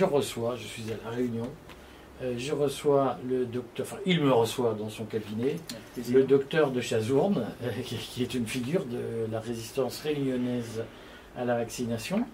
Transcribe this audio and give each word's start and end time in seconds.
je 0.00 0.04
reçois, 0.06 0.56
je 0.56 0.66
suis 0.66 0.84
à 0.90 1.04
La 1.04 1.10
Réunion, 1.14 1.46
euh, 2.22 2.32
je 2.38 2.54
reçois 2.54 3.18
le 3.28 3.44
docteur, 3.44 3.84
enfin, 3.84 3.98
il 4.06 4.22
me 4.22 4.32
reçoit 4.32 4.72
dans 4.72 4.88
son 4.88 5.04
cabinet, 5.04 5.56
le 6.10 6.22
docteur 6.22 6.70
de 6.70 6.80
Chazourne, 6.80 7.44
euh, 7.62 7.68
qui, 7.84 7.96
qui 7.96 8.22
est 8.22 8.32
une 8.32 8.46
figure 8.46 8.86
de 8.86 9.30
la 9.30 9.40
résistance 9.40 10.00
réunionnaise 10.00 10.84
à 11.36 11.44
la 11.44 11.54
vaccination. 11.54 12.24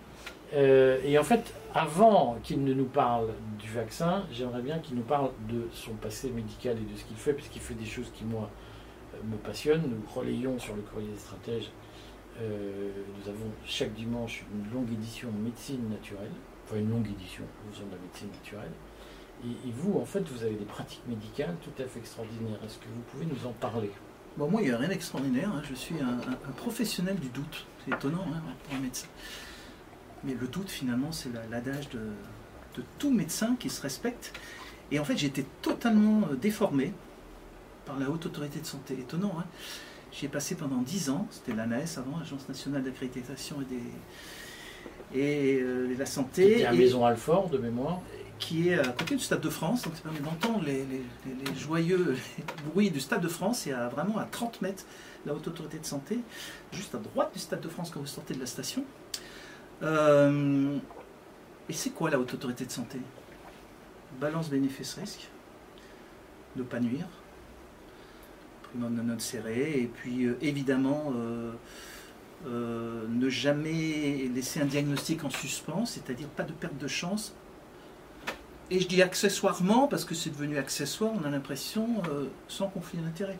Euh, 0.55 1.00
et 1.05 1.18
en 1.18 1.25
fait, 1.25 1.55
avant 1.75 2.37
qu'il 2.45 2.63
ne 2.63 2.73
nous 2.73 2.85
parle 2.85 3.31
du 3.59 3.68
vaccin, 3.71 4.23
j'aimerais 4.31 4.62
bien 4.62 4.79
qu'il 4.79 4.95
nous 4.95 5.03
parle 5.03 5.31
de 5.48 5.67
son 5.73 5.95
passé 5.95 6.31
médical 6.31 6.76
et 6.76 6.93
de 6.93 6.96
ce 6.96 7.04
qu'il 7.04 7.17
fait, 7.17 7.32
puisqu'il 7.32 7.62
fait 7.62 7.75
des 7.75 7.85
choses 7.85 8.12
qui, 8.14 8.25
moi, 8.25 8.48
me 9.25 9.37
passionnent. 9.39 9.90
Nous 9.90 10.14
relayons 10.14 10.57
sur 10.61 10.76
le 10.76 10.82
courrier 10.82 11.09
des 11.09 11.18
stratèges. 11.18 11.73
Nous 12.39 13.29
avons 13.29 13.51
chaque 13.64 13.95
dimanche 13.95 14.45
une 14.54 14.73
longue 14.73 14.93
édition 14.93 15.31
médecine 15.43 15.89
naturelle, 15.89 16.31
enfin 16.66 16.76
une 16.76 16.90
longue 16.90 17.06
édition, 17.06 17.44
nous 17.66 17.86
de 17.86 17.90
la 17.90 18.02
médecine 18.02 18.29
naturelle. 18.30 18.72
Et, 19.44 19.70
vous, 19.70 19.98
en 20.00 20.04
fait, 20.04 20.26
vous 20.29 20.43
avez 20.43 20.54
des 20.54 20.64
pratiques 20.64 21.06
médicales 21.06 21.54
tout 21.62 21.82
à 21.82 21.86
fait 21.86 21.98
extraordinaires. 21.98 22.58
Est-ce 22.64 22.79
que 22.79 22.86
vous 22.86 23.02
pouvez 23.12 23.26
nous 23.26 23.46
en 23.46 23.52
parler? 23.52 23.90
Bon, 24.36 24.50
moi, 24.50 24.62
il 24.62 24.68
n'y 24.68 24.75
a 24.75 24.79
rien 24.79 24.89
d'extraordinaire. 24.89 25.50
Hein. 25.50 25.62
Je 25.68 25.75
suis 25.75 25.96
un, 26.00 26.16
professionnel 26.56 27.16
du 27.16 27.29
doute. 27.29 27.66
C'est 27.84 27.94
étonnant 27.94 28.26
hein, 28.29 28.40
pour 28.64 28.75
un 28.75 28.80
médecin. 28.80 29.06
Mais 30.25 30.34
le 30.34 30.46
doute, 30.46 30.70
finalement, 30.70 31.12
c'est 31.12 31.30
l'adage 31.50 31.90
de, 31.90 32.00
tout 32.98 33.11
médecin 33.11 33.56
qui 33.61 33.69
se 33.69 33.80
respecte. 33.83 34.33
Et 34.91 34.98
en 34.98 35.05
fait, 35.05 35.17
j'ai 35.17 35.27
été 35.27 35.45
totalement 35.62 36.28
euh, 36.30 36.34
déformé 36.34 36.92
par 37.84 37.98
la 37.98 38.11
haute 38.11 38.27
autorité 38.27 38.61
de 38.61 38.67
santé. 38.67 38.95
Étonnant, 38.95 39.34
hein 39.39 39.45
J'y 40.12 40.27
ai 40.27 40.28
passé 40.28 40.55
pendant 40.55 40.80
10 40.80 41.11
ans. 41.11 41.27
C'était 41.30 41.53
l'ANAS 41.53 41.98
avant, 41.98 42.19
Agence 42.19 42.48
nationale 42.48 42.83
d'accréditation 42.83 43.61
et, 43.61 43.64
des, 43.67 43.83
et 45.15 45.59
euh, 45.61 45.95
la 45.99 46.07
santé. 46.07 46.55
C'était 46.55 46.67
à 46.67 46.73
Maison 46.73 47.05
Alfort, 47.05 47.49
de 47.49 47.59
mémoire 47.59 48.01
qui 48.39 48.69
est 48.69 48.79
à 48.79 48.89
côté 48.89 49.17
du 49.17 49.23
Stade 49.23 49.41
de 49.41 49.48
France, 49.48 49.83
donc 49.83 49.95
ça 49.97 50.03
permet 50.03 50.21
d'entendre 50.21 50.65
les, 50.65 50.85
joyeux 51.57 52.17
bruits 52.67 52.91
du 52.91 53.01
Stade 53.01 53.23
de 53.23 53.29
France, 53.29 53.67
et 53.67 53.73
à 53.73 53.89
vraiment 53.89 54.19
à 54.19 54.25
30 54.25 54.63
mètres 54.63 54.85
la 55.25 55.35
haute 55.35 55.48
autorité 55.48 55.79
de 55.79 55.87
santé, 55.87 56.19
juste 56.73 56.95
à 56.95 56.98
droite 56.98 57.31
du 57.33 57.39
Stade 57.39 57.61
de 57.61 57.69
France 57.69 57.91
quand 57.91 58.01
vous 58.01 58.07
sortez 58.07 58.35
de 58.35 58.41
la 58.41 58.47
station. 58.47 58.85
Euh, 59.83 60.77
et 61.69 61.73
c'est 61.73 61.91
quoi 61.91 62.11
la 62.11 62.19
haute 62.19 62.33
autorité 62.35 62.65
de 62.65 62.70
santé? 62.70 62.98
Balance 64.20 64.51
bénéfice-risque, 64.51 65.29
ne 66.57 66.63
pas 66.63 66.81
nuire, 66.81 67.07
primo 68.63 68.89
de 68.89 69.03
note 69.03 69.20
serré, 69.20 69.81
et 69.81 69.91
puis 69.93 70.25
euh, 70.25 70.39
évidemment 70.41 71.13
euh, 71.17 71.53
ne 72.45 73.29
jamais 73.29 74.31
laisser 74.34 74.61
un 74.61 74.67
diagnostic 74.67 75.25
en 75.25 75.31
suspens, 75.31 75.87
c'est-à-dire 75.87 76.29
pas 76.29 76.45
de 76.45 76.53
perte 76.53 76.77
de 76.79 76.89
chance. 76.89 77.34
Et 78.70 78.81
je 78.81 78.87
dis 78.87 79.03
accessoirement 79.03 79.89
parce 79.89 80.05
que 80.05 80.15
c'est 80.15 80.31
devenu 80.31 80.59
accessoire, 80.59 81.12
on 81.14 81.25
a 81.25 81.31
l'impression 81.31 82.03
sans 82.48 82.69
conflit 82.69 82.98
d'intérêt. 82.98 83.39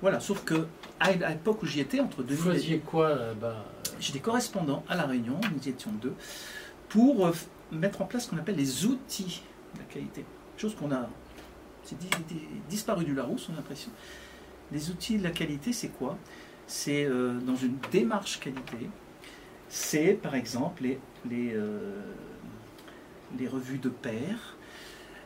Voilà, 0.00 0.20
sauf 0.20 0.44
que 0.44 0.66
à 0.98 1.12
l'époque 1.12 1.62
où 1.62 1.66
j'y 1.66 1.80
étais, 1.80 2.00
entre 2.00 2.22
2000 2.22 2.36
Vous 2.36 2.52
faisiez 2.52 2.78
quoi 2.78 3.14
là-bas 3.14 3.64
J'étais 4.00 4.18
correspondant 4.18 4.82
à 4.88 4.96
La 4.96 5.04
Réunion, 5.04 5.38
nous 5.54 5.68
étions 5.68 5.90
deux, 5.92 6.14
pour 6.88 7.26
euh, 7.26 7.32
mettre 7.70 8.00
en 8.00 8.06
place 8.06 8.24
ce 8.24 8.30
qu'on 8.30 8.38
appelle 8.38 8.56
les 8.56 8.86
outils 8.86 9.42
de 9.74 9.80
la 9.80 9.84
qualité. 9.84 10.24
Chose 10.56 10.74
qu'on 10.74 10.90
a. 10.90 11.08
C'est 11.84 11.96
disparu 12.68 13.04
du 13.04 13.14
Larousse, 13.14 13.48
on 13.50 13.54
a 13.54 13.56
l'impression. 13.56 13.90
Les 14.72 14.90
outils 14.90 15.18
de 15.18 15.24
la 15.24 15.30
qualité, 15.30 15.72
c'est 15.72 15.88
quoi? 15.88 16.16
C'est 16.70 17.04
euh, 17.04 17.40
dans 17.40 17.56
une 17.56 17.78
démarche 17.90 18.38
qualité. 18.38 18.88
C'est 19.68 20.14
par 20.14 20.36
exemple 20.36 20.84
les, 21.28 21.52
euh, 21.52 22.00
revues 23.50 23.78
de 23.78 23.88
pairs, 23.88 24.56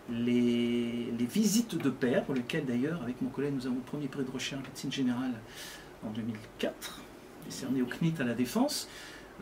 les, 0.08 1.12
visites 1.20 1.76
de 1.76 1.90
pairs, 1.90 2.24
pour 2.24 2.34
lesquelles 2.34 2.64
d'ailleurs, 2.64 3.02
avec 3.02 3.20
mon 3.20 3.28
collègue, 3.28 3.52
nous 3.54 3.66
avons 3.66 3.76
le 3.76 3.82
premier 3.82 4.08
prix 4.08 4.24
de 4.24 4.30
recherche 4.30 4.62
en 4.62 4.64
médecine 4.64 4.90
générale 4.90 5.34
en 6.02 6.08
2004 6.12 7.02
décerné 7.44 7.82
au 7.82 7.86
CNIT 7.86 8.14
à 8.20 8.24
la 8.24 8.32
Défense, 8.32 8.88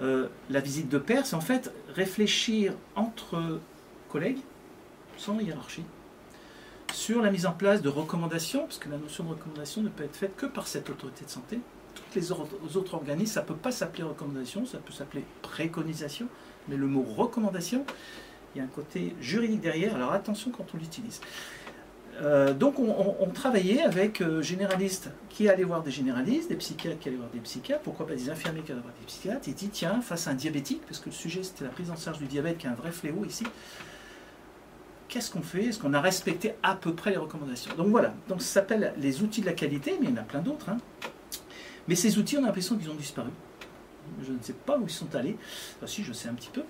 euh, 0.00 0.26
la 0.50 0.58
visite 0.58 0.88
de 0.88 0.98
pair, 0.98 1.24
c'est 1.24 1.36
en 1.36 1.40
fait 1.40 1.72
réfléchir 1.94 2.74
entre 2.96 3.60
collègues, 4.08 4.40
sans 5.16 5.38
hiérarchie, 5.38 5.84
sur 6.92 7.22
la 7.22 7.30
mise 7.30 7.46
en 7.46 7.52
place 7.52 7.80
de 7.80 7.88
recommandations, 7.88 8.62
parce 8.62 8.78
que 8.78 8.88
la 8.88 8.98
notion 8.98 9.22
de 9.22 9.28
recommandation 9.28 9.82
ne 9.82 9.88
peut 9.88 10.02
être 10.02 10.16
faite 10.16 10.34
que 10.34 10.46
par 10.46 10.66
cette 10.66 10.90
autorité 10.90 11.24
de 11.24 11.30
santé. 11.30 11.60
Les 12.14 12.32
autres 12.32 12.94
organismes, 12.94 13.32
ça 13.32 13.42
ne 13.42 13.46
peut 13.46 13.54
pas 13.54 13.72
s'appeler 13.72 14.02
recommandation, 14.02 14.66
ça 14.66 14.78
peut 14.78 14.92
s'appeler 14.92 15.24
préconisation, 15.42 16.28
mais 16.68 16.76
le 16.76 16.86
mot 16.86 17.02
recommandation, 17.02 17.84
il 18.54 18.58
y 18.58 18.60
a 18.60 18.64
un 18.64 18.68
côté 18.68 19.14
juridique 19.20 19.60
derrière, 19.60 19.94
alors 19.94 20.12
attention 20.12 20.50
quand 20.50 20.66
on 20.74 20.78
l'utilise. 20.78 21.20
Euh, 22.20 22.52
donc 22.52 22.78
on, 22.78 23.26
travaillait 23.32 23.80
avec 23.80 24.20
euh, 24.20 24.42
généralistes 24.42 25.10
qui 25.30 25.48
allaient 25.48 25.64
voir 25.64 25.82
des 25.82 25.90
généralistes, 25.90 26.50
des 26.50 26.56
psychiatres 26.56 26.98
qui 26.98 27.08
allaient 27.08 27.16
voir 27.16 27.30
des 27.30 27.40
psychiatres, 27.40 27.82
pourquoi 27.82 28.06
pas 28.06 28.14
des 28.14 28.28
infirmiers 28.28 28.60
qui 28.60 28.72
allaient 28.72 28.82
voir 28.82 28.92
des 29.00 29.06
psychiatres, 29.06 29.48
et 29.48 29.52
dit 29.52 29.70
tiens, 29.70 30.02
face 30.02 30.26
à 30.28 30.32
un 30.32 30.34
diabétique, 30.34 30.82
parce 30.86 31.00
que 31.00 31.06
le 31.06 31.14
sujet 31.14 31.42
c'était 31.42 31.64
la 31.64 31.70
prise 31.70 31.90
en 31.90 31.96
charge 31.96 32.18
du 32.18 32.26
diabète 32.26 32.58
qui 32.58 32.66
est 32.66 32.70
un 32.70 32.74
vrai 32.74 32.92
fléau 32.92 33.24
ici, 33.24 33.44
qu'est-ce 35.08 35.30
qu'on 35.30 35.42
fait? 35.42 35.66
Est-ce 35.66 35.78
qu'on 35.78 35.94
a 35.94 36.00
respecté 36.00 36.54
à 36.62 36.74
peu 36.74 36.94
près 36.94 37.10
les 37.10 37.16
recommandations? 37.16 37.74
Donc 37.76 37.88
voilà, 37.88 38.12
donc 38.28 38.42
ça 38.42 38.60
s'appelle 38.60 38.92
les 38.98 39.22
outils 39.22 39.40
de 39.40 39.46
la 39.46 39.54
qualité, 39.54 39.96
mais 39.98 40.08
il 40.08 40.14
y 40.14 40.18
en 40.18 40.20
a 40.20 40.24
plein 40.24 40.40
d'autres. 40.40 40.68
Hein. 40.68 40.78
Mais 41.88 41.94
ces 41.94 42.18
outils, 42.18 42.36
on 42.36 42.42
a 42.42 42.46
l'impression 42.46 42.76
qu'ils 42.76 42.90
ont 42.90 42.94
disparu. 42.94 43.30
Je 44.22 44.32
ne 44.32 44.38
sais 44.40 44.52
pas 44.52 44.78
où 44.78 44.84
ils 44.84 44.90
sont 44.90 45.14
allés. 45.14 45.36
Enfin, 45.76 45.86
si, 45.86 46.02
je 46.02 46.12
sais 46.12 46.28
un 46.28 46.34
petit 46.34 46.50
peu. 46.52 46.62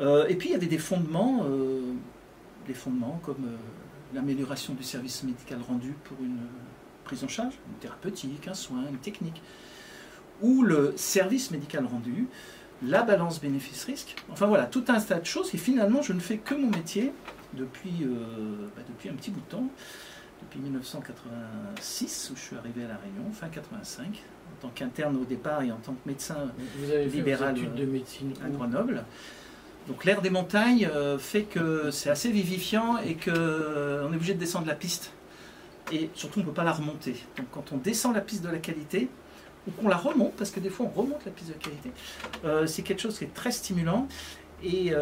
Euh, 0.00 0.26
et 0.28 0.36
puis 0.36 0.48
il 0.48 0.52
y 0.52 0.54
avait 0.54 0.66
des 0.66 0.78
fondements, 0.78 1.44
des 2.66 2.74
fondements 2.74 3.20
comme 3.24 3.58
l'amélioration 4.14 4.74
du 4.74 4.82
service 4.82 5.22
médical 5.22 5.60
rendu 5.66 5.94
pour 6.04 6.16
une 6.20 6.38
prise 7.04 7.24
en 7.24 7.28
charge, 7.28 7.54
une 7.68 7.78
thérapeutique, 7.78 8.46
un 8.48 8.54
soin, 8.54 8.84
une 8.88 8.98
technique, 8.98 9.42
ou 10.40 10.62
le 10.62 10.94
service 10.96 11.50
médical 11.50 11.84
rendu, 11.86 12.28
la 12.82 13.02
balance 13.02 13.40
bénéfice-risque. 13.40 14.14
Enfin 14.30 14.46
voilà, 14.46 14.66
tout 14.66 14.84
un 14.88 15.00
tas 15.00 15.18
de 15.18 15.26
choses. 15.26 15.54
Et 15.54 15.58
finalement, 15.58 16.02
je 16.02 16.12
ne 16.12 16.20
fais 16.20 16.38
que 16.38 16.54
mon 16.54 16.70
métier 16.70 17.12
depuis, 17.54 18.02
euh, 18.02 18.68
bah, 18.76 18.82
depuis 18.88 19.08
un 19.08 19.14
petit 19.14 19.30
bout 19.30 19.40
de 19.40 19.46
temps, 19.46 19.66
depuis 20.42 20.60
1986, 20.60 22.30
où 22.32 22.36
je 22.36 22.40
suis 22.40 22.56
arrivé 22.56 22.84
à 22.84 22.88
La 22.88 22.96
Réunion, 22.96 23.32
fin 23.32 23.48
85, 23.48 24.04
en 24.06 24.37
tant 24.60 24.70
qu'interne 24.74 25.16
au 25.16 25.24
départ 25.24 25.62
et 25.62 25.72
en 25.72 25.76
tant 25.76 25.92
que 25.92 26.08
médecin 26.08 26.36
Vous 26.78 26.90
avez 26.90 27.06
libéral 27.06 27.54
de 27.54 27.84
médecine 27.84 28.32
à 28.44 28.48
Grenoble. 28.48 29.04
Donc 29.88 30.04
l'air 30.04 30.20
des 30.20 30.30
montagnes 30.30 30.88
euh, 30.94 31.18
fait 31.18 31.44
que 31.44 31.90
c'est 31.90 32.10
assez 32.10 32.30
vivifiant 32.30 32.98
et 32.98 33.14
qu'on 33.14 33.30
euh, 33.30 34.12
est 34.12 34.16
obligé 34.16 34.34
de 34.34 34.38
descendre 34.38 34.66
la 34.66 34.74
piste. 34.74 35.12
Et 35.90 36.10
surtout, 36.14 36.40
on 36.40 36.42
ne 36.42 36.48
peut 36.48 36.54
pas 36.54 36.64
la 36.64 36.72
remonter. 36.72 37.16
Donc 37.38 37.46
quand 37.50 37.72
on 37.72 37.78
descend 37.78 38.14
la 38.14 38.20
piste 38.20 38.44
de 38.44 38.50
la 38.50 38.58
qualité, 38.58 39.08
ou 39.66 39.70
qu'on 39.70 39.88
la 39.88 39.96
remonte, 39.96 40.34
parce 40.34 40.50
que 40.50 40.60
des 40.60 40.68
fois 40.68 40.86
on 40.86 41.00
remonte 41.00 41.24
la 41.24 41.30
piste 41.30 41.48
de 41.48 41.54
la 41.54 41.58
qualité, 41.58 41.90
euh, 42.44 42.66
c'est 42.66 42.82
quelque 42.82 43.00
chose 43.00 43.18
qui 43.18 43.24
est 43.24 43.34
très 43.34 43.50
stimulant. 43.50 44.06
Et, 44.62 44.92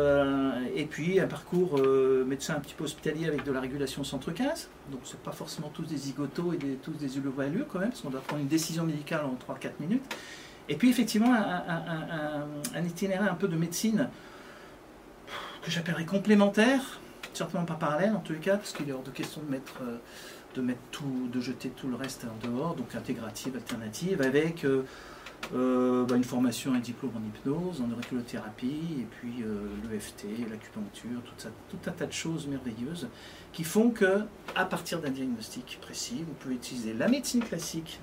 et 0.74 0.84
puis 0.84 1.18
un 1.18 1.26
parcours 1.26 1.80
médecin 2.26 2.56
un 2.56 2.60
petit 2.60 2.74
peu 2.74 2.84
hospitalier 2.84 3.26
avec 3.26 3.42
de 3.44 3.52
la 3.52 3.60
régulation 3.60 4.04
centre 4.04 4.30
15. 4.30 4.68
Donc 4.90 5.00
c'est 5.04 5.20
pas 5.20 5.32
forcément 5.32 5.70
tous 5.72 5.84
des 5.84 5.96
zigotos 5.96 6.52
et 6.52 6.58
tous 6.82 6.92
des 6.92 7.16
ulovalus 7.16 7.64
quand 7.68 7.78
même, 7.78 7.88
parce 7.88 8.02
qu'on 8.02 8.10
doit 8.10 8.20
prendre 8.20 8.42
une 8.42 8.48
décision 8.48 8.84
médicale 8.84 9.24
en 9.24 9.34
3-4 9.52 9.70
minutes. 9.80 10.04
Et 10.68 10.74
puis 10.74 10.90
effectivement 10.90 11.32
un, 11.32 12.84
itinéraire 12.84 13.32
un 13.32 13.36
peu 13.36 13.48
de 13.48 13.56
médecine 13.56 14.08
que 15.62 15.70
j'appellerais 15.70 16.06
complémentaire, 16.06 17.00
certainement 17.32 17.66
pas 17.66 17.74
parallèle 17.74 18.14
en 18.14 18.20
tous 18.20 18.32
les 18.32 18.38
cas, 18.38 18.56
parce 18.56 18.72
qu'il 18.72 18.88
est 18.88 18.92
hors 18.92 19.02
de 19.02 19.10
question 19.10 19.42
de 19.42 19.50
mettre, 19.50 19.80
euh, 19.82 19.98
de 20.54 20.62
mettre 20.62 20.80
tout, 20.90 21.28
de 21.32 21.40
jeter 21.40 21.70
tout 21.70 21.88
le 21.88 21.96
reste 21.96 22.24
en 22.24 22.48
dehors, 22.48 22.74
donc 22.74 22.94
intégrative, 22.94 23.56
alternative, 23.56 24.22
avec 24.22 24.64
euh, 24.64 24.82
euh, 25.54 26.04
bah, 26.04 26.16
une 26.16 26.24
formation, 26.24 26.74
un 26.74 26.80
diplôme 26.80 27.12
en 27.16 27.26
hypnose, 27.26 27.80
en 27.80 27.90
auriculothérapie, 27.92 29.00
et 29.00 29.06
puis 29.10 29.44
l'EFT, 29.90 30.24
l'acupuncture, 30.50 31.22
tout, 31.24 31.34
ça, 31.38 31.50
tout 31.70 31.78
un 31.86 31.92
tas 31.92 32.06
de 32.06 32.12
choses 32.12 32.46
merveilleuses 32.46 33.08
qui 33.52 33.64
font 33.64 33.90
que, 33.90 34.22
à 34.54 34.64
partir 34.64 35.00
d'un 35.00 35.10
diagnostic 35.10 35.78
précis, 35.80 36.24
vous 36.26 36.34
pouvez 36.34 36.54
utiliser 36.56 36.94
la 36.94 37.08
médecine 37.08 37.42
classique 37.42 38.00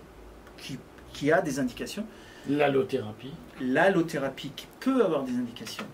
qui, 0.57 0.77
qui 1.11 1.31
a 1.31 1.41
des 1.41 1.59
indications. 1.59 2.05
L'allothérapie. 2.49 3.33
L'allothérapie 3.61 4.51
qui 4.55 4.67
peut 4.79 5.03
avoir 5.03 5.23
des 5.23 5.33
indications 5.33 5.85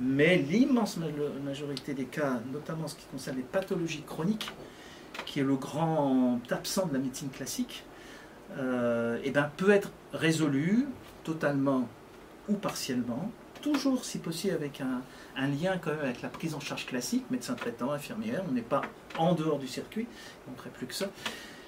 mais 0.00 0.38
l'immense 0.38 0.98
majorité 1.44 1.92
des 1.92 2.06
cas, 2.06 2.40
notamment 2.52 2.88
ce 2.88 2.96
qui 2.96 3.04
concerne 3.12 3.36
les 3.36 3.42
pathologies 3.42 4.02
chroniques, 4.02 4.50
qui 5.26 5.40
est 5.40 5.44
le 5.44 5.56
grand 5.56 6.40
absent 6.50 6.86
de 6.86 6.94
la 6.94 6.98
médecine 6.98 7.28
classique, 7.28 7.84
euh, 8.58 9.18
eh 9.22 9.30
ben, 9.30 9.50
peut 9.56 9.70
être 9.70 9.90
résolu 10.12 10.86
totalement 11.24 11.88
ou 12.48 12.54
partiellement, 12.54 13.30
toujours 13.62 14.04
si 14.04 14.18
possible 14.18 14.54
avec 14.54 14.80
un, 14.80 15.02
lien 15.36 15.78
quand 15.78 15.90
même 15.90 16.00
avec 16.00 16.22
la 16.22 16.28
prise 16.28 16.54
en 16.54 16.60
charge 16.60 16.86
classique, 16.86 17.24
médecin 17.30 17.54
traitant, 17.54 17.92
infirmière, 17.92 18.42
on 18.48 18.52
n'est 18.52 18.60
pas 18.62 18.82
en 19.18 19.34
dehors 19.34 19.58
du 19.58 19.68
circuit, 19.68 20.06
on 20.48 20.52
ne 20.52 20.56
ferait 20.56 20.70
plus 20.70 20.86
que 20.86 20.94
ça. 20.94 21.06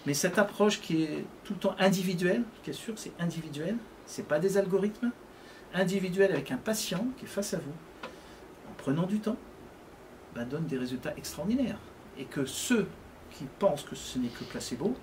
Mais 0.06 0.14
cette 0.14 0.38
approche 0.38 0.80
qui 0.80 1.04
est 1.04 1.24
tout 1.44 1.54
le 1.54 1.60
temps 1.60 1.76
individuelle, 1.78 2.42
qui 2.64 2.70
est 2.70 2.74
sûr 2.74 2.94
c'est 2.96 3.12
individuel, 3.20 3.76
c'est 4.06 4.26
pas 4.26 4.40
des 4.40 4.58
algorithmes, 4.58 5.12
individuel 5.74 6.32
avec 6.32 6.50
un 6.50 6.56
patient 6.56 7.06
qui 7.18 7.24
est 7.24 7.28
face 7.28 7.54
à 7.54 7.58
vous, 7.58 7.72
prenant 8.78 9.06
du 9.06 9.20
temps, 9.20 9.36
bah, 10.34 10.44
donnent 10.44 10.66
des 10.66 10.78
résultats 10.78 11.14
extraordinaires. 11.16 11.78
Et 12.18 12.24
que 12.24 12.44
ceux 12.44 12.86
qui 13.30 13.44
pensent 13.58 13.84
que 13.84 13.94
ce 13.94 14.18
n'est 14.18 14.28
que 14.28 14.44
placebo, 14.44 14.94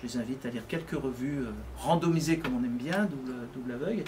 je 0.00 0.06
les 0.06 0.16
invite 0.16 0.46
à 0.46 0.50
lire 0.50 0.66
quelques 0.66 0.90
revues 0.90 1.40
euh, 1.40 1.50
randomisées 1.78 2.38
comme 2.38 2.56
on 2.56 2.64
aime 2.64 2.76
bien, 2.76 3.08
double, 3.54 3.72
aveugle, 3.72 4.04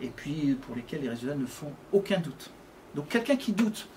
et 0.00 0.08
puis 0.08 0.56
pour 0.62 0.76
lesquelles 0.76 1.02
les 1.02 1.08
résultats 1.08 1.34
ne 1.34 1.46
font 1.46 1.72
aucun 1.92 2.20
doute. 2.20 2.50
Donc 2.94 3.08
quelqu'un 3.08 3.36
qui 3.36 3.52
doute 3.52 3.88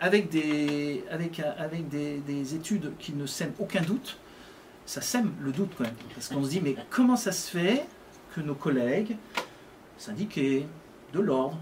avec 0.00 0.30
des, 0.30 1.04
avec, 1.10 1.40
avec 1.40 1.88
des, 1.88 2.54
études 2.54 2.92
qui 2.98 3.12
ne 3.12 3.26
sèment 3.26 3.54
aucun 3.58 3.82
doute, 3.82 4.18
ça 4.86 5.00
sème 5.00 5.32
le 5.40 5.52
doute 5.52 5.70
quand 5.76 5.84
même. 5.84 5.94
Parce 6.14 6.28
qu'on 6.28 6.42
se 6.44 6.50
dit, 6.50 6.60
mais 6.60 6.76
comment 6.88 7.16
ça 7.16 7.32
se 7.32 7.50
fait 7.50 7.84
que 8.34 8.40
nos 8.40 8.54
collègues, 8.54 9.16
syndiqués, 9.98 10.66
de 11.12 11.20
l'ordre, 11.20 11.58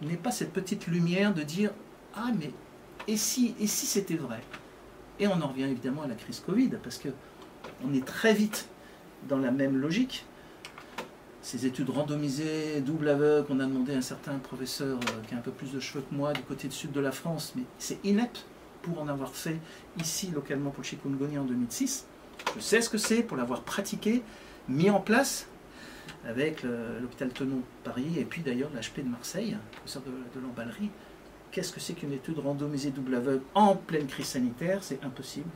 n'aient 0.00 0.16
pas 0.16 0.30
cette 0.30 0.52
petite 0.52 0.86
lumière 0.86 1.34
de 1.34 1.42
dire, 1.42 1.70
ah 2.14 2.30
mais 2.38 2.50
et 3.08 3.16
si, 3.16 3.54
et 3.60 3.66
si 3.66 3.86
c'était 3.86 4.16
vrai? 4.16 4.40
Et 5.18 5.26
on 5.26 5.40
en 5.40 5.48
revient 5.48 5.64
évidemment 5.64 6.02
à 6.02 6.06
la 6.06 6.14
crise 6.14 6.40
Covid, 6.40 6.70
parce 6.82 6.98
que 6.98 7.08
on 7.84 7.94
est 7.94 8.04
très 8.04 8.34
vite 8.34 8.68
dans 9.28 9.38
la 9.38 9.50
même 9.50 9.76
logique. 9.76 10.24
Ces 11.40 11.66
études 11.66 11.90
randomisées, 11.90 12.80
double 12.80 13.08
aveugle, 13.08 13.48
on 13.50 13.60
a 13.60 13.66
demandé 13.66 13.94
à 13.94 13.98
un 13.98 14.02
certain 14.02 14.38
professeur 14.38 14.98
euh, 14.98 15.26
qui 15.26 15.34
a 15.34 15.38
un 15.38 15.40
peu 15.40 15.50
plus 15.50 15.72
de 15.72 15.80
cheveux 15.80 16.04
que 16.08 16.14
moi 16.14 16.32
du 16.32 16.42
côté 16.42 16.68
du 16.68 16.74
sud 16.74 16.92
de 16.92 17.00
la 17.00 17.10
France, 17.10 17.54
mais 17.56 17.64
c'est 17.78 17.98
inepte 18.04 18.44
pour 18.82 19.00
en 19.00 19.08
avoir 19.08 19.34
fait 19.34 19.58
ici 20.00 20.30
localement 20.32 20.70
pour 20.70 20.82
le 20.82 20.86
chikungunya 20.86 21.40
en 21.40 21.44
2006. 21.44 22.06
Je 22.54 22.60
sais 22.60 22.80
ce 22.80 22.88
que 22.88 22.98
c'est 22.98 23.22
pour 23.22 23.36
l'avoir 23.36 23.62
pratiqué, 23.62 24.22
mis 24.68 24.90
en 24.90 25.00
place 25.00 25.48
avec 26.24 26.62
l'hôpital 26.62 27.30
Tenon 27.30 27.56
de 27.56 27.62
Paris 27.84 28.18
et 28.18 28.24
puis 28.24 28.42
d'ailleurs 28.42 28.70
l'HP 28.70 29.04
de 29.04 29.08
Marseille, 29.08 29.56
professeur 29.72 30.02
de, 30.02 30.10
de 30.10 30.44
l'emballerie. 30.44 30.90
Qu'est-ce 31.50 31.72
que 31.72 31.80
c'est 31.80 31.92
qu'une 31.94 32.12
étude 32.12 32.38
randomisée 32.38 32.90
double 32.90 33.14
aveugle 33.14 33.42
en 33.54 33.76
pleine 33.76 34.06
crise 34.06 34.26
sanitaire? 34.26 34.82
C'est 34.82 35.04
impossible. 35.04 35.50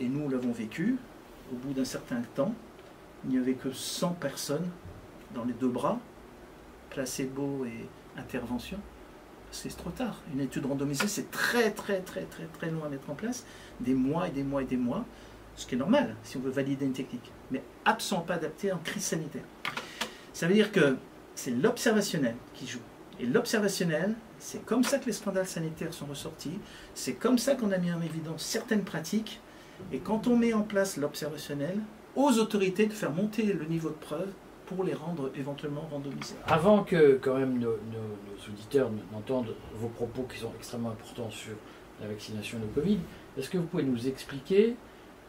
Et 0.00 0.08
nous 0.08 0.28
l'avons 0.28 0.52
vécu. 0.52 0.96
Au 1.50 1.56
bout 1.56 1.72
d'un 1.72 1.84
certain 1.84 2.22
temps, 2.34 2.54
il 3.24 3.30
n'y 3.30 3.38
avait 3.38 3.54
que 3.54 3.72
100 3.72 4.10
personnes 4.12 4.68
dans 5.34 5.44
les 5.44 5.52
deux 5.52 5.68
bras, 5.68 5.98
placebo 6.90 7.64
et 7.64 7.88
intervention. 8.18 8.78
C'est 9.50 9.76
trop 9.76 9.90
tard. 9.90 10.20
Une 10.32 10.40
étude 10.40 10.66
randomisée, 10.66 11.08
c'est 11.08 11.30
très 11.30 11.70
très 11.72 12.00
très 12.00 12.22
très 12.22 12.44
très 12.44 12.70
long 12.70 12.84
à 12.84 12.88
mettre 12.88 13.10
en 13.10 13.14
place, 13.14 13.44
des 13.80 13.94
mois 13.94 14.28
et 14.28 14.30
des 14.30 14.42
mois 14.42 14.62
et 14.62 14.66
des 14.66 14.76
mois, 14.76 15.04
ce 15.56 15.66
qui 15.66 15.74
est 15.74 15.78
normal 15.78 16.16
si 16.22 16.36
on 16.36 16.40
veut 16.40 16.50
valider 16.50 16.86
une 16.86 16.92
technique, 16.92 17.30
mais 17.50 17.62
absolument 17.84 18.24
pas 18.24 18.34
adapté 18.34 18.72
en 18.72 18.78
crise 18.78 19.04
sanitaire. 19.04 19.44
Ça 20.32 20.46
veut 20.46 20.54
dire 20.54 20.72
que 20.72 20.96
c'est 21.34 21.50
l'observationnel 21.50 22.34
qui 22.54 22.66
joue. 22.66 22.80
Et 23.20 23.26
l'observationnel, 23.26 24.14
c'est 24.38 24.64
comme 24.64 24.84
ça 24.84 24.98
que 24.98 25.06
les 25.06 25.12
scandales 25.12 25.46
sanitaires 25.46 25.92
sont 25.92 26.06
ressortis, 26.06 26.58
c'est 26.94 27.14
comme 27.14 27.38
ça 27.38 27.54
qu'on 27.54 27.72
a 27.72 27.78
mis 27.78 27.92
en 27.92 28.00
évidence 28.00 28.42
certaines 28.42 28.84
pratiques, 28.84 29.40
et 29.92 29.98
quand 29.98 30.26
on 30.26 30.36
met 30.36 30.52
en 30.52 30.62
place 30.62 30.96
l'observationnel, 30.96 31.78
aux 32.16 32.38
autorités 32.38 32.86
de 32.86 32.92
faire 32.92 33.12
monter 33.12 33.44
le 33.44 33.64
niveau 33.64 33.88
de 33.88 33.94
preuve 33.94 34.28
pour 34.66 34.84
les 34.84 34.94
rendre 34.94 35.30
éventuellement 35.36 35.86
randomisés. 35.90 36.34
Avant 36.46 36.84
que 36.84 37.18
quand 37.20 37.36
même 37.36 37.58
nos, 37.58 37.76
auditeurs 38.48 38.90
n'entendent 39.12 39.54
vos 39.74 39.88
propos 39.88 40.22
qui 40.22 40.38
sont 40.38 40.52
extrêmement 40.56 40.90
importants 40.90 41.30
sur 41.30 41.54
la 42.00 42.08
vaccination 42.08 42.58
de 42.58 42.66
Covid, 42.80 42.98
est-ce 43.38 43.48
que 43.50 43.58
vous 43.58 43.66
pouvez 43.66 43.82
nous 43.82 44.08
expliquer, 44.08 44.76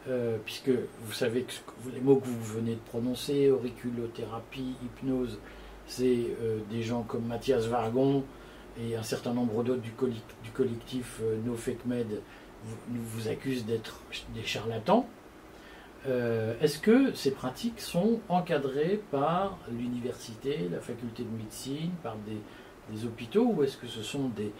euh, 0.08 0.36
puisque 0.44 0.70
vous 0.70 1.12
savez 1.12 1.42
que 1.42 1.52
les 1.92 2.00
mots 2.00 2.16
que 2.16 2.26
vous 2.26 2.42
venez 2.42 2.72
de 2.74 2.80
prononcer, 2.90 3.50
auriculothérapie, 3.50 4.74
hypnose, 4.82 5.38
c'est 5.86 6.26
euh, 6.42 6.58
des 6.70 6.82
gens 6.82 7.02
comme 7.02 7.26
Mathias 7.26 7.66
Vargon 7.66 8.24
et 8.80 8.96
un 8.96 9.02
certain 9.02 9.32
nombre 9.32 9.62
d'autres 9.62 9.82
du, 9.82 9.92
collectif 10.52 11.20
euh, 11.22 11.36
No 11.44 11.54
Fake 11.54 11.84
Med 11.86 12.20
vous, 12.64 12.76
vous 12.88 13.28
accusent 13.28 13.66
d'être 13.66 14.00
des 14.34 14.44
charlatans. 14.44 15.06
Euh, 16.06 16.54
est-ce 16.60 16.78
que 16.78 17.14
ces 17.14 17.30
pratiques 17.30 17.80
sont 17.80 18.20
encadrées 18.28 19.00
par 19.10 19.58
l'université, 19.70 20.68
la 20.70 20.80
faculté 20.80 21.22
de 21.22 21.36
médecine, 21.36 21.90
par 22.02 22.16
des, 22.26 23.04
hôpitaux, 23.06 23.52
ou 23.54 23.62
est-ce 23.62 23.78
que 23.78 23.86
ce 23.86 24.02
sont 24.02 24.28
des, 24.36 24.52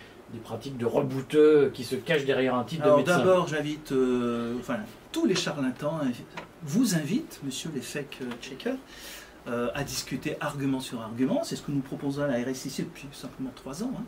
pratiques 0.43 0.79
de 0.79 0.87
rebouteux 0.87 1.71
qui 1.73 1.85
se 1.85 1.95
cachent 1.95 2.25
derrière 2.25 2.55
un 2.55 2.65
titre 2.65 2.91
de 2.91 2.97
médecin? 2.97 3.19
D'abord, 3.19 3.47
j'invite, 3.47 3.93
euh, 3.93 4.57
enfin, 4.59 4.79
tous 5.13 5.27
les 5.27 5.35
charlatans 5.35 6.01
vous 6.63 6.95
invitent, 6.95 7.41
monsieur 7.45 7.71
les 7.75 7.83
fake 7.83 8.21
checkers, 8.41 8.79
euh, 9.47 9.69
à 9.75 9.85
discuter 9.85 10.39
argument 10.41 10.81
sur 10.81 11.03
argument. 11.03 11.45
C'est 11.45 11.57
ce 11.57 11.63
que 11.63 11.71
nous 11.71 11.83
proposons 11.83 12.23
à 12.23 12.27
la 12.27 12.43
RSIC 12.51 12.87
depuis 12.87 13.07
simplement 13.13 13.51
trois 13.55 13.83
ans. 13.83 13.93
Hein. 13.95 14.05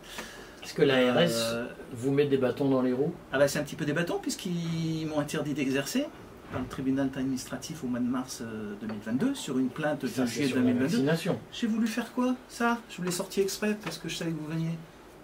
Est-ce 0.62 0.74
que 0.74 0.82
l'ARS 0.82 1.66
vous 1.92 2.10
met 2.10 2.26
des 2.26 2.38
bâtons 2.38 2.68
dans 2.68 2.82
les 2.82 2.92
roues 2.92 3.14
ah 3.32 3.38
bah, 3.38 3.48
C'est 3.48 3.58
un 3.58 3.62
petit 3.62 3.76
peu 3.76 3.84
des 3.84 3.92
bâtons, 3.92 4.18
puisqu'ils 4.20 5.06
m'ont 5.06 5.20
interdit 5.20 5.54
d'exercer 5.54 6.06
par 6.50 6.60
le 6.60 6.66
tribunal 6.66 7.10
administratif 7.16 7.82
au 7.84 7.88
mois 7.88 7.98
de 7.98 8.06
mars 8.06 8.42
2022 8.80 9.26
euh, 9.26 9.34
sur 9.34 9.58
une 9.58 9.68
plainte 9.68 10.02
de 10.02 10.26
juillet 10.26 10.48
2022. 10.48 11.04
J'ai 11.52 11.66
voulu 11.66 11.86
faire 11.86 12.12
quoi 12.12 12.34
Ça? 12.48 12.78
Je 12.88 12.98
vous 12.98 13.02
l'ai 13.02 13.10
sorti 13.10 13.40
exprès 13.40 13.76
parce 13.82 13.98
que 13.98 14.08
je 14.08 14.16
savais 14.16 14.30
que 14.30 14.38
vous 14.38 14.46
veniez. 14.46 14.70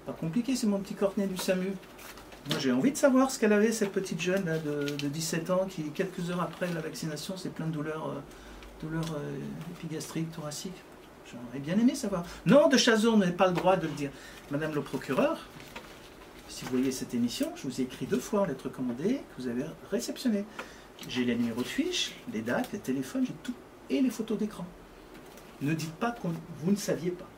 Pas 0.07 0.13
compliqué, 0.13 0.57
c'est 0.57 0.67
mon 0.67 0.81
petit 0.81 0.95
cornet 0.95 1.27
du 1.27 1.37
SAMU. 1.37 1.73
Moi 2.51 2.59
j'ai 2.59 2.73
envie 2.73 2.91
de 2.91 2.97
savoir 2.97 3.31
ce 3.31 3.39
qu'elle 3.39 3.53
avait, 3.53 3.71
cette 3.71 3.93
petite 3.93 4.21
jeune 4.21 4.45
là, 4.47 4.59
de, 4.59 5.07
17 5.07 5.51
ans 5.51 5.67
qui, 5.69 5.85
quelques 5.91 6.29
heures 6.31 6.41
après 6.41 6.67
la 6.75 6.81
vaccination, 6.81 7.37
c'est 7.37 7.55
plein 7.55 7.67
de 7.67 7.73
douleurs, 7.73 8.09
euh, 8.09 8.85
douleurs 8.85 9.15
euh, 9.15 9.77
épigastriques, 9.77 10.33
thoraciques. 10.33 10.83
J'aurais 11.33 11.61
bien 11.61 11.79
aimé 11.79 11.95
savoir. 11.95 12.25
Non, 12.47 12.69
de 12.69 12.77
Chazon, 12.77 13.15
on 13.15 13.17
n'avait 13.19 13.33
pas 13.33 13.49
le 13.49 13.55
droit 13.55 13.77
de 13.77 13.87
le 13.87 13.93
dire. 13.95 14.11
Madame 14.51 14.75
le 14.75 14.83
procureur, 14.83 15.39
si 16.49 16.65
vous 16.65 16.73
voyez 16.73 16.93
cette 16.93 17.15
émission, 17.15 17.51
je 17.57 17.63
vous 17.63 17.81
ai 17.81 17.85
écrit 17.85 18.07
deux 18.07 18.19
fois 18.19 18.43
en 18.43 18.45
lettre 18.45 18.69
commandée 18.69 19.15
que 19.15 19.43
vous 19.43 19.49
avez 19.49 19.65
réceptionné. 19.91 20.45
J'ai 21.09 21.25
les 21.25 21.35
numéros 21.35 21.63
de 21.63 21.67
fiche, 21.67 22.13
les 22.33 22.43
dates, 22.43 22.71
les 22.73 22.79
téléphones, 22.79 23.25
j'ai 23.27 23.35
tout, 23.43 23.55
et 23.89 24.01
les 24.01 24.11
photos 24.11 24.39
d'écran. 24.39 24.67
Ne 25.63 25.75
dites 25.75 25.95
pas 25.95 26.11
que 26.11 26.29
vous 26.61 26.71
ne 26.71 26.77
saviez 26.77 27.11
pas. 27.11 27.29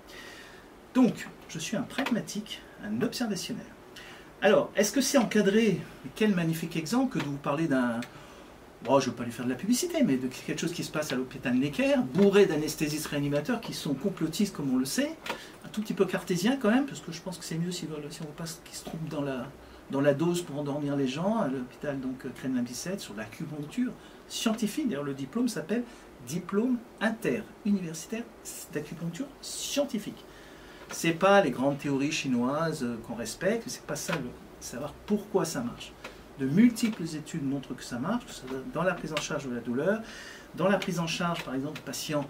Donc, 0.93 1.29
je 1.49 1.59
suis 1.59 1.77
un 1.77 1.83
pragmatique, 1.83 2.61
un 2.83 3.01
observationnel. 3.03 3.67
Alors, 4.43 4.71
est-ce 4.77 4.93
que 4.93 5.01
c'est 5.01 5.19
encadré? 5.19 5.81
Quel 6.17 6.35
magnifique 6.35 6.77
exemple 6.77 7.19
que 7.19 7.25
de 7.25 7.29
vous 7.29 7.37
parler 7.37 7.69
d'un... 7.69 8.01
Bon, 8.85 9.01
je 9.01 9.07
ne 9.07 9.11
veux 9.11 9.17
pas 9.17 9.25
lui 9.25 9.33
faire 9.33 9.47
de 9.47 9.51
la 9.51 9.57
publicité, 9.57 10.03
mais 10.03 10.19
de 10.19 10.29
quelque 10.29 10.61
chose 10.61 10.75
qui 10.75 10.85
se 10.85 10.91
passe 10.91 11.11
à 11.11 11.17
l'hôpital 11.17 11.55
Necker, 11.55 11.97
bourré 12.13 12.45
d'anesthésistes 12.45 13.07
réanimateurs 13.07 13.63
qui 13.63 13.73
sont 13.73 13.95
complotistes, 13.95 14.55
comme 14.55 14.75
on 14.75 14.77
le 14.77 14.85
sait, 14.85 15.17
un 15.65 15.69
tout 15.69 15.81
petit 15.81 15.95
peu 15.95 16.05
cartésien 16.05 16.59
quand 16.61 16.71
même, 16.71 16.85
parce 16.85 17.01
que 17.01 17.11
je 17.11 17.23
pense 17.23 17.39
que 17.39 17.47
c'est 17.47 17.57
mieux 17.57 17.71
si, 17.71 17.89
si 18.11 18.23
on 18.23 18.33
passe 18.37 18.61
qu'ils 18.63 18.77
se 18.77 18.85
trompent 18.85 19.09
dans 19.09 19.23
la, 19.23 19.47
dans 19.91 20.03
la 20.03 20.13
dose 20.13 20.43
pour 20.43 20.59
endormir 20.59 20.97
les 20.97 21.09
gens 21.09 21.39
à 21.39 21.49
l'hôpital 21.49 21.99
donc 21.99 22.31
Kremlin 22.35 22.61
17 22.63 23.01
sur 23.01 23.15
l'acupuncture 23.15 23.93
scientifique. 24.29 24.89
D'ailleurs, 24.89 25.05
le 25.05 25.15
diplôme 25.15 25.49
s'appelle 25.49 25.85
diplôme 26.27 26.77
inter-universitaire 27.01 28.25
d'acupuncture 28.75 29.29
scientifique. 29.41 30.23
C'est 30.91 31.13
pas 31.13 31.41
les 31.41 31.51
grandes 31.51 31.79
théories 31.79 32.13
chinoises 32.13 32.83
euh, 32.85 32.99
qu'on 33.07 33.15
respecte, 33.15 33.65
c'est 33.67 33.87
pas 33.87 33.97
ça 33.97 34.13
le 34.15 34.29
savoir 34.61 34.93
pourquoi 35.07 35.47
ça 35.47 35.63
marche. 35.63 35.93
De 36.39 36.47
multiples 36.47 37.05
études 37.15 37.45
montrent 37.45 37.75
que 37.75 37.85
ça 37.85 37.99
marche, 37.99 38.43
dans 38.73 38.83
la 38.83 38.95
prise 38.95 39.13
en 39.13 39.21
charge 39.21 39.47
de 39.47 39.55
la 39.55 39.61
douleur, 39.61 40.01
dans 40.57 40.69
la 40.69 40.79
prise 40.79 40.99
en 40.99 41.07
charge 41.07 41.45
par 41.45 41.55
exemple 41.55 41.79
de 41.79 41.85
patients 41.85 42.27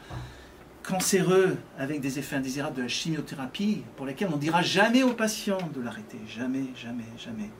cancéreux 0.82 1.56
avec 1.78 2.00
des 2.02 2.18
effets 2.18 2.36
indésirables 2.36 2.76
de 2.76 2.82
la 2.82 2.88
chimiothérapie 2.88 3.82
pour 3.96 4.04
lesquels 4.04 4.28
on 4.30 4.36
ne 4.36 4.40
dira 4.40 4.62
jamais 4.62 5.02
aux 5.02 5.14
patients 5.14 5.70
de 5.74 5.80
l'arrêter. 5.80 6.18
Jamais, 6.28 6.66
jamais, 6.76 7.04
jamais. 7.16 7.50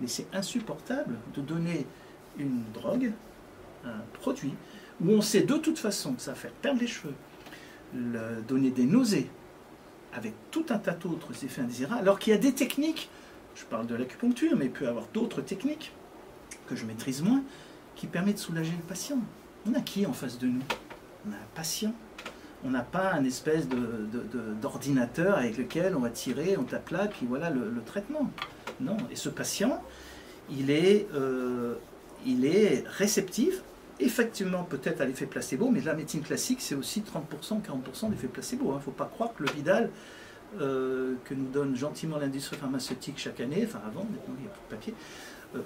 Mais 0.00 0.06
c'est 0.06 0.26
insupportable 0.34 1.16
de 1.34 1.40
donner 1.40 1.86
une 2.38 2.62
drogue, 2.74 3.12
un 3.86 4.02
produit, 4.12 4.54
où 5.00 5.10
on 5.10 5.22
sait 5.22 5.42
de 5.42 5.56
toute 5.56 5.78
façon 5.78 6.12
que 6.12 6.20
ça 6.20 6.32
va 6.32 6.36
faire 6.36 6.50
perdre 6.50 6.80
les 6.80 6.86
cheveux, 6.86 7.14
donner 8.46 8.70
des 8.70 8.84
nausées, 8.84 9.30
avec 10.12 10.34
tout 10.50 10.66
un 10.68 10.78
tas 10.78 10.92
d'autres 10.92 11.44
effets 11.44 11.62
indésirables, 11.62 12.00
alors 12.00 12.18
qu'il 12.18 12.32
y 12.32 12.36
a 12.36 12.38
des 12.38 12.52
techniques, 12.52 13.08
je 13.54 13.64
parle 13.64 13.86
de 13.86 13.94
l'acupuncture, 13.94 14.56
mais 14.56 14.66
il 14.66 14.70
peut 14.70 14.84
y 14.84 14.88
avoir 14.88 15.06
d'autres 15.12 15.42
techniques 15.42 15.92
que 16.66 16.76
je 16.76 16.84
maîtrise 16.84 17.22
moins, 17.22 17.42
qui 17.96 18.06
permettent 18.06 18.36
de 18.36 18.40
soulager 18.40 18.72
le 18.72 18.86
patient. 18.86 19.18
On 19.66 19.74
a 19.74 19.80
qui 19.80 20.06
en 20.06 20.12
face 20.12 20.38
de 20.38 20.46
nous? 20.46 20.62
On 21.26 21.32
a 21.32 21.36
un 21.36 21.48
patient 21.54 21.94
on 22.64 22.70
n'a 22.70 22.82
pas 22.82 23.12
un 23.12 23.24
espèce 23.24 23.68
d'ordinateur 24.60 25.36
avec 25.36 25.58
lequel 25.58 25.94
on 25.94 26.00
va 26.00 26.10
tirer, 26.10 26.56
on 26.56 26.64
tape 26.64 26.88
là, 26.90 27.06
puis 27.06 27.26
voilà 27.26 27.50
le, 27.50 27.82
traitement. 27.84 28.30
Non. 28.80 28.96
Et 29.10 29.16
ce 29.16 29.28
patient, 29.28 29.82
il 30.50 30.70
est, 30.70 31.06
euh, 31.14 31.74
il 32.24 32.46
est 32.46 32.84
réceptif, 32.88 33.62
effectivement 34.00 34.64
peut-être 34.64 35.02
à 35.02 35.04
l'effet 35.04 35.26
placebo, 35.26 35.68
mais 35.68 35.82
la 35.82 35.94
médecine 35.94 36.22
classique, 36.22 36.62
c'est 36.62 36.74
aussi 36.74 37.02
30%, 37.02 37.60
40% 37.60 38.10
d'effet 38.10 38.28
placebo. 38.28 38.64
Il 38.68 38.70
hein. 38.72 38.74
ne 38.76 38.80
faut 38.80 38.90
pas 38.90 39.10
croire 39.12 39.34
que 39.34 39.42
le 39.42 39.50
Vidal, 39.50 39.90
euh, 40.60 41.14
que 41.24 41.34
nous 41.34 41.48
donne 41.48 41.76
gentiment 41.76 42.18
l'industrie 42.18 42.56
pharmaceutique 42.56 43.18
chaque 43.18 43.40
année, 43.40 43.64
enfin 43.66 43.80
avant, 43.86 44.04
maintenant 44.04 44.34
il 44.38 44.42
n'y 44.42 44.48
a 44.48 44.50
plus 44.50 44.62
de 44.68 44.70
papier, 44.70 44.94
euh, 45.56 45.60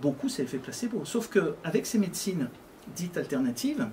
beaucoup 0.00 0.28
c'est 0.28 0.42
l'effet 0.42 0.58
placebo. 0.58 1.04
Sauf 1.04 1.28
qu'avec 1.28 1.86
ces 1.86 1.98
médecines 1.98 2.48
dites 2.94 3.16
alternatives, 3.16 3.86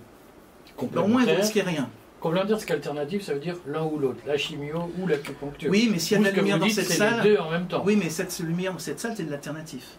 au 0.77 1.08
moins 1.08 1.24
vous 1.24 1.32
ne 1.32 1.36
risquez 1.36 1.62
rien 1.62 1.89
Complémentaire, 2.24 2.58
c'est 2.58 2.68
qu'alternative, 2.68 3.22
ça 3.22 3.34
veut 3.34 3.42
dire 3.42 3.58
l'un 3.68 3.84
ou 3.84 4.00
l'autre, 4.00 4.22
la 4.25 4.38
chimio 4.38 4.89
ou 4.98 5.08
l'acupuncture. 5.08 5.70
Oui, 5.70 5.89
mais 5.92 6.00
s'il 6.00 6.13
y 6.13 6.15
a 6.15 6.20
de 6.20 6.24
la 6.24 6.32
lumière 6.32 6.58
dans 6.58 6.70
cette 6.70 6.86
salle. 6.86 7.22
Les 7.22 7.32
deux 7.32 7.38
en 7.38 7.51
même 7.51 7.68
temps. 7.68 7.84
Oui, 7.86 7.98
mais 7.98 8.10
cette 8.10 8.39
lumière 8.39 8.72
dans 8.72 8.80
cette 8.80 9.01
salle, 9.01 9.13
c'est 9.18 9.25
de 9.25 9.30
l'alternatif. 9.30 9.98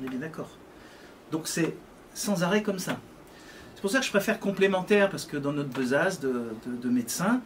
On 0.00 0.06
est 0.06 0.08
bien 0.08 0.20
d'accord. 0.20 0.48
Donc 1.30 1.46
c'est 1.46 1.74
sans 2.14 2.42
arrêt 2.42 2.62
comme 2.62 2.78
ça. 2.78 2.98
C'est 3.74 3.82
pour 3.82 3.90
ça 3.90 3.98
que 3.98 4.06
je 4.06 4.10
préfère 4.10 4.40
complémentaire, 4.40 5.10
parce 5.10 5.26
que 5.26 5.36
dans 5.36 5.52
notre 5.52 5.68
besace 5.68 6.20
de, 6.20 6.54
de, 6.66 6.88
médecins, 6.88 7.42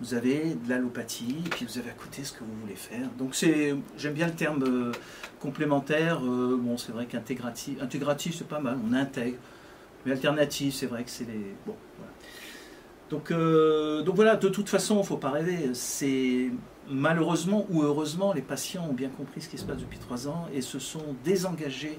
vous 0.00 0.14
avez 0.14 0.54
de 0.54 0.68
l'allopathie, 0.68 1.36
et 1.44 1.48
puis 1.48 1.66
vous 1.66 1.78
avez 1.78 1.90
à 1.90 1.94
côté 1.94 2.24
ce 2.24 2.32
que 2.32 2.40
vous 2.40 2.60
voulez 2.62 2.74
faire. 2.74 3.08
Donc 3.18 3.34
j'aime 3.34 4.14
bien 4.14 4.26
le 4.26 4.34
terme 4.34 4.62
euh, 4.62 4.92
complémentaire. 5.40 6.20
Euh, 6.24 6.58
bon, 6.58 6.76
c'est 6.76 6.92
vrai 6.92 7.06
qu'intégratif, 7.06 7.80
intégratif, 7.82 8.36
c'est 8.38 8.48
pas 8.48 8.60
mal, 8.60 8.78
on 8.88 8.92
intègre. 8.92 9.38
Mais 10.04 10.12
alternative, 10.12 10.72
c'est 10.72 10.86
vrai 10.86 11.04
que 11.04 11.10
c'est 11.10 11.24
les. 11.24 11.54
Bon, 11.66 11.76
voilà. 11.98 12.12
Donc, 13.10 13.30
euh, 13.30 14.02
donc 14.02 14.14
voilà, 14.14 14.36
de 14.36 14.48
toute 14.48 14.68
façon, 14.68 14.94
il 14.96 15.00
ne 15.00 15.04
faut 15.04 15.16
pas 15.16 15.30
rêver. 15.30 15.70
C'est 15.74 16.50
malheureusement 16.88 17.66
ou 17.70 17.82
heureusement, 17.82 18.32
les 18.32 18.42
patients 18.42 18.86
ont 18.88 18.94
bien 18.94 19.10
compris 19.10 19.42
ce 19.42 19.48
qui 19.48 19.58
se 19.58 19.64
passe 19.64 19.78
depuis 19.78 19.98
trois 19.98 20.28
ans 20.28 20.48
et 20.54 20.62
se 20.62 20.78
sont 20.78 21.14
désengagés 21.24 21.98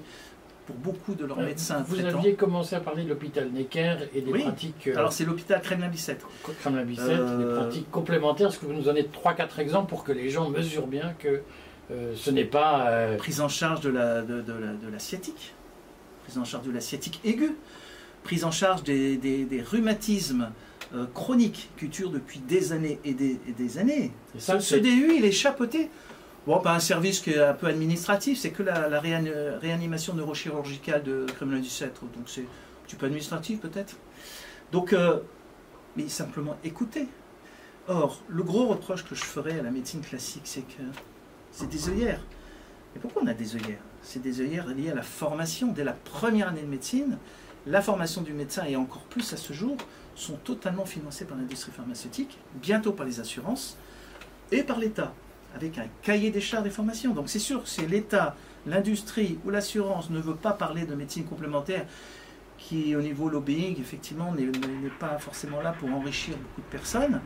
pour 0.66 0.76
beaucoup 0.76 1.14
de 1.14 1.24
leurs 1.24 1.38
euh, 1.38 1.46
médecins. 1.46 1.84
Vous 1.86 2.04
aviez 2.04 2.34
commencé 2.34 2.76
à 2.76 2.80
parler 2.80 3.04
de 3.04 3.08
l'hôpital 3.08 3.50
Necker 3.50 3.96
et 4.14 4.20
des 4.20 4.32
pratiques. 4.32 4.88
Euh, 4.88 4.96
Alors 4.96 5.12
c'est 5.12 5.24
l'hôpital 5.24 5.60
Kremlin-Bicêtre. 5.60 6.28
Kremlin-Bicêtre, 6.60 7.38
des 7.38 7.54
pratiques 7.54 7.90
complémentaires. 7.90 8.48
Est-ce 8.48 8.58
que 8.58 8.66
vous 8.66 8.72
nous 8.72 8.82
donnez 8.82 9.06
trois, 9.06 9.34
quatre 9.34 9.58
exemples 9.58 9.88
pour 9.88 10.04
que 10.04 10.12
les 10.12 10.30
gens 10.30 10.48
mesurent 10.48 10.86
bien 10.86 11.14
que 11.18 11.42
ce 12.14 12.30
n'est 12.30 12.44
pas. 12.44 13.16
Prise 13.18 13.40
en 13.40 13.48
charge 13.48 13.80
de 13.80 13.90
la, 13.90 14.22
de, 14.22 14.40
de, 14.40 14.88
la, 14.90 14.98
sciatique, 14.98 15.52
prise 16.24 16.38
en 16.38 16.44
charge 16.44 16.66
de 16.66 16.72
la 16.72 16.80
sciatique 16.80 17.20
aiguë, 17.24 17.54
prise 18.22 18.44
en 18.44 18.50
charge 18.50 18.82
des, 18.82 19.16
des, 19.16 19.44
des 19.44 19.60
rhumatismes 19.60 20.50
euh, 20.94 21.06
chronique 21.14 21.70
qui 21.78 21.88
dure 21.88 22.10
depuis 22.10 22.40
des 22.40 22.74
années 22.74 22.98
et 23.02 23.14
des, 23.14 23.78
années. 23.78 24.12
ça, 24.38 24.60
ce 24.60 24.76
CDU, 24.76 25.14
il 25.16 25.24
est 25.24 25.32
chapeauté. 25.32 25.88
Bon, 26.44 26.58
pas 26.58 26.74
un 26.74 26.80
service 26.80 27.20
qui 27.20 27.30
est 27.30 27.40
un 27.40 27.54
peu 27.54 27.68
administratif, 27.68 28.40
c'est 28.40 28.50
que 28.50 28.64
la, 28.64 28.98
réanimation 29.00 30.14
neurochirurgicale 30.14 31.04
de 31.04 31.24
Kremlin 31.36 31.60
17, 31.60 32.00
donc 32.14 32.24
c'est 32.26 32.40
un 32.40 32.84
petit 32.84 32.96
peu 32.96 33.06
administratif 33.06 33.60
peut-être. 33.60 33.96
Donc, 34.72 34.92
euh, 34.92 35.20
mais 35.96 36.08
simplement 36.08 36.56
écouter. 36.64 37.06
Or, 37.86 38.20
le 38.28 38.42
gros 38.42 38.66
reproche 38.66 39.04
que 39.04 39.14
je 39.14 39.22
ferais 39.22 39.60
à 39.60 39.62
la 39.62 39.70
médecine 39.70 40.00
classique, 40.00 40.42
c'est 40.44 40.62
que 40.62 40.82
c'est 41.52 41.68
des 41.68 41.88
œillères. 41.88 42.20
Et 42.96 42.98
pourquoi 42.98 43.22
on 43.22 43.26
a 43.28 43.34
des 43.34 43.54
œillères? 43.54 43.82
C'est 44.02 44.20
des 44.20 44.40
œillères 44.40 44.66
liées 44.66 44.90
à 44.90 44.94
la 44.96 45.02
formation. 45.02 45.68
Dès 45.68 45.84
la 45.84 45.92
première 45.92 46.48
année 46.48 46.62
de 46.62 46.66
médecine, 46.66 47.18
la 47.66 47.82
formation 47.82 48.20
du 48.20 48.32
médecin, 48.32 48.64
et 48.64 48.74
encore 48.74 49.02
plus 49.02 49.32
à 49.32 49.36
ce 49.36 49.52
jour, 49.52 49.76
sont 50.16 50.36
totalement 50.36 50.86
financés 50.86 51.24
par 51.24 51.36
l'industrie 51.36 51.70
pharmaceutique, 51.70 52.36
bientôt 52.54 52.92
par 52.92 53.06
les 53.06 53.20
assurances 53.20 53.76
et 54.50 54.64
par 54.64 54.78
l'État, 54.78 55.14
avec 55.54 55.78
un 55.78 55.86
cahier 56.02 56.30
des 56.30 56.40
charges 56.40 56.64
des 56.64 56.70
formations. 56.70 57.12
Donc 57.14 57.28
c'est 57.28 57.38
sûr 57.38 57.62
que 57.62 57.68
si 57.68 57.86
l'État, 57.86 58.36
l'industrie 58.66 59.38
ou 59.44 59.50
l'assurance 59.50 60.10
ne 60.10 60.20
veut 60.20 60.36
pas 60.36 60.52
parler 60.52 60.84
de 60.84 60.94
médecine 60.94 61.24
complémentaire, 61.24 61.86
qui 62.58 62.94
au 62.94 63.02
niveau 63.02 63.28
lobbying, 63.28 63.78
effectivement, 63.80 64.32
n'est 64.32 64.48
pas 65.00 65.18
forcément 65.18 65.60
là 65.60 65.74
pour 65.78 65.92
enrichir 65.92 66.36
beaucoup 66.36 66.60
de 66.60 66.66
personnes, 66.66 67.20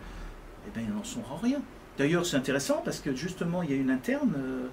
eh 0.67 0.71
bien, 0.79 0.89
ils 0.89 0.95
n'en 0.95 1.05
sont 1.05 1.23
rien. 1.43 1.61
D'ailleurs, 1.99 2.27
c'est 2.27 2.37
intéressant 2.37 2.83
parce 2.85 3.01
que 3.01 3.15
justement, 3.15 3.63
il 3.63 3.71
y 3.71 3.75
a 3.75 3.77
une 3.77 3.91
interne 3.91 4.35
euh, 4.37 4.69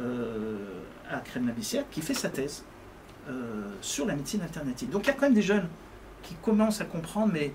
euh, 0.00 0.80
à 1.10 1.20
crème 1.20 1.52
qui 1.90 2.00
fait 2.00 2.14
sa 2.14 2.28
thèse 2.28 2.64
euh, 3.28 3.68
sur 3.80 4.06
la 4.06 4.14
médecine 4.14 4.42
alternative. 4.42 4.90
Donc 4.90 5.04
il 5.04 5.06
y 5.08 5.10
a 5.10 5.14
quand 5.14 5.22
même 5.22 5.34
des 5.34 5.42
jeunes 5.42 5.68
qui 6.22 6.34
commencent 6.36 6.80
à 6.80 6.84
comprendre, 6.84 7.32
mais 7.32 7.52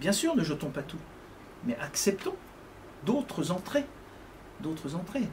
bien 0.00 0.12
sûr, 0.12 0.34
ne 0.36 0.42
jetons 0.42 0.70
pas 0.70 0.82
tout, 0.82 0.98
mais 1.64 1.76
acceptons 1.80 2.34
d'autres 3.04 3.50
entrées, 3.50 3.84
d'autres 4.60 4.94
entrées. 4.94 5.28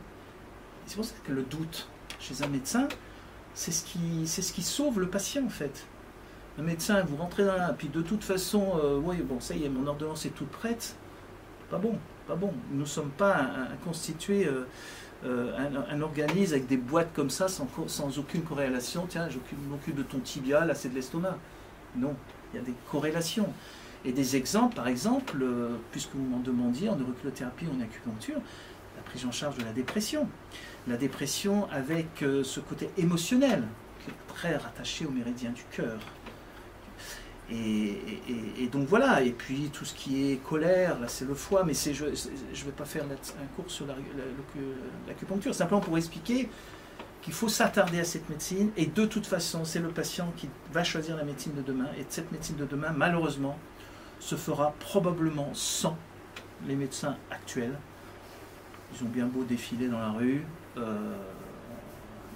C'est 0.85 0.95
pour 0.95 1.05
ça 1.05 1.15
que 1.23 1.31
le 1.31 1.43
doute 1.43 1.87
chez 2.19 2.43
un 2.43 2.47
médecin, 2.47 2.87
c'est 3.53 3.71
ce 3.71 3.83
qui, 4.53 4.63
sauve 4.63 4.99
le 4.99 5.07
patient 5.07 5.45
en 5.45 5.49
fait. 5.49 5.85
Un 6.59 6.63
médecin, 6.63 7.03
vous 7.03 7.17
rentrez 7.17 7.45
dans 7.45 7.55
là, 7.55 7.73
puis 7.75 7.87
de 7.87 8.01
toute 8.01 8.23
façon, 8.23 8.79
euh, 8.83 8.99
oui, 9.03 9.17
bon, 9.17 9.39
ça 9.39 9.55
y 9.55 9.63
est, 9.63 9.69
mon 9.69 9.87
ordonnance 9.87 10.25
est 10.25 10.35
toute 10.35 10.49
prête. 10.49 10.95
Pas 11.69 11.79
bon, 11.79 11.97
pas 12.27 12.35
bon. 12.35 12.53
Nous 12.71 12.81
ne 12.81 12.85
sommes 12.85 13.09
pas 13.09 13.35
un, 13.37 13.75
constitué, 13.83 14.45
euh, 14.45 14.67
euh, 15.25 15.51
un, 15.89 16.01
organisme 16.01 16.53
avec 16.53 16.67
des 16.67 16.77
boîtes 16.77 17.11
comme 17.13 17.31
ça, 17.31 17.47
sans, 17.47 18.19
aucune 18.19 18.43
corrélation. 18.43 19.07
Tiens, 19.09 19.29
j'occupe 19.29 19.57
m'occupe 19.67 19.95
de 19.95 20.03
ton 20.03 20.19
tibia, 20.19 20.63
là 20.65 20.75
c'est 20.75 20.89
de 20.89 20.95
l'estomac. 20.95 21.37
Non, 21.95 22.15
il 22.53 22.57
y 22.57 22.59
a 22.59 22.65
des 22.65 22.73
corrélations. 22.91 23.51
Et 24.05 24.11
des 24.11 24.35
exemples, 24.35 24.75
par 24.75 24.89
exemple, 24.89 25.45
puisque 25.91 26.13
vous 26.13 26.25
m'en 26.25 26.39
demandiez, 26.39 26.89
en 26.89 26.99
auriculothérapie 26.99 27.65
ou 27.65 27.79
en 27.79 27.81
acupuncture, 27.81 28.35
la 28.35 28.72
prise 29.05 29.25
en 29.25 29.31
charge 29.31 29.57
de 29.57 29.63
la 29.63 29.71
dépression. 29.71 30.27
La 30.87 30.97
dépression 30.97 31.69
avec 31.71 32.23
euh, 32.23 32.43
ce 32.43 32.59
côté 32.59 32.89
émotionnel, 32.97 33.63
qui 34.03 34.11
est 34.11 34.33
très 34.33 34.57
rattaché 34.57 35.05
au 35.05 35.11
méridien 35.11 35.51
du 35.51 35.63
cœur. 35.71 35.99
Et, 37.51 38.69
donc 38.71 38.87
voilà, 38.87 39.21
et 39.21 39.31
puis 39.31 39.69
tout 39.71 39.85
ce 39.85 39.93
qui 39.93 40.31
est 40.31 40.37
colère, 40.37 40.99
là 40.99 41.07
c'est 41.07 41.25
le 41.25 41.35
foie, 41.35 41.63
mais 41.63 41.73
je 41.73 42.05
ne 42.05 42.65
vais 42.65 42.71
pas 42.75 42.85
faire 42.85 43.03
un 43.03 43.55
cours 43.55 43.69
sur 43.69 43.85
l'acupuncture, 45.07 45.53
simplement 45.53 45.81
pour 45.81 45.97
expliquer 45.97 46.49
qu'il 47.21 47.33
faut 47.33 47.49
s'attarder 47.49 47.99
à 47.99 48.03
cette 48.03 48.29
médecine 48.29 48.71
et 48.75 48.85
de 48.85 49.05
toute 49.05 49.25
façon, 49.25 49.65
c'est 49.65 49.79
le 49.79 49.89
patient 49.89 50.31
qui 50.35 50.49
va 50.71 50.83
choisir 50.83 51.15
la 51.15 51.23
médecine 51.23 51.53
de 51.53 51.61
demain 51.61 51.87
et 51.97 52.05
cette 52.09 52.31
médecine 52.31 52.55
de 52.55 52.65
demain, 52.65 52.91
malheureusement, 52.95 53.57
se 54.19 54.35
fera 54.35 54.73
probablement 54.79 55.49
sans 55.53 55.97
les 56.65 56.75
médecins 56.75 57.17
actuels. 57.29 57.77
Ils 58.93 59.03
ont 59.03 59.09
bien 59.09 59.25
beau 59.25 59.43
défiler 59.43 59.87
dans 59.87 59.99
la 59.99 60.11
rue, 60.11 60.43
euh, 60.77 61.15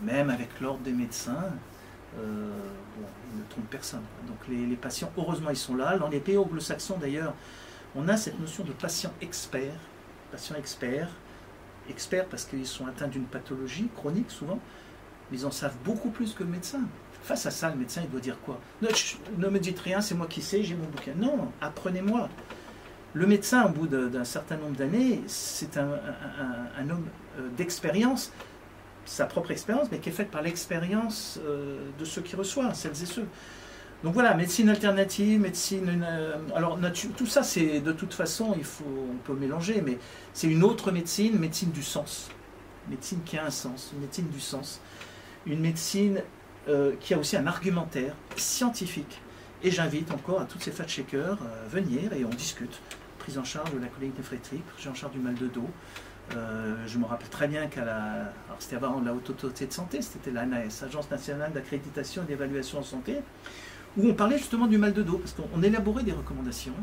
même 0.04 0.30
avec 0.30 0.60
l'ordre 0.60 0.82
des 0.82 0.92
médecins, 0.92 1.46
euh, 2.18 2.52
ils 3.32 3.40
ne 3.40 3.44
trompent 3.50 3.70
personne. 3.70 4.04
Donc 4.28 4.38
les, 4.48 4.76
patients, 4.76 5.12
heureusement, 5.18 5.50
ils 5.50 5.58
sont 5.58 5.76
là. 5.76 5.98
Dans 5.98 6.10
les 6.10 6.20
pays 6.20 6.38
anglo-saxons, 6.38 6.98
d'ailleurs, 6.98 7.34
on 7.96 8.08
a 8.08 8.18
cette 8.18 8.40
notion 8.40 8.64
de 8.64 8.72
patient 8.72 9.12
expert, 9.22 9.74
patient 10.32 10.56
expert, 10.56 11.10
experts 11.90 12.26
parce 12.26 12.46
qu'ils 12.46 12.68
sont 12.68 12.88
atteints 12.88 13.08
d'une 13.08 13.26
pathologie 13.26 13.90
chronique 13.96 14.32
souvent, 14.32 14.60
mais 15.32 15.40
ils 15.40 15.46
en 15.46 15.52
savent 15.52 15.78
beaucoup 15.84 16.10
plus 16.10 16.34
que 16.34 16.44
le 16.44 16.50
médecin. 16.50 16.82
Face 17.24 17.46
à 17.46 17.52
ça, 17.52 17.70
le 17.70 17.76
médecin, 17.76 18.02
il 18.04 18.10
doit 18.10 18.22
dire 18.22 18.40
quoi? 18.46 18.60
Ne, 18.82 19.50
me 19.50 19.60
dites 19.60 19.80
rien, 19.80 20.02
c'est 20.02 20.16
moi 20.16 20.28
qui 20.28 20.42
sais, 20.42 20.64
j'ai 20.64 20.76
mon 20.76 20.86
bouquin. 20.86 21.14
Non, 21.18 21.52
apprenez-moi. 21.62 22.30
Le 23.14 23.26
médecin, 23.26 23.66
au 23.66 23.70
bout 23.70 23.88
d'un 23.88 24.24
certain 24.24 24.58
nombre 24.58 24.76
d'années, 24.76 25.22
c'est 25.28 25.78
un, 25.78 25.90
homme 26.90 27.08
euh, 27.40 27.48
d'expérience, 27.56 28.32
sa 29.06 29.26
propre 29.26 29.52
expérience, 29.52 29.88
mais 29.92 30.00
qui 30.00 30.10
est 30.10 30.14
faite 30.14 30.30
par 30.30 30.42
l'expérience 30.42 31.40
euh, 31.46 31.80
de 31.98 32.06
ceux 32.06 32.22
qui 32.22 32.36
reçoivent, 32.36 32.76
celles 32.76 33.02
et 33.02 33.06
ceux. 33.06 33.26
Donc 34.04 34.14
voilà, 34.14 34.36
médecine 34.36 34.70
alternative, 34.70 35.40
médecine. 35.40 36.04
Euh, 36.06 36.36
alors 36.54 36.78
tout 37.16 37.26
ça, 37.26 37.44
c'est 37.44 37.80
de 37.80 37.92
toute 37.92 38.14
façon, 38.14 38.54
il 38.58 38.66
faut, 38.66 38.84
on 38.86 39.18
peut 39.24 39.34
mélanger, 39.34 39.82
mais 39.84 39.98
c'est 40.34 40.48
une 40.48 40.64
autre 40.64 40.92
médecine, 40.92 41.40
médecine 41.40 41.72
du 41.72 41.84
sens, 41.84 42.30
médecine 42.90 43.22
qui 43.26 43.38
a 43.38 43.46
un 43.46 43.50
sens, 43.50 43.92
une 43.94 44.02
médecine 44.02 44.28
du 44.28 44.40
sens, 44.40 44.82
une 45.46 45.62
médecine 45.62 46.22
qui 47.00 47.14
a 47.14 47.18
aussi 47.18 47.38
un 47.38 47.48
argumentaire 47.48 48.14
scientifique. 48.36 49.22
Et 49.64 49.72
j'invite 49.72 50.12
encore 50.12 50.42
à 50.42 50.46
tous 50.46 50.60
ces 50.60 50.72
fat 50.72 50.88
shakers 50.88 51.38
à 51.42 51.68
venir 51.68 52.14
et 52.14 52.24
on 52.26 52.30
discute. 52.30 52.80
Prise 53.20 53.38
en 53.38 53.44
charge 53.44 53.74
de 53.74 53.80
la 53.80 53.88
colique 53.88 54.16
néphrétique, 54.18 54.66
prise 54.66 54.88
en 54.88 54.94
charge 54.94 55.14
du 55.14 55.20
mal 55.20 55.36
de 55.36 55.48
dos. 55.48 55.70
Euh, 56.36 56.76
je 56.86 56.98
me 56.98 57.06
rappelle 57.06 57.30
très 57.30 57.48
bien 57.48 57.68
qu'à 57.68 57.86
la. 57.86 58.02
Alors 58.48 58.58
c'était 58.60 58.76
avant 58.76 59.00
la 59.02 59.14
haute 59.14 59.30
autorité 59.30 59.66
de 59.66 59.74
santé, 59.74 60.02
c'était 60.02 60.32
l'ANAS, 60.32 60.84
Agence 60.84 61.10
nationale 61.10 61.54
d'accréditation 61.54 62.24
et 62.24 62.26
d'évaluation 62.26 62.80
en 62.80 62.84
santé 62.84 63.22
où 63.98 64.08
on 64.08 64.14
parlait 64.14 64.38
justement 64.38 64.68
du 64.68 64.78
mal 64.78 64.94
de 64.94 65.02
dos, 65.02 65.18
parce 65.18 65.34
qu'on 65.34 65.64
élaborait 65.64 66.04
des 66.04 66.12
recommandations. 66.12 66.74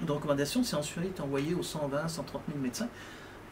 Des 0.00 0.12
recommandations, 0.12 0.64
c'est 0.64 0.76
ensuite 0.76 1.20
envoyé 1.20 1.54
aux 1.54 1.62
120, 1.62 2.08
130 2.08 2.42
000 2.48 2.58
médecins. 2.58 2.88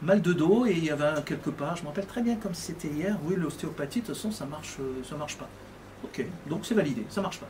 Mal 0.00 0.22
de 0.22 0.32
dos, 0.32 0.64
et 0.64 0.72
il 0.72 0.84
y 0.84 0.90
avait 0.90 1.22
quelque 1.24 1.50
part, 1.50 1.76
je 1.76 1.82
me 1.82 1.88
rappelle 1.88 2.06
très 2.06 2.22
bien 2.22 2.36
comme 2.36 2.54
c'était 2.54 2.88
hier, 2.88 3.18
oui, 3.24 3.34
l'ostéopathie, 3.36 4.00
de 4.00 4.06
toute 4.06 4.14
façon, 4.14 4.30
ça 4.30 4.46
marche, 4.46 4.76
euh, 4.80 5.02
ça 5.04 5.16
marche 5.16 5.36
pas. 5.36 5.48
Ok, 6.04 6.24
donc 6.48 6.64
c'est 6.64 6.74
validé, 6.74 7.04
ça 7.10 7.20
marche 7.20 7.40
pas. 7.40 7.48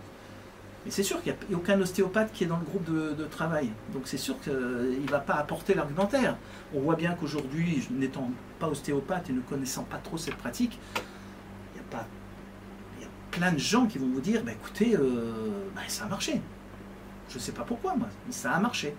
Mais 0.88 0.94
c'est 0.94 1.02
sûr 1.02 1.22
qu'il 1.22 1.36
n'y 1.50 1.54
a 1.54 1.58
aucun 1.58 1.78
ostéopathe 1.78 2.32
qui 2.32 2.44
est 2.44 2.46
dans 2.46 2.56
le 2.56 2.64
groupe 2.64 2.86
de, 2.86 3.24
travail. 3.26 3.68
Donc 3.92 4.04
c'est 4.06 4.16
sûr 4.16 4.40
qu'il 4.40 4.54
ne 4.54 5.10
va 5.10 5.18
pas 5.18 5.34
apporter 5.34 5.74
l'argumentaire. 5.74 6.38
On 6.74 6.80
voit 6.80 6.96
bien 6.96 7.12
qu'aujourd'hui, 7.12 7.86
n'étant 7.90 8.30
pas 8.58 8.68
ostéopathe 8.68 9.28
et 9.28 9.34
ne 9.34 9.42
connaissant 9.42 9.82
pas 9.82 9.98
trop 9.98 10.16
cette 10.16 10.36
pratique, 10.36 10.78
il 11.74 11.82
n'y 13.00 13.04
a 13.04 13.08
plein 13.30 13.52
de 13.52 13.58
gens 13.58 13.84
qui 13.84 13.98
vont 13.98 14.08
vous 14.08 14.22
dire, 14.22 14.42
bah, 14.42 14.52
écoutez, 14.52 14.96
euh, 14.96 15.68
bah, 15.76 15.82
ça 15.88 16.04
a 16.04 16.08
marché. 16.08 16.40
Je 17.28 17.34
ne 17.34 17.38
sais 17.38 17.52
pas 17.52 17.64
pourquoi, 17.64 17.94
moi, 17.94 18.08
mais 18.26 18.32
ça 18.32 18.52
a 18.52 18.58
marché. 18.58 18.94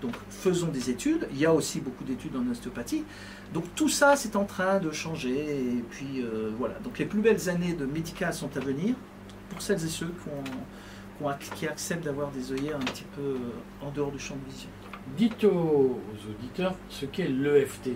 Donc 0.00 0.14
faisons 0.30 0.68
des 0.68 0.90
études. 0.90 1.26
Il 1.32 1.40
y 1.40 1.46
a 1.46 1.52
aussi 1.52 1.80
beaucoup 1.80 2.04
d'études 2.04 2.36
en 2.36 2.48
ostéopathie. 2.48 3.02
Donc 3.52 3.64
tout 3.74 3.88
ça, 3.88 4.14
c'est 4.14 4.36
en 4.36 4.44
train 4.44 4.78
de 4.78 4.92
changer. 4.92 5.56
Et 5.56 5.84
puis 5.90 6.20
euh, 6.20 6.52
voilà. 6.56 6.74
Donc 6.84 7.00
les 7.00 7.04
plus 7.04 7.20
belles 7.20 7.48
années 7.48 7.72
de 7.72 7.84
médical 7.84 8.32
sont 8.32 8.56
à 8.56 8.60
venir 8.60 8.94
pour 9.50 9.60
celles 9.60 9.84
et 9.84 9.88
ceux 9.88 10.06
qui, 10.06 10.30
qui 11.54 11.66
acceptent 11.66 12.04
d'avoir 12.04 12.30
des 12.30 12.52
œillères 12.52 12.76
un 12.76 12.84
petit 12.84 13.04
peu 13.14 13.22
euh, 13.22 13.86
en 13.86 13.90
dehors 13.90 14.10
du 14.10 14.18
champ 14.18 14.36
de 14.36 14.52
vision. 14.52 14.68
Dites 15.16 15.44
aux, 15.44 16.00
auditeurs 16.28 16.74
ce 16.88 17.06
qu'est 17.06 17.28
l'EFT. 17.28 17.90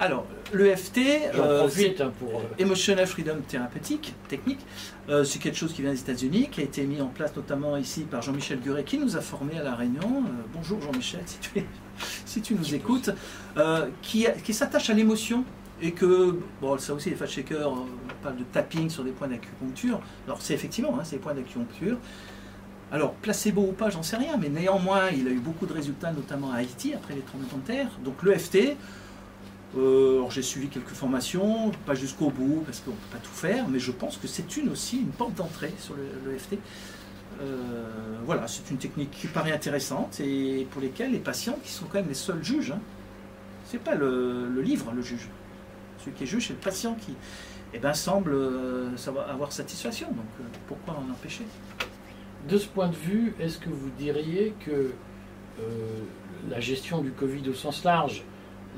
Alors, 0.00 0.26
l'EFT, 0.54 0.98
euh, 1.34 1.66
hein, 1.66 2.12
pour... 2.20 2.28
Euh, 2.28 2.42
Emotional 2.60 3.04
Freedom 3.04 3.40
Thérapeutique, 3.48 4.14
technique, 4.28 4.60
euh, 5.08 5.24
c'est 5.24 5.40
quelque 5.40 5.58
chose 5.58 5.72
qui 5.72 5.82
vient 5.82 5.90
des 5.90 5.98
États-Unis, 5.98 6.50
qui 6.52 6.60
a 6.60 6.64
été 6.64 6.84
mis 6.84 7.00
en 7.00 7.08
place 7.08 7.34
notamment 7.34 7.76
ici 7.76 8.02
par 8.02 8.22
Jean-Michel 8.22 8.60
Guret, 8.60 8.84
qui 8.84 8.98
nous 8.98 9.16
a 9.16 9.20
formés 9.20 9.58
à 9.58 9.64
La 9.64 9.74
Réunion. 9.74 10.22
bonjour 10.54 10.80
Jean-Michel, 10.80 11.22
si 11.26 11.38
tu, 11.40 11.64
si 12.24 12.40
tu 12.40 12.54
nous 12.54 12.74
écoutes, 12.74 13.10
qui, 14.00 14.26
qui 14.44 14.54
s'attache 14.54 14.88
à 14.88 14.94
l'émotion 14.94 15.44
et 15.80 15.92
que, 15.92 16.38
bon, 16.60 16.78
ça 16.78 16.94
aussi, 16.94 17.10
les 17.10 17.16
fat 17.16 17.26
shakers 17.26 17.72
parlent 18.22 18.36
de 18.36 18.44
tapping 18.44 18.90
sur 18.90 19.04
des 19.04 19.12
points 19.12 19.28
d'acupuncture. 19.28 20.00
Alors, 20.26 20.42
c'est 20.42 20.54
effectivement, 20.54 20.98
hein, 20.98 21.04
c'est 21.04 21.16
des 21.16 21.22
points 21.22 21.34
d'acupuncture. 21.34 21.98
Alors, 22.90 23.12
placebo 23.14 23.62
ou 23.62 23.72
pas, 23.72 23.90
j'en 23.90 24.02
sais 24.02 24.16
rien, 24.16 24.36
mais 24.38 24.48
néanmoins, 24.48 25.10
il 25.10 25.28
a 25.28 25.30
eu 25.30 25.38
beaucoup 25.38 25.66
de 25.66 25.72
résultats, 25.72 26.10
notamment 26.10 26.52
à 26.52 26.56
Haïti, 26.56 26.94
après 26.94 27.14
les 27.14 27.20
tremblements 27.20 27.58
de 27.58 27.66
terre. 27.66 27.90
Donc, 28.02 28.22
l'EFT, 28.22 28.76
euh, 29.76 30.22
j'ai 30.30 30.42
suivi 30.42 30.68
quelques 30.68 30.94
formations, 30.94 31.70
pas 31.84 31.94
jusqu'au 31.94 32.30
bout, 32.30 32.62
parce 32.64 32.80
qu'on 32.80 32.92
ne 32.92 32.96
peut 32.96 33.12
pas 33.12 33.18
tout 33.18 33.30
faire, 33.30 33.68
mais 33.68 33.78
je 33.78 33.92
pense 33.92 34.16
que 34.16 34.26
c'est 34.26 34.56
une 34.56 34.70
aussi 34.70 34.98
une 34.98 35.10
porte 35.10 35.34
d'entrée 35.34 35.74
sur 35.78 35.94
l'EFT. 36.26 36.58
Euh, 37.40 38.18
voilà, 38.24 38.48
c'est 38.48 38.70
une 38.70 38.78
technique 38.78 39.10
qui 39.10 39.26
paraît 39.26 39.52
intéressante 39.52 40.18
et 40.20 40.66
pour 40.70 40.80
lesquelles 40.80 41.12
les 41.12 41.18
patients, 41.18 41.58
qui 41.62 41.70
sont 41.70 41.84
quand 41.84 41.98
même 41.98 42.08
les 42.08 42.14
seuls 42.14 42.42
juges, 42.42 42.72
hein, 42.72 42.80
c'est 43.66 43.78
pas 43.78 43.94
le, 43.94 44.48
livre 44.62 44.92
le 44.94 45.02
juge. 45.02 45.28
Celui 45.98 46.12
qui 46.12 46.24
est 46.24 46.26
juge, 46.26 46.48
c'est 46.48 46.52
le 46.54 46.58
patient 46.58 46.94
qui 46.94 47.14
eh 47.74 47.78
ben, 47.78 47.92
semble 47.92 48.32
euh, 48.32 48.90
avoir 49.28 49.52
satisfaction. 49.52 50.08
Donc 50.08 50.26
euh, 50.40 50.44
pourquoi 50.66 50.94
en 50.94 51.10
empêcher? 51.10 51.44
De 52.48 52.56
ce 52.56 52.66
point 52.66 52.88
de 52.88 52.96
vue, 52.96 53.34
est-ce 53.40 53.58
que 53.58 53.68
vous 53.68 53.90
diriez 53.98 54.54
que 54.64 54.92
euh, 55.60 56.02
la 56.48 56.60
gestion 56.60 57.02
du 57.02 57.10
Covid 57.10 57.48
au 57.48 57.54
sens 57.54 57.84
large, 57.84 58.24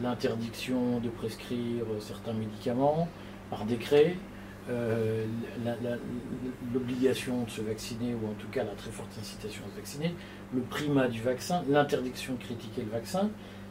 l'interdiction 0.03 0.99
de 0.99 1.09
prescrire 1.11 1.85
certains 2.01 2.33
médicaments 2.33 3.07
par 3.51 3.65
décret, 3.67 4.17
l'obligation 6.73 7.43
de 7.43 7.51
se 7.51 7.61
vacciner, 7.61 8.15
ou 8.15 8.29
en 8.29 8.35
tout 8.35 8.47
cas 8.51 8.65
la 8.65 8.73
très 8.73 8.93
forte 8.93 9.11
incitation 9.21 9.63
à 9.67 9.71
se 9.73 9.77
vacciner, 9.77 10.15
le 10.55 10.63
primat 10.63 11.09
du 11.09 11.21
vaccin, 11.21 11.63
l'interdiction 11.69 12.35
de 12.35 12.39
critiquer 12.39 12.83
le 12.83 12.91
vaccin, 12.91 13.31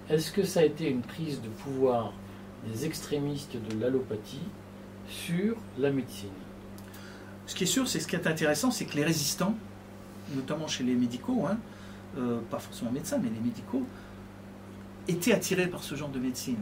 est-ce 0.09 0.31
que 0.31 0.43
ça 0.43 0.59
a 0.59 0.63
été 0.63 0.89
une 0.89 1.01
prise 1.01 1.41
de 1.41 1.47
pouvoir 1.47 2.13
des 2.67 2.85
extrémistes 2.85 3.55
de 3.55 3.79
l'allopathie 3.79 4.41
sur 5.07 5.55
la 5.77 5.91
médecine 5.91 6.29
Ce 7.47 7.55
qui 7.55 7.63
est 7.63 7.67
sûr, 7.67 7.87
c'est 7.87 7.99
ce 7.99 8.07
qui 8.07 8.15
est 8.15 8.27
intéressant, 8.27 8.71
c'est 8.71 8.85
que 8.85 8.95
les 8.95 9.03
résistants 9.03 9.55
notamment 10.35 10.67
chez 10.67 10.83
les 10.83 10.95
médicaux, 10.95 11.45
hein, 11.49 11.57
euh, 12.17 12.39
pas 12.49 12.59
forcément 12.59 12.91
médecins, 12.91 13.19
mais 13.21 13.29
les 13.29 13.39
médicaux, 13.39 13.85
étaient 15.07 15.33
attirés 15.33 15.67
par 15.67 15.83
ce 15.83 15.95
genre 15.95 16.09
de 16.09 16.19
médecine. 16.19 16.57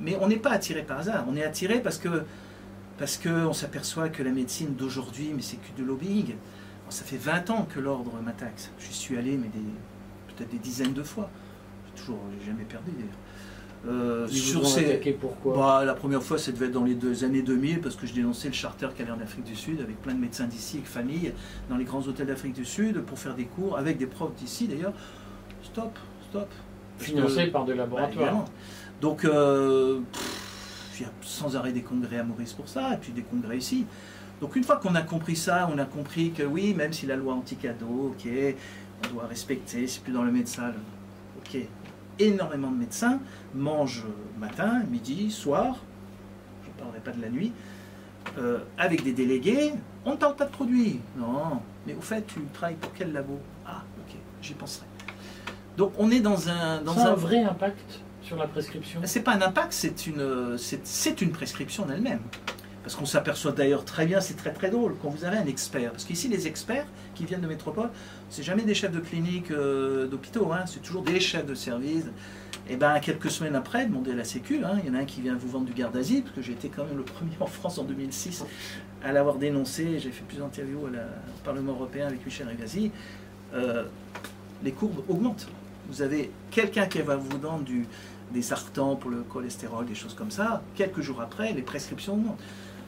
Mais 0.00 0.16
on 0.20 0.28
n'est 0.28 0.38
pas 0.38 0.50
attiré 0.50 0.82
par 0.82 0.98
hasard, 0.98 1.24
on 1.28 1.36
est 1.36 1.44
attiré 1.44 1.80
parce 1.80 1.98
qu'on 1.98 3.52
s'aperçoit 3.52 4.08
que 4.08 4.22
la 4.22 4.30
médecine 4.30 4.74
d'aujourd'hui, 4.74 5.32
mais 5.34 5.42
c'est 5.42 5.56
que 5.56 5.74
du 5.76 5.84
lobbying. 5.84 6.34
ça 6.90 7.04
fait 7.04 7.16
20 7.16 7.50
ans 7.50 7.66
que 7.68 7.80
l'ordre 7.80 8.12
m'attaque. 8.22 8.70
Je 8.78 8.90
suis 8.90 9.16
allé, 9.16 9.36
mais 9.36 9.48
peut-être 10.28 10.50
des 10.50 10.58
dizaines 10.58 10.92
de 10.92 11.02
fois. 11.02 11.30
J'ai 11.96 12.46
jamais 12.46 12.64
perdu 12.64 12.92
d'ailleurs. 12.92 13.10
Euh, 13.86 14.26
sur 14.26 14.66
ces... 14.66 14.98
pourquoi 15.20 15.56
bah, 15.56 15.84
La 15.84 15.94
première 15.94 16.22
fois, 16.22 16.38
ça 16.38 16.50
devait 16.50 16.66
être 16.66 16.72
dans 16.72 16.84
les 16.84 16.94
deux 16.94 17.24
années 17.24 17.42
2000, 17.42 17.80
parce 17.80 17.94
que 17.94 18.06
je 18.06 18.14
dénonçais 18.14 18.48
le 18.48 18.54
charter 18.54 18.88
qu'il 18.94 19.06
y 19.06 19.08
avait 19.08 19.18
en 19.18 19.22
Afrique 19.22 19.44
du 19.44 19.54
Sud, 19.54 19.80
avec 19.80 20.00
plein 20.02 20.14
de 20.14 20.20
médecins 20.20 20.46
d'ici, 20.46 20.78
avec 20.78 20.88
famille, 20.88 21.32
dans 21.70 21.76
les 21.76 21.84
grands 21.84 22.02
hôtels 22.02 22.26
d'Afrique 22.26 22.54
du 22.54 22.64
Sud, 22.64 23.02
pour 23.02 23.18
faire 23.18 23.34
des 23.34 23.44
cours, 23.44 23.78
avec 23.78 23.98
des 23.98 24.06
profs 24.06 24.34
d'ici 24.34 24.66
d'ailleurs. 24.66 24.92
Stop, 25.62 25.96
stop. 26.28 26.48
Financé 26.98 27.46
par 27.46 27.64
des 27.64 27.74
laboratoires. 27.74 28.34
Bah, 28.34 28.44
Donc, 29.00 29.24
euh, 29.24 30.00
il 30.98 31.02
y 31.02 31.06
a 31.06 31.12
sans 31.20 31.56
arrêt 31.56 31.72
des 31.72 31.82
congrès 31.82 32.18
à 32.18 32.24
Maurice 32.24 32.54
pour 32.54 32.68
ça, 32.68 32.94
et 32.94 32.96
puis 32.96 33.12
des 33.12 33.22
congrès 33.22 33.58
ici. 33.58 33.86
Donc, 34.40 34.56
une 34.56 34.64
fois 34.64 34.76
qu'on 34.76 34.94
a 34.96 35.02
compris 35.02 35.36
ça, 35.36 35.68
on 35.72 35.78
a 35.78 35.84
compris 35.84 36.32
que 36.32 36.42
oui, 36.42 36.74
même 36.74 36.92
si 36.92 37.06
la 37.06 37.16
loi 37.16 37.34
anti-cadeau, 37.34 38.14
ok, 38.14 38.28
on 39.04 39.14
doit 39.14 39.26
respecter, 39.26 39.86
c'est 39.86 40.02
plus 40.02 40.12
dans 40.12 40.22
le 40.24 40.32
médecin, 40.32 40.72
ok, 41.38 41.60
énormément 42.18 42.70
de 42.70 42.76
médecins 42.76 43.20
mangent 43.54 44.04
matin, 44.38 44.82
midi, 44.90 45.30
soir, 45.30 45.76
je 46.64 46.68
ne 46.68 46.74
parlerai 46.74 47.00
pas 47.00 47.12
de 47.12 47.22
la 47.22 47.28
nuit, 47.28 47.52
euh, 48.38 48.58
avec 48.76 49.02
des 49.02 49.12
délégués, 49.12 49.72
on 50.04 50.12
ne 50.12 50.16
parle 50.16 50.36
pas 50.36 50.44
de 50.44 50.50
produits. 50.50 51.00
Non, 51.16 51.60
mais 51.86 51.94
au 51.94 52.00
fait, 52.00 52.26
tu 52.26 52.40
travailles 52.52 52.76
pour 52.76 52.92
quel 52.92 53.12
labo? 53.12 53.38
Ah, 53.66 53.82
ok, 54.00 54.16
j'y 54.42 54.54
penserai. 54.54 54.86
Donc 55.76 55.92
on 55.98 56.10
est 56.10 56.20
dans 56.20 56.48
un... 56.48 56.82
Dans 56.82 56.98
un, 56.98 57.14
vrai 57.14 57.42
impact 57.42 58.00
sur 58.22 58.36
la 58.36 58.46
prescription? 58.46 59.00
C'est 59.04 59.22
pas 59.22 59.32
un 59.32 59.42
impact, 59.42 59.72
c'est 59.72 60.06
une, 60.06 60.56
c'est 60.58 61.22
une 61.22 61.30
prescription 61.30 61.84
en 61.84 61.90
elle-même. 61.90 62.20
Parce 62.88 62.96
qu'on 62.96 63.04
s'aperçoit 63.04 63.52
d'ailleurs 63.52 63.84
très 63.84 64.06
bien, 64.06 64.18
c'est 64.22 64.32
très 64.32 64.50
très 64.50 64.70
drôle, 64.70 64.94
quand 65.02 65.10
vous 65.10 65.26
avez 65.26 65.36
un 65.36 65.44
expert. 65.44 65.90
Parce 65.90 66.04
qu'ici, 66.04 66.26
les 66.26 66.46
experts 66.46 66.86
qui 67.14 67.26
viennent 67.26 67.42
de 67.42 67.46
métropole, 67.46 67.90
c'est 68.30 68.42
jamais 68.42 68.62
des 68.62 68.72
chefs 68.72 68.92
de 68.92 68.98
clinique 68.98 69.50
euh, 69.50 70.06
d'hôpitaux, 70.06 70.50
hein, 70.54 70.64
c'est 70.64 70.80
toujours 70.80 71.02
des 71.02 71.20
chefs 71.20 71.44
de 71.44 71.54
service. 71.54 72.06
Et 72.66 72.76
bien, 72.76 72.98
quelques 73.00 73.30
semaines 73.30 73.56
après, 73.56 73.84
demandez 73.84 74.12
à 74.12 74.14
la 74.14 74.24
Sécu, 74.24 74.64
hein, 74.64 74.78
il 74.82 74.88
y 74.88 74.90
en 74.90 74.94
a 74.98 75.02
un 75.02 75.04
qui 75.04 75.20
vient 75.20 75.36
vous 75.36 75.48
vendre 75.48 75.66
du 75.66 75.74
garde 75.74 75.92
d'asile, 75.92 76.22
parce 76.22 76.36
que 76.36 76.40
j'ai 76.40 76.52
été 76.52 76.70
quand 76.70 76.86
même 76.86 76.96
le 76.96 77.02
premier 77.02 77.36
en 77.40 77.46
France 77.46 77.76
en 77.76 77.84
2006 77.84 78.46
à 79.04 79.12
l'avoir 79.12 79.34
dénoncé. 79.34 79.98
J'ai 79.98 80.10
fait 80.10 80.24
plusieurs 80.26 80.46
interviews 80.46 80.86
au 80.86 81.44
Parlement 81.44 81.72
européen 81.72 82.06
avec 82.06 82.24
Michel 82.24 82.48
Rivasi. 82.48 82.90
Euh, 83.52 83.84
les 84.64 84.72
courbes 84.72 85.02
augmentent. 85.10 85.46
Vous 85.90 86.00
avez 86.00 86.30
quelqu'un 86.50 86.86
qui 86.86 87.02
va 87.02 87.16
vous 87.16 87.38
vendre 87.38 87.66
des 88.32 88.42
sartans 88.42 88.96
pour 88.96 89.10
le 89.10 89.24
cholestérol, 89.24 89.84
des 89.84 89.94
choses 89.94 90.14
comme 90.14 90.30
ça. 90.30 90.62
Quelques 90.74 91.02
jours 91.02 91.20
après, 91.20 91.52
les 91.52 91.60
prescriptions 91.60 92.14
augmentent. 92.14 92.40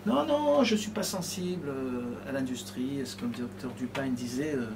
Non, 0.06 0.24
non, 0.24 0.64
je 0.64 0.74
ne 0.74 0.80
suis 0.80 0.90
pas 0.90 1.02
sensible 1.02 1.68
euh, 1.68 2.28
à 2.28 2.32
l'industrie. 2.32 3.00
Ce 3.04 3.16
que 3.16 3.26
le 3.26 3.32
docteur 3.32 3.70
Dupin 3.78 4.08
disait, 4.08 4.54
euh, 4.54 4.66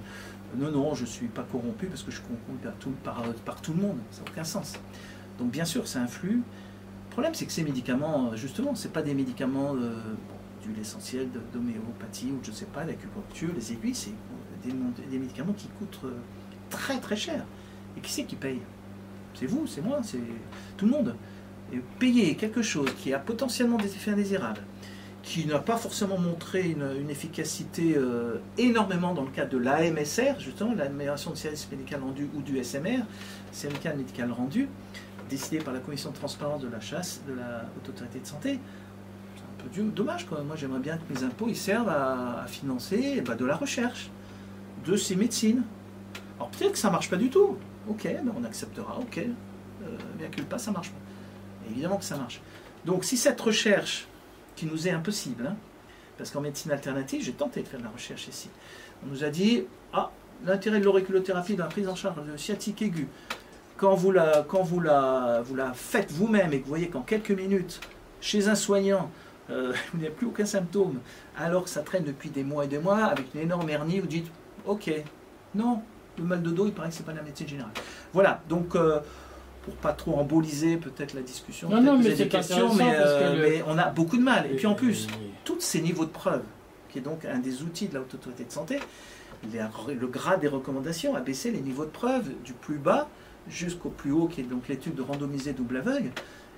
non, 0.57 0.71
non, 0.71 0.95
je 0.95 1.03
ne 1.03 1.07
suis 1.07 1.29
pas 1.29 1.45
corrompu 1.51 1.87
parce 1.87 2.03
que 2.03 2.11
je 2.11 2.17
suis 2.17 2.25
corrompu 2.25 2.63
par 2.63 2.75
tout, 2.75 3.35
par, 3.45 3.61
tout 3.63 3.73
le 3.73 3.81
monde. 3.81 3.99
Ça 4.11 4.23
n'a 4.23 4.31
aucun 4.31 4.45
sens. 4.45 4.75
Donc 5.39 5.51
bien 5.51 5.65
sûr, 5.65 5.89
ça 5.89 6.03
influe. 6.03 6.37
Le 6.37 7.11
problème, 7.11 7.33
c'est 7.33 7.47
que 7.47 7.53
ces 7.53 7.65
médicaments, 7.65 8.37
justement, 8.37 8.75
ce 8.75 8.89
pas 8.89 9.01
des 9.01 9.15
médicaments 9.15 9.75
euh, 9.75 9.95
d'huile 10.63 10.79
essentielle, 10.79 11.29
d'homéopathie 11.53 12.31
ou 12.31 12.41
je 12.43 12.51
ne 12.51 12.55
sais 12.55 12.67
pas, 12.67 12.85
l'acupuncture, 12.85 13.51
les 13.55 13.73
aiguilles, 13.73 13.95
c'est 13.95 14.13
des, 14.65 15.19
médicaments 15.19 15.53
qui 15.55 15.69
coûtent 15.69 16.01
très 16.69 16.99
très 16.99 17.17
cher. 17.17 17.45
Et 17.97 18.01
qui 18.01 18.13
c'est 18.13 18.25
qui 18.25 18.37
paye? 18.37 18.61
C'est 19.35 19.47
vous, 19.47 19.67
c'est 19.67 19.81
moi, 19.81 20.01
c'est 20.03 20.21
tout 20.77 20.85
le 20.85 20.93
monde. 20.93 21.17
Et 21.73 21.81
payer 21.99 22.35
quelque 22.37 22.63
chose 22.63 22.91
qui 22.99 23.13
a 23.15 23.19
potentiellement 23.19 23.79
des 23.79 23.87
effets 23.87 24.11
indésirables, 24.11 24.61
qui 25.25 25.47
n'a 25.47 25.59
pas 25.59 25.79
forcément 25.79 26.19
montré 26.19 26.69
une, 26.69 27.09
efficacité 27.09 27.95
euh, 27.97 28.37
énormément 28.59 29.15
dans 29.15 29.23
le 29.23 29.31
cadre 29.31 29.51
de 29.51 29.59
l'AMSR, 29.59 30.39
justement, 30.39 30.75
l'amélioration 30.75 31.31
de 31.31 31.37
service 31.37 31.67
médical 31.71 32.03
rendu 32.03 32.29
ou 32.35 32.43
du 32.43 32.63
SMR, 32.63 33.01
syndicat 33.51 33.95
médical 33.95 34.31
rendu, 34.31 34.69
décidé 35.31 35.59
par 35.59 35.73
la 35.73 35.81
commission 35.81 36.11
de 36.11 36.17
transparence 36.17 36.61
de 36.61 36.69
la 36.69 36.81
chasse 36.81 37.23
de 37.27 37.33
la 37.33 37.65
Haute 37.77 37.89
Autorité 37.89 38.21
de 38.21 38.27
Santé. 38.27 38.59
C'est 39.35 39.81
un 39.81 39.85
peu 39.87 39.91
dommage 39.91 40.27
quand 40.29 40.37
même. 40.37 40.47
Moi, 40.47 40.57
j'aimerais 40.57 40.81
bien 40.81 40.99
que 40.99 41.13
mes 41.13 41.25
impôts 41.25 41.53
servent 41.55 41.89
à, 41.89 42.45
financer 42.47 43.23
ben, 43.23 43.35
de 43.35 43.45
la 43.47 43.57
recherche, 43.57 44.11
de 44.85 44.95
ces 44.97 45.17
médecines. 45.17 45.63
Alors 46.37 46.51
peut-être 46.51 46.73
que 46.73 46.79
ça 46.79 46.91
marche 46.91 47.09
pas 47.09 47.17
du 47.17 47.31
tout. 47.31 47.57
Ok, 47.89 48.03
ben, 48.05 48.33
on 48.39 48.45
acceptera. 48.45 48.99
Ok, 48.99 49.19
euh, 49.19 49.97
bien 50.19 50.29
que 50.29 50.43
pas, 50.43 50.59
ça 50.59 50.71
marche 50.71 50.91
pas. 50.91 51.71
évidemment 51.71 51.97
que 51.97 52.05
ça 52.05 52.19
marche. 52.19 52.43
Donc 52.85 53.05
si 53.05 53.17
cette 53.17 53.41
recherche 53.41 54.07
qui 54.57 54.67
nous 54.67 54.89
est 54.89 54.91
impossible. 54.91 55.47
Hein. 55.47 55.57
parce 56.17 56.31
qu'en 56.31 56.41
médecine 56.41 56.71
alternative, 56.71 57.23
j'ai 57.23 57.33
tenté 57.33 57.63
de 57.63 57.69
faire 57.69 57.81
de 57.81 57.85
la 57.85 57.91
recherche 57.91 58.29
ici. 58.29 58.49
On 59.05 59.11
nous 59.11 59.25
a 59.25 59.31
dit, 59.31 59.65
ah, 59.93 60.11
l'intérêt 60.45 60.81
de 60.81 60.85
l'auriculothérapie 60.85 61.57
dans 61.57 61.65
la 61.65 61.71
prise 61.71 61.89
en 61.89 61.95
charge 61.95 62.25
de 62.25 62.37
sciatique 62.37 62.83
aiguë, 62.83 63.09
quand 63.77 63.95
vous 63.95 64.13
la, 64.13 64.45
quand 64.47 64.63
vous 64.63 64.81
la, 64.81 65.43
vous 65.45 65.57
la 65.57 65.73
faites 65.73 66.13
vous-même 66.13 66.53
et 66.53 66.59
que 66.59 66.65
vous 66.65 66.69
voyez 66.69 66.89
qu'en 66.89 67.03
quelques 67.03 67.33
minutes, 67.33 67.81
chez 68.21 68.49
un 68.49 68.55
soignant, 68.55 69.11
euh, 69.51 69.73
vous 69.93 70.01
n'avez 70.01 70.13
plus 70.13 70.27
aucun 70.27 70.47
symptôme, 70.47 71.01
alors 71.37 71.65
que 71.65 71.71
ça 71.71 71.83
traîne 71.83 72.05
depuis 72.05 72.31
des 72.31 72.45
mois 72.45 72.65
et 72.65 72.69
des 72.69 72.79
mois, 72.79 73.05
avec 73.05 73.35
une 73.35 73.41
énorme 73.41 73.69
hernie, 73.69 74.01
vous 74.01 74.07
dites, 74.07 74.31
ok, 74.67 74.91
non, 75.55 75.83
le 76.17 76.25
mal 76.25 76.43
de 76.43 76.51
dos, 76.51 76.67
il 76.67 76.73
paraît 76.73 76.89
que 76.89 76.95
c'est 76.95 77.05
pas 77.05 77.13
de 77.13 77.19
la 77.19 77.25
médecine 77.25 77.49
générale. 77.49 77.73
Voilà, 78.13 78.41
donc... 78.49 78.77
Euh, 78.77 79.01
pour 79.65 79.75
pas 79.77 79.95
trop 79.95 80.19
emboliser 80.19 80.77
peut-être 80.77 81.15
la 81.15 81.23
discussion. 81.23 81.71
Non, 81.71 81.81
non, 81.81 81.99
mais 81.99 82.15
c'est 82.15 82.29
questions, 82.29 82.71
euh, 82.79 83.37
mais, 83.41 83.65
on 83.67 83.79
a 83.79 83.89
beaucoup 83.89 84.19
de 84.19 84.23
mal. 84.23 84.47
Et 84.51 84.57
puis 84.57 84.67
en 84.67 84.75
plus, 84.75 85.07
tous 85.45 85.61
ces 85.61 85.81
niveaux 85.81 86.05
de 86.05 86.11
preuve, 86.11 86.43
qui 86.91 86.99
est 86.99 87.03
donc 87.03 87.25
un 87.25 87.39
des 87.39 87.63
outils 87.63 87.89
de 87.89 87.95
la 87.95 88.01
haute 88.01 88.13
autorité 88.13 88.45
de 88.45 88.53
santé, 88.53 88.79
le 89.53 90.07
grade 90.07 90.41
des 90.41 90.49
recommandations 90.49 91.17
a 91.17 91.21
baissé 91.21 91.51
les 91.51 91.61
niveaux 91.61 91.87
de 91.87 91.91
preuve 91.91 92.31
du 92.45 92.53
plus 92.53 92.77
bas 92.77 93.09
jusqu'au 93.49 93.89
plus 93.89 94.13
haut, 94.13 94.27
qui 94.27 94.43
est 94.43 94.45
donc 94.45 94.69
l'étude 94.69 94.95
de 94.95 95.03
randomisée 95.03 95.55
double 95.55 95.79
aveugle. 95.79 96.11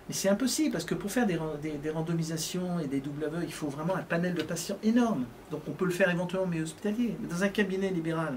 Mais 0.09 0.14
c'est 0.14 0.29
impossible, 0.29 0.73
parce 0.73 0.85
que 0.85 0.95
pour 0.95 1.11
faire 1.11 1.27
des, 1.27 1.38
des, 1.83 1.90
randomisations 1.90 2.81
et 2.81 2.87
des 2.87 3.01
doubles 3.01 3.25
aveugles, 3.25 3.47
il 3.47 3.53
faut 3.53 3.69
vraiment 3.69 3.97
un 3.97 4.03
panel 4.03 4.35
de 4.35 4.42
patients 4.42 4.79
énorme. 4.83 5.27
Donc 5.51 5.62
on 5.69 5.73
peut 5.73 5.85
le 5.85 5.90
faire 5.92 6.11
éventuellement, 6.11 6.47
mais 6.47 6.61
hospitalier. 6.61 7.16
Mais 7.21 7.29
dans 7.29 7.42
un 7.42 7.49
cabinet 7.49 7.90
libéral 7.90 8.37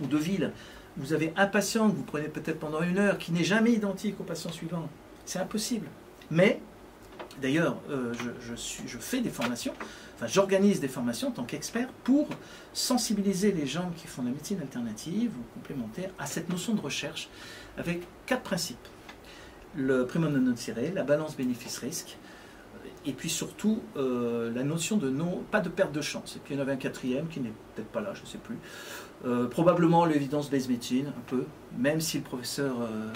ou 0.00 0.06
de 0.06 0.16
ville, 0.16 0.52
vous 0.98 1.12
avez 1.12 1.32
un 1.36 1.46
patient 1.46 1.88
que 1.88 1.96
vous 1.96 2.02
prenez 2.02 2.28
peut-être 2.28 2.58
pendant 2.58 2.82
une 2.82 2.98
heure 2.98 3.18
qui 3.18 3.32
n'est 3.32 3.44
jamais 3.44 3.72
identique 3.72 4.20
au 4.20 4.24
patient 4.24 4.50
suivant. 4.50 4.88
C'est 5.24 5.38
impossible. 5.38 5.86
Mais, 6.30 6.60
d'ailleurs, 7.40 7.76
euh, 7.88 8.12
je, 8.40 8.98
fais 8.98 9.20
des 9.20 9.30
formations, 9.30 9.72
enfin 10.16 10.26
j'organise 10.26 10.80
des 10.80 10.88
formations 10.88 11.28
en 11.28 11.32
tant 11.32 11.44
qu'expert 11.44 11.88
pour 12.04 12.28
sensibiliser 12.72 13.52
les 13.52 13.66
gens 13.66 13.90
qui 13.96 14.06
font 14.06 14.22
de 14.22 14.28
la 14.28 14.34
médecine 14.34 14.60
alternative 14.60 15.30
ou 15.30 15.54
complémentaire 15.54 16.10
à 16.18 16.26
cette 16.26 16.48
notion 16.48 16.74
de 16.74 16.80
recherche 16.80 17.28
avec 17.76 18.02
quatre 18.26 18.42
principes. 18.42 18.76
Le 19.76 20.06
primo 20.06 20.28
non 20.28 20.54
la 20.94 21.04
balance 21.04 21.36
bénéfice-risque, 21.36 22.16
et 23.06 23.12
puis 23.12 23.30
surtout 23.30 23.80
euh, 23.96 24.52
la 24.52 24.64
notion 24.64 24.96
de 24.96 25.08
non, 25.08 25.44
pas 25.50 25.60
de 25.60 25.68
perte 25.68 25.92
de 25.92 26.00
chance. 26.00 26.36
Et 26.36 26.40
puis 26.40 26.54
il 26.54 26.56
y 26.56 26.60
en 26.60 26.62
avait 26.62 26.72
un 26.72 26.76
quatrième 26.76 27.28
qui 27.28 27.40
n'est 27.40 27.52
peut-être 27.74 27.88
pas 27.88 28.00
là, 28.00 28.12
je 28.14 28.22
ne 28.22 28.26
sais 28.26 28.38
plus. 28.38 28.56
Euh, 29.24 29.48
probablement 29.48 30.04
l'évidence 30.04 30.50
base 30.50 30.68
médecine, 30.68 31.08
un 31.08 31.22
peu, 31.26 31.44
même 31.76 32.00
si 32.00 32.18
le 32.18 32.24
professeur 32.24 32.80
euh, 32.80 33.12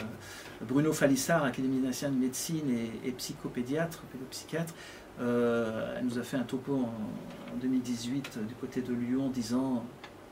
Bruno 0.62 0.92
Falissard, 0.92 1.44
Académie 1.44 1.78
nationale 1.78 2.16
de 2.16 2.24
médecine 2.24 2.70
et, 3.04 3.12
psychopédiatre, 3.12 4.02
pédopsychiatre, 4.12 4.74
elle 5.20 6.04
nous 6.04 6.18
a 6.18 6.22
fait 6.22 6.36
un 6.36 6.42
topo 6.42 6.74
en, 6.74 7.56
2018 7.60 8.40
du 8.48 8.54
côté 8.54 8.80
de 8.80 8.92
Lyon 8.92 9.28
disant 9.28 9.84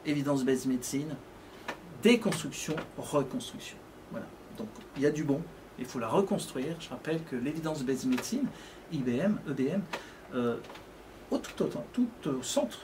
évidence 0.06 0.44
base 0.44 0.66
médecine, 0.66 1.14
déconstruction, 2.02 2.74
reconstruction. 2.96 3.76
Voilà. 4.10 4.26
Donc 4.58 4.68
il 4.96 5.02
y 5.02 5.06
a 5.06 5.10
du 5.10 5.22
bon, 5.22 5.40
il 5.78 5.84
faut 5.84 5.98
la 5.98 6.08
reconstruire. 6.08 6.76
Je 6.80 6.88
rappelle 6.88 7.22
que 7.24 7.36
l'évidence 7.36 7.82
base 7.82 8.04
médecine, 8.04 8.46
IBM, 8.92 9.36
EBM, 9.48 9.80
euh, 10.34 10.56
tout, 11.30 12.28
au 12.28 12.42
centre 12.42 12.80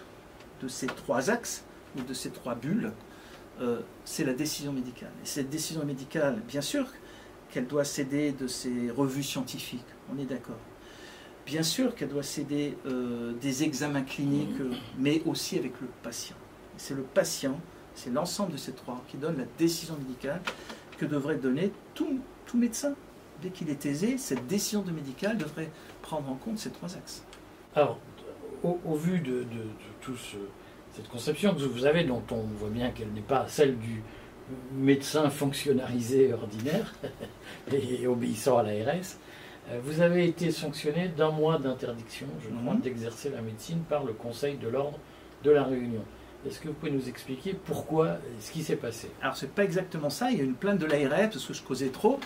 de 0.62 0.68
ces 0.68 0.87
trois 0.87 1.31
axes, 1.31 1.64
ou 1.97 2.03
de 2.03 2.15
ces 2.15 2.31
trois 2.31 2.55
bulles, 2.55 2.93
euh, 3.61 3.81
c'est 4.05 4.25
la 4.25 4.35
décision 4.35 4.73
médicale. 4.73 5.13
Et 5.23 5.27
cette 5.27 5.49
décision 5.49 5.85
médicale, 5.85 6.43
bien 6.47 6.61
sûr 6.61 6.87
qu'elle 7.51 7.67
doit 7.67 7.85
céder 7.85 8.33
de 8.33 8.47
ses 8.47 8.91
revues 8.91 9.23
scientifiques, 9.23 9.85
on 10.13 10.19
est 10.19 10.27
d'accord. 10.27 10.59
Bien 11.47 11.63
sûr 11.63 11.95
qu'elle 11.95 12.09
doit 12.09 12.25
céder 12.25 12.77
euh, 12.87 13.33
des 13.41 13.63
examens 13.63 14.03
cliniques, 14.03 14.61
mais 14.99 15.23
aussi 15.25 15.59
avec 15.59 15.81
le 15.81 15.87
patient. 16.03 16.37
C'est 16.77 16.95
le 16.95 17.03
patient, 17.03 17.61
c'est 17.95 18.11
l'ensemble 18.11 18.53
de 18.53 18.57
ces 18.57 18.73
trois 18.73 19.03
qui 19.09 19.17
donne 19.17 19.39
la 19.39 19.47
décision 19.57 19.97
médicale 19.97 20.43
que 20.99 21.07
devrait 21.07 21.37
donner 21.37 21.73
tout, 21.95 22.21
tout 22.47 22.59
médecin. 22.59 22.95
Dès 23.43 23.51
qu'il 23.51 23.71
est 23.71 23.87
aisé, 23.87 24.19
cette 24.19 24.47
décision 24.47 24.83
de 24.83 24.91
médicale 24.91 25.39
devrait 25.39 25.71
prendre 26.03 26.29
en 26.31 26.35
compte 26.35 26.59
ces 26.59 26.71
trois 26.71 26.95
axes. 26.97 27.23
Alors, 27.75 27.99
au, 28.63 28.95
vu 28.97 29.21
de, 29.21 29.43
de, 29.43 29.67
toute 30.01 30.19
cette 30.97 31.09
conception 31.09 31.55
que 31.55 31.61
vous 31.61 31.85
avez, 31.85 32.05
dont 32.05 32.23
on 32.31 32.43
voit 32.59 32.71
bien 32.71 32.91
qu'elle 32.91 33.13
n'est 33.13 33.21
pas 33.21 33.45
celle 33.49 33.77
du 33.79 34.03
médecin 34.73 35.29
fonctionnalisé 35.29 36.33
ordinaire 36.33 36.95
et 37.73 38.07
obéissant 38.07 38.59
à 38.59 38.63
l'ARS, 38.63 39.19
euh, 39.69 39.79
vous 39.85 40.01
avez 40.01 40.27
été 40.27 40.51
sanctionné 40.51 41.09
d'un 41.09 41.31
mois 41.31 41.59
d'interdiction, 41.59 42.27
je 42.43 42.49
crois, 42.49 42.75
mhm. 42.75 42.81
d'exercer 42.81 43.29
la 43.29 43.43
médecine 43.43 43.81
par 43.89 44.05
le 44.05 44.15
Conseil 44.15 44.57
de 44.57 44.69
l'ordre 44.69 44.99
de 45.45 45.51
la 45.51 45.65
Réunion. 45.65 46.03
Est-ce 46.47 46.61
que 46.61 46.69
vous 46.69 46.75
pouvez 46.75 46.93
nous 46.93 47.09
expliquer 47.09 47.53
pourquoi, 47.53 48.19
ce 48.41 48.51
qui 48.51 48.63
s'est 48.63 48.77
passé? 48.77 49.11
Alors, 49.21 49.37
c'est 49.37 49.51
pas 49.51 49.65
exactement 49.65 50.11
ça. 50.11 50.31
Il 50.31 50.39
y 50.39 50.41
a 50.41 50.45
une 50.45 50.55
plainte 50.55 50.79
de 50.79 50.87
l'ARS, 50.87 51.31
parce 51.31 51.45
que 51.45 51.53
je 51.53 51.63
causais 51.63 51.89
trop, 51.89 52.21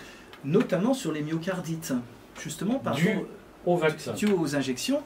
notamment 0.45 0.93
sur 0.93 1.11
les 1.11 1.23
myocardites, 1.23 1.93
justement 2.39 2.79
par 2.79 2.95
rapport 2.95 3.23
au 3.65 3.75
vaccin. 3.75 4.13
aux 4.37 4.55
injections. 4.55 5.01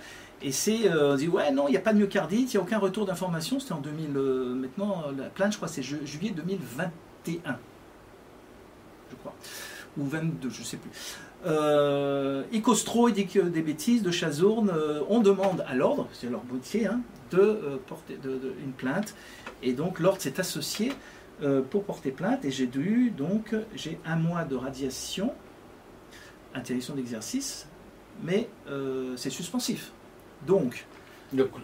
Et 0.45 0.51
c'est, 0.51 0.87
euh, 0.91 1.13
on 1.13 1.15
dit, 1.15 1.27
ouais, 1.27 1.51
non, 1.51 1.67
il 1.67 1.71
n'y 1.71 1.77
a 1.77 1.81
pas 1.81 1.91
de 1.91 1.97
myocardite, 1.97 2.53
il 2.53 2.57
n'y 2.57 2.61
a 2.61 2.63
aucun 2.63 2.77
retour 2.77 3.07
d'information. 3.07 3.59
C'était 3.59 3.73
en 3.73 3.79
2000, 3.79 4.15
euh, 4.15 4.53
maintenant, 4.53 5.05
la 5.17 5.23
plainte, 5.23 5.53
je 5.53 5.57
crois, 5.57 5.67
c'est 5.67 5.81
juillet 5.81 6.29
2021. 6.29 7.57
Je 9.09 9.15
crois. 9.15 9.33
Ou 9.97 10.05
22, 10.05 10.51
je 10.51 10.59
ne 10.59 10.63
sais 10.63 10.77
plus. 10.77 10.91
Euh, 11.47 12.43
Icostro, 12.51 13.09
il 13.09 13.15
dit 13.15 13.25
que 13.25 13.39
des 13.39 13.63
bêtises 13.63 14.03
de 14.03 14.11
Chazourne. 14.11 14.71
On 15.09 15.19
demande 15.19 15.65
à 15.67 15.73
l'ordre, 15.73 16.07
c'est 16.13 16.29
leur 16.29 16.41
boutier, 16.41 16.85
hein, 16.85 17.01
de 17.31 17.79
porter 17.87 18.19
une 18.63 18.73
plainte. 18.73 19.15
Et 19.63 19.73
donc, 19.73 19.99
l'ordre 19.99 20.21
s'est 20.21 20.39
associé 20.39 20.93
pour 21.71 21.85
porter 21.85 22.11
plainte. 22.11 22.45
Et 22.45 22.51
j'ai 22.51 22.67
dû, 22.67 23.09
donc, 23.09 23.55
j'ai 23.73 23.99
un 24.05 24.15
mois 24.15 24.43
de 24.43 24.55
radiation, 24.55 25.33
interdiction 26.53 26.93
d'exercice, 26.93 27.65
mais 28.23 28.47
c'est 29.15 29.31
suspensif. 29.31 29.91
Donc, 30.45 30.85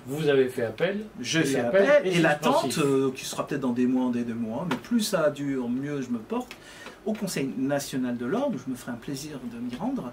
vous 0.07 0.27
avez 0.27 0.49
fait 0.49 0.63
appel 0.63 1.05
J'ai 1.19 1.43
fait 1.43 1.59
appel, 1.59 2.05
et 2.05 2.19
l'attente, 2.19 2.77
euh, 2.79 3.11
qui 3.11 3.25
sera 3.25 3.45
peut-être 3.45 3.61
dans 3.61 3.71
des 3.71 3.85
mois, 3.85 4.11
des 4.11 4.23
deux 4.23 4.33
mois, 4.33 4.67
mais 4.69 4.75
plus 4.75 5.01
ça 5.01 5.29
dure, 5.29 5.69
mieux 5.69 6.01
je 6.01 6.09
me 6.09 6.19
porte, 6.19 6.55
au 7.05 7.13
Conseil 7.13 7.51
national 7.57 8.17
de 8.17 8.25
l'ordre, 8.25 8.57
je 8.63 8.69
me 8.69 8.75
ferai 8.75 8.91
un 8.91 8.95
plaisir 8.95 9.39
de 9.51 9.57
m'y 9.57 9.75
rendre. 9.75 10.11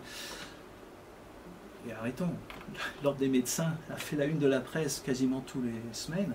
Et 1.89 1.93
arrêtons. 1.93 2.31
L'ordre 3.03 3.19
des 3.19 3.29
médecins 3.29 3.73
a 3.91 3.97
fait 3.97 4.17
la 4.17 4.27
une 4.27 4.39
de 4.39 4.47
la 4.47 4.61
presse 4.61 5.03
quasiment 5.05 5.41
tous 5.41 5.63
les 5.63 5.95
semaines, 5.95 6.35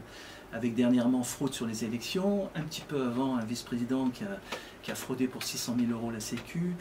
avec 0.51 0.75
dernièrement 0.75 1.23
fraude 1.23 1.53
sur 1.53 1.65
les 1.65 1.85
élections, 1.85 2.49
un 2.55 2.61
petit 2.61 2.81
peu 2.81 3.03
avant 3.03 3.37
un 3.37 3.45
vice-président 3.45 4.09
qui 4.09 4.23
a, 4.23 4.39
qui 4.81 4.91
a 4.91 4.95
fraudé 4.95 5.27
pour 5.27 5.43
600 5.43 5.75
000 5.79 5.91
euros 5.91 6.11
la 6.11 6.19
Sécu 6.19 6.75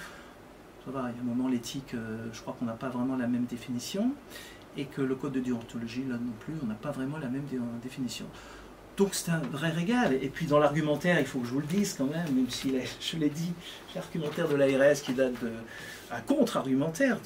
ça 0.85 0.91
va, 0.91 1.11
il 1.11 1.17
y 1.17 1.19
a 1.19 1.23
un 1.23 1.25
moment, 1.25 1.49
l'éthique, 1.49 1.95
euh, 1.95 2.29
je 2.33 2.41
crois 2.41 2.57
qu'on 2.59 2.65
n'a 2.65 2.73
pas 2.73 2.89
vraiment 2.89 3.17
la 3.17 3.29
même 3.29 3.45
définition, 3.45 4.13
et 4.77 4.87
que 4.87 5.03
le 5.03 5.15
code 5.15 5.33
de 5.33 5.41
déontologie, 5.41 6.05
là 6.09 6.15
non 6.15 6.33
plus, 6.41 6.55
on 6.63 6.67
n'a 6.67 6.75
pas 6.75 6.91
vraiment 6.91 7.19
la 7.19 7.29
même 7.29 7.45
définition. 7.83 8.27
Donc 8.97 9.15
c'est 9.15 9.31
un 9.31 9.39
vrai 9.39 9.71
régal. 9.71 10.15
Et 10.15 10.29
puis 10.29 10.47
dans 10.47 10.59
l'argumentaire, 10.59 11.19
il 11.19 11.27
faut 11.27 11.41
que 11.41 11.47
je 11.47 11.53
vous 11.53 11.61
le 11.61 11.67
dise 11.67 11.95
quand 11.97 12.07
même, 12.07 12.35
même 12.35 12.51
si 12.51 12.75
je 13.01 13.17
l'ai 13.17 13.31
dit, 13.31 13.53
l'argumentaire 13.95 14.49
de 14.49 14.55
l'ARS 14.55 15.01
qui 15.03 15.13
date 15.13 15.33
de. 15.43 15.51
un 16.11 16.21
contre-argumentaire 16.21 17.19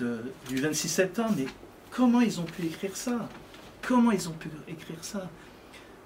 du 0.48 0.56
26 0.56 0.88
septembre, 0.88 1.34
mais 1.36 1.46
comment 1.90 2.20
ils 2.20 2.40
ont 2.40 2.44
pu 2.44 2.66
écrire 2.66 2.96
ça? 2.96 3.28
Comment 3.82 4.12
ils 4.12 4.28
ont 4.28 4.32
pu 4.32 4.48
écrire 4.68 5.02
ça? 5.02 5.28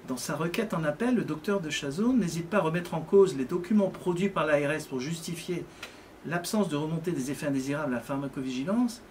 Dans 0.09 0.17
sa 0.17 0.35
requête 0.35 0.75
en 0.75 0.83
appel, 0.85 1.15
le 1.15 1.25
docteur 1.25 1.61
de 1.61 1.71
Chazot 1.71 2.13
n'hésite 2.15 2.49
pas 2.49 2.59
à 2.59 2.61
remettre 2.61 2.95
en 2.95 3.01
cause 3.01 3.37
les 3.37 3.45
documents 3.45 3.91
produits 3.91 4.31
par 4.31 4.47
l'ARS 4.47 4.85
pour 4.89 4.99
justifier 4.99 5.65
l'absence 6.27 6.69
de 6.69 6.77
remontée 6.77 7.13
des 7.13 7.31
effets 7.31 7.47
indésirables 7.47 7.93
à 7.93 7.97
la 7.97 8.03
pharmacovigilance, 8.03 9.03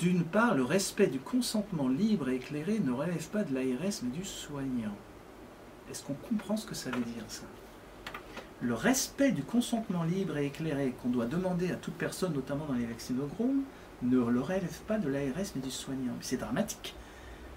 d'une 0.00 0.24
part, 0.24 0.54
le 0.54 0.64
respect 0.64 1.08
du 1.08 1.18
consentement 1.18 1.88
libre 1.88 2.30
et 2.30 2.36
éclairé 2.36 2.78
ne 2.78 2.90
relève 2.90 3.28
pas 3.28 3.44
de 3.44 3.54
l'ARS 3.54 4.00
mais 4.02 4.10
du 4.10 4.24
soignant. 4.24 4.96
Est-ce 5.90 6.02
qu'on 6.02 6.14
comprend 6.14 6.56
ce 6.56 6.66
que 6.66 6.74
ça 6.74 6.90
veut 6.90 7.02
dire 7.02 7.24
ça? 7.28 7.44
Le 8.62 8.72
respect 8.74 9.32
du 9.32 9.42
consentement 9.42 10.04
libre 10.04 10.38
et 10.38 10.46
éclairé 10.46 10.94
qu'on 11.02 11.10
doit 11.10 11.26
demander 11.26 11.70
à 11.70 11.76
toute 11.76 11.94
personne, 11.94 12.32
notamment 12.32 12.64
dans 12.66 12.74
les 12.74 12.86
vaccinogromes, 12.86 13.62
ne 14.02 14.16
le 14.16 14.40
relève 14.40 14.80
pas 14.86 14.96
de 14.96 15.08
l'ARS 15.08 15.52
mais 15.54 15.62
du 15.62 15.70
soignant. 15.70 16.14
C'est 16.22 16.38
dramatique. 16.38 16.94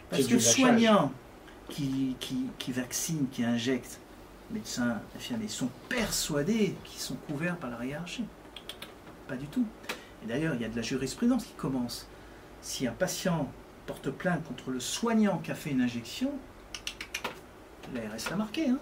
Parce 0.09 0.27
que 0.27 0.33
le 0.33 0.39
soignant 0.41 1.13
qui, 1.69 2.17
qui, 2.19 2.47
qui 2.59 2.71
vaccine, 2.73 3.27
qui 3.31 3.45
injecte, 3.45 3.99
médecins 4.51 4.99
infirmiers 5.15 5.47
sont 5.47 5.69
persuadés 5.87 6.75
qu'ils 6.83 7.01
sont 7.01 7.15
couverts 7.27 7.55
par 7.55 7.69
la 7.69 7.85
hiérarchie. 7.85 8.25
Pas 9.29 9.37
du 9.37 9.47
tout. 9.47 9.65
Et 10.23 10.27
d'ailleurs, 10.27 10.55
il 10.55 10.61
y 10.61 10.65
a 10.65 10.69
de 10.69 10.75
la 10.75 10.81
jurisprudence 10.81 11.45
qui 11.45 11.53
commence. 11.53 12.07
Si 12.63 12.87
un 12.87 12.93
patient 12.93 13.51
porte 13.85 14.09
plainte 14.09 14.45
contre 14.45 14.71
le 14.71 14.79
soignant 14.79 15.37
qui 15.39 15.51
a 15.51 15.55
fait 15.55 15.71
une 15.71 15.81
injection, 15.81 16.31
l'ARS 17.93 18.29
l'a 18.29 18.35
marqué. 18.37 18.69
Hein. 18.69 18.79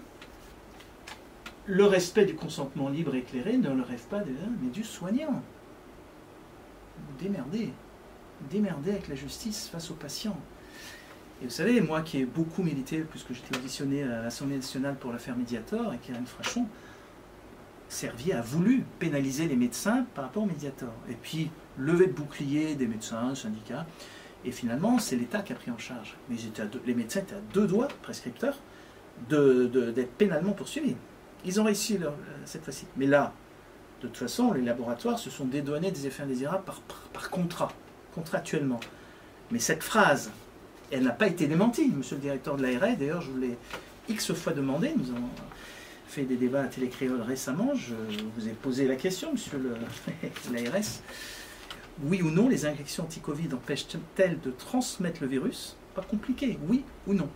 le 1.65 1.85
respect 1.85 2.25
du 2.25 2.35
consentement 2.35 2.89
libre 2.89 3.15
et 3.15 3.19
éclairé 3.19 3.57
ne 3.57 3.71
le 3.71 3.81
rêve 3.81 4.03
pas 4.03 4.19
de 4.19 4.31
mais 4.61 4.69
du 4.69 4.83
soignant. 4.83 5.41
Démerdez. 7.19 7.73
Démerdez 8.51 8.91
avec 8.91 9.07
la 9.07 9.15
justice 9.15 9.67
face 9.67 9.89
au 9.89 9.95
patient. 9.95 10.37
Et 11.41 11.45
vous 11.45 11.51
savez, 11.51 11.81
moi 11.81 12.01
qui 12.01 12.19
ai 12.19 12.25
beaucoup 12.25 12.61
milité, 12.61 12.99
puisque 12.99 13.33
j'étais 13.33 13.57
auditionné 13.57 14.03
à 14.03 14.21
l'Assemblée 14.21 14.57
nationale 14.57 14.95
pour 14.95 15.11
l'affaire 15.11 15.35
Mediator, 15.35 15.91
et 15.91 15.97
Karen 15.97 16.27
Frachon, 16.27 16.67
Servier 17.91 18.33
a 18.33 18.41
voulu 18.41 18.85
pénaliser 18.99 19.49
les 19.49 19.57
médecins 19.57 20.05
par 20.15 20.23
rapport 20.23 20.43
au 20.43 20.45
Mediator. 20.45 20.93
Et 21.09 21.13
puis, 21.13 21.51
lever 21.77 22.07
de 22.07 22.13
bouclier 22.13 22.73
des 22.75 22.87
médecins, 22.87 23.35
syndicats. 23.35 23.85
Et 24.45 24.51
finalement, 24.53 24.97
c'est 24.97 25.17
l'État 25.17 25.41
qui 25.41 25.51
a 25.51 25.57
pris 25.57 25.71
en 25.71 25.77
charge. 25.77 26.15
Mais 26.29 26.37
les 26.85 26.93
médecins 26.93 27.19
étaient 27.19 27.35
à 27.35 27.41
deux 27.53 27.67
doigts, 27.67 27.89
prescripteurs, 28.01 28.57
d'être 29.29 30.11
pénalement 30.13 30.53
poursuivis. 30.53 30.95
Ils 31.43 31.59
ont 31.59 31.65
réussi 31.65 31.99
cette 32.45 32.63
fois-ci. 32.63 32.85
Mais 32.95 33.07
là, 33.07 33.33
de 34.01 34.07
toute 34.07 34.15
façon, 34.15 34.53
les 34.53 34.61
laboratoires 34.61 35.19
se 35.19 35.29
sont 35.29 35.43
dédouanés 35.43 35.91
des 35.91 36.07
effets 36.07 36.23
indésirables 36.23 36.63
par, 37.11 37.29
contrat, 37.29 37.73
contractuellement. 38.15 38.79
Mais 39.51 39.59
cette 39.59 39.83
phrase, 39.83 40.31
elle 40.91 41.03
n'a 41.03 41.11
pas 41.11 41.27
été 41.27 41.45
démentie, 41.45 41.89
monsieur 41.89 42.15
le 42.15 42.21
directeur 42.21 42.55
de 42.55 42.63
l'ARS. 42.63 42.95
D'ailleurs, 42.97 43.21
je 43.21 43.31
vous 43.31 43.37
l'ai 43.37 43.57
X 44.07 44.31
fois 44.31 44.53
demandé. 44.53 44.93
Fait 46.11 46.23
des 46.23 46.35
débats 46.35 46.63
à 46.63 46.67
Télécréole 46.67 47.21
récemment, 47.21 47.73
je 47.73 47.95
vous 48.35 48.49
ai 48.49 48.51
posé 48.51 48.85
la 48.85 48.97
question, 48.97 49.31
monsieur 49.31 49.57
l'ARS. 50.51 51.01
Oui 52.03 52.21
ou 52.21 52.31
non, 52.31 52.49
les 52.49 52.65
injections 52.65 53.03
anti-Covid 53.03 53.49
empêchent-elles 53.53 54.39
de 54.39 54.49
transmettre 54.49 55.21
le 55.21 55.27
virus? 55.27 55.75
Pas 55.93 56.01
compliqué, 56.01 56.57
oui 56.67 56.83
ou 57.05 57.13
non 57.13 57.29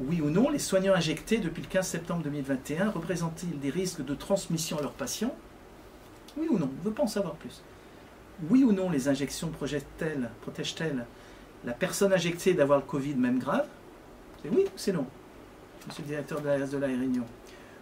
Oui 0.00 0.20
ou 0.20 0.28
non, 0.30 0.50
les 0.50 0.58
soignants 0.58 0.94
injectés 0.94 1.38
depuis 1.38 1.62
le 1.62 1.68
15 1.68 1.86
septembre 1.86 2.22
2021 2.24 2.90
représentent-ils 2.90 3.58
des 3.60 3.70
risques 3.70 4.04
de 4.04 4.14
transmission 4.14 4.78
à 4.78 4.82
leurs 4.82 4.92
patients? 4.92 5.34
Oui 6.36 6.48
ou 6.50 6.58
non 6.58 6.68
On 6.72 6.78
ne 6.80 6.84
veut 6.84 6.94
pas 6.94 7.04
en 7.04 7.08
savoir 7.08 7.34
plus. 7.34 7.62
Oui 8.50 8.64
ou 8.64 8.72
non, 8.72 8.90
les 8.90 9.08
injections 9.08 9.50
protègent-elles 9.50 11.06
la 11.64 11.72
personne 11.72 12.12
injectée 12.12 12.54
d'avoir 12.54 12.80
le 12.80 12.84
Covid, 12.86 13.14
même 13.14 13.38
grave? 13.38 13.68
C'est 14.42 14.50
oui 14.50 14.64
ou 14.66 14.70
c'est 14.76 14.92
non? 14.92 15.06
Monsieur 15.86 16.02
le 16.02 16.08
directeur 16.08 16.40
de 16.40 16.46
l'ARS 16.46 16.70
de 16.70 16.78
la 16.78 16.86
Réunion. 16.88 17.24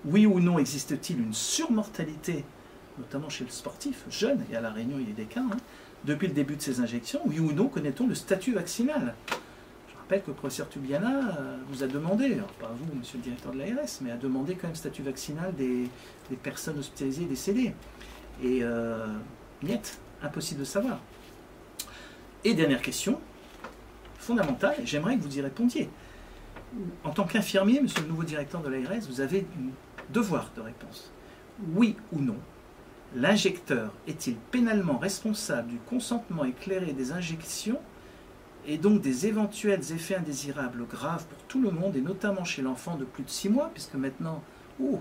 Oui 0.07 0.25
ou 0.25 0.39
non, 0.39 0.59
existe-t-il 0.61 1.21
une 1.21 1.35
surmortalité, 1.35 2.45
notamment 2.97 3.29
chez 3.29 3.43
le 3.43 3.51
sportif 3.51 4.05
jeune, 4.09 4.45
et 4.53 4.57
à 4.57 4.61
la 4.61 4.71
Réunion 4.71 4.99
il 5.01 5.09
y 5.09 5.13
a 5.13 5.15
des 5.17 5.25
cas, 5.25 5.41
hein, 5.41 5.57
depuis 6.05 6.29
le 6.29 6.33
début 6.33 6.55
de 6.55 6.63
ces 6.63 6.81
injections 6.81 7.21
Oui 7.27 7.41
ou 7.41 7.53
non, 7.53 7.67
connaît-on 7.67 8.07
le 8.07 8.15
statut 8.15 8.53
vaccinal? 8.53 9.15
Rappelle 9.99 10.23
que 10.23 10.29
le 10.29 10.35
professeur 10.35 10.69
Tubiana 10.69 11.37
euh, 11.37 11.57
vous 11.69 11.83
a 11.83 11.89
demandé, 11.89 12.37
pas 12.61 12.73
vous, 12.79 12.97
monsieur 12.97 13.19
le 13.19 13.25
directeur 13.25 13.51
de 13.51 13.59
l'ARS, 13.59 13.99
mais 14.03 14.13
a 14.13 14.17
demandé 14.17 14.55
quand 14.55 14.69
même 14.69 14.77
statut 14.77 15.03
vaccinal 15.03 15.53
des, 15.57 15.91
personnes 16.41 16.79
hospitalisées 16.79 17.25
décédées. 17.25 17.75
Et 18.45 18.63
euh, 18.63 19.09
niet, 19.65 19.99
impossible 20.23 20.61
de 20.61 20.65
savoir. 20.65 21.01
Et 22.45 22.55
dernière 22.55 22.83
question, 22.83 23.19
fondamentale, 24.21 24.77
j'aimerais 24.85 25.17
que 25.17 25.23
vous 25.23 25.37
y 25.37 25.41
répondiez. 25.41 25.91
En 27.03 27.11
tant 27.11 27.25
qu'infirmier, 27.25 27.81
monsieur 27.81 28.03
le 28.03 28.09
nouveau 28.09 28.23
directeur 28.23 28.63
de 28.63 28.69
l'ARS, 28.69 29.09
vous 29.09 29.21
avez 29.21 29.45
devoir 30.11 30.51
de 30.57 30.61
réponse. 30.61 31.13
Oui 31.75 31.97
ou 32.13 32.21
non, 32.21 32.37
l'injecteur 33.15 33.93
est-il 34.07 34.37
pénalement 34.37 34.99
responsable 34.99 35.69
du 35.69 35.79
consentement 35.79 36.45
éclairé 36.45 36.93
des 36.93 37.13
injections 37.13 37.81
et 38.67 38.79
donc 38.79 39.01
des 39.01 39.27
éventuels 39.27 39.93
effets 39.93 40.17
indésirables 40.17 40.87
graves 40.87 41.25
pour 41.27 41.39
tout 41.45 41.61
le 41.61 41.71
monde, 41.71 41.97
et 41.97 42.01
notamment 42.01 42.45
chez 42.45 42.63
l'enfant 42.63 42.97
de 42.97 43.05
plus 43.05 43.23
de 43.23 43.31
6 43.31 43.49
mois, 43.49 43.71
puisque 43.73 43.95
maintenant, 43.95 44.43
ouh, 44.81 44.99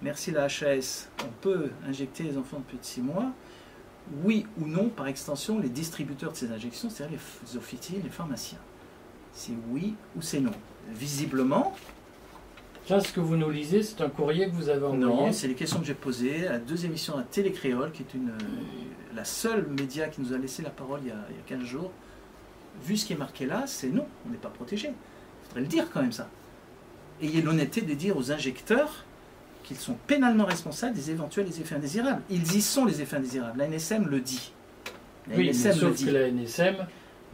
merci 0.00 0.30
la 0.30 0.44
HAS, 0.44 1.08
on 1.22 1.30
peut 1.42 1.70
injecter 1.86 2.22
les 2.24 2.38
enfants 2.38 2.58
de 2.58 2.64
plus 2.64 2.78
de 2.78 2.84
6 2.84 3.02
mois, 3.02 3.32
oui 4.24 4.46
ou 4.60 4.66
non, 4.66 4.88
par 4.88 5.08
extension, 5.08 5.58
les 5.58 5.68
distributeurs 5.68 6.32
de 6.32 6.36
ces 6.36 6.50
injections, 6.50 6.88
c'est-à-dire 6.88 7.18
les 7.46 7.56
officiers, 7.56 8.00
les 8.02 8.10
pharmaciens. 8.10 8.58
C'est 9.32 9.52
oui 9.70 9.94
ou 10.16 10.22
c'est 10.22 10.40
non. 10.40 10.52
Visiblement. 10.90 11.74
Ça, 12.86 13.00
ce 13.00 13.12
que 13.12 13.18
vous 13.18 13.36
nous 13.36 13.50
lisez, 13.50 13.82
c'est 13.82 14.00
un 14.00 14.08
courrier 14.08 14.46
que 14.46 14.54
vous 14.54 14.68
avez 14.68 14.86
envoyé 14.86 15.04
Non, 15.04 15.32
c'est 15.32 15.48
les 15.48 15.54
questions 15.54 15.80
que 15.80 15.86
j'ai 15.86 15.94
posées 15.94 16.46
à 16.46 16.58
deux 16.58 16.84
émissions 16.84 17.18
à 17.18 17.22
Télécréole, 17.22 17.90
qui 17.90 18.02
est 18.02 18.14
une, 18.14 18.32
la 19.14 19.24
seule 19.24 19.66
média 19.66 20.06
qui 20.08 20.20
nous 20.20 20.32
a 20.32 20.38
laissé 20.38 20.62
la 20.62 20.70
parole 20.70 21.00
il 21.02 21.08
y 21.08 21.10
a, 21.10 21.16
il 21.30 21.36
y 21.36 21.38
a 21.38 21.58
15 21.58 21.66
jours, 21.66 21.90
vu 22.84 22.96
ce 22.96 23.06
qui 23.06 23.14
est 23.14 23.16
marqué 23.16 23.44
là, 23.44 23.64
c'est 23.66 23.88
non, 23.88 24.06
on 24.24 24.30
n'est 24.30 24.36
pas 24.36 24.50
protégé. 24.50 24.88
Il 24.88 25.46
faudrait 25.48 25.60
le 25.62 25.66
dire 25.66 25.86
quand 25.92 26.00
même 26.00 26.12
ça. 26.12 26.28
Ayez 27.20 27.42
l'honnêteté 27.42 27.80
de 27.80 27.94
dire 27.94 28.16
aux 28.16 28.30
injecteurs 28.30 29.04
qu'ils 29.64 29.78
sont 29.78 29.96
pénalement 30.06 30.44
responsables 30.44 30.94
des 30.94 31.10
éventuels 31.10 31.48
effets 31.48 31.74
indésirables. 31.74 32.22
Ils 32.30 32.54
y 32.54 32.62
sont 32.62 32.84
les 32.84 33.02
effets 33.02 33.16
indésirables. 33.16 33.58
La 33.58 33.66
NSM 33.66 34.06
le 34.06 34.20
dit. 34.20 34.52
La 35.28 35.36
oui, 35.36 35.48
NSM 35.48 35.72
sauf 35.72 36.04
que 36.04 36.10
la 36.10 36.30
NSM 36.30 36.76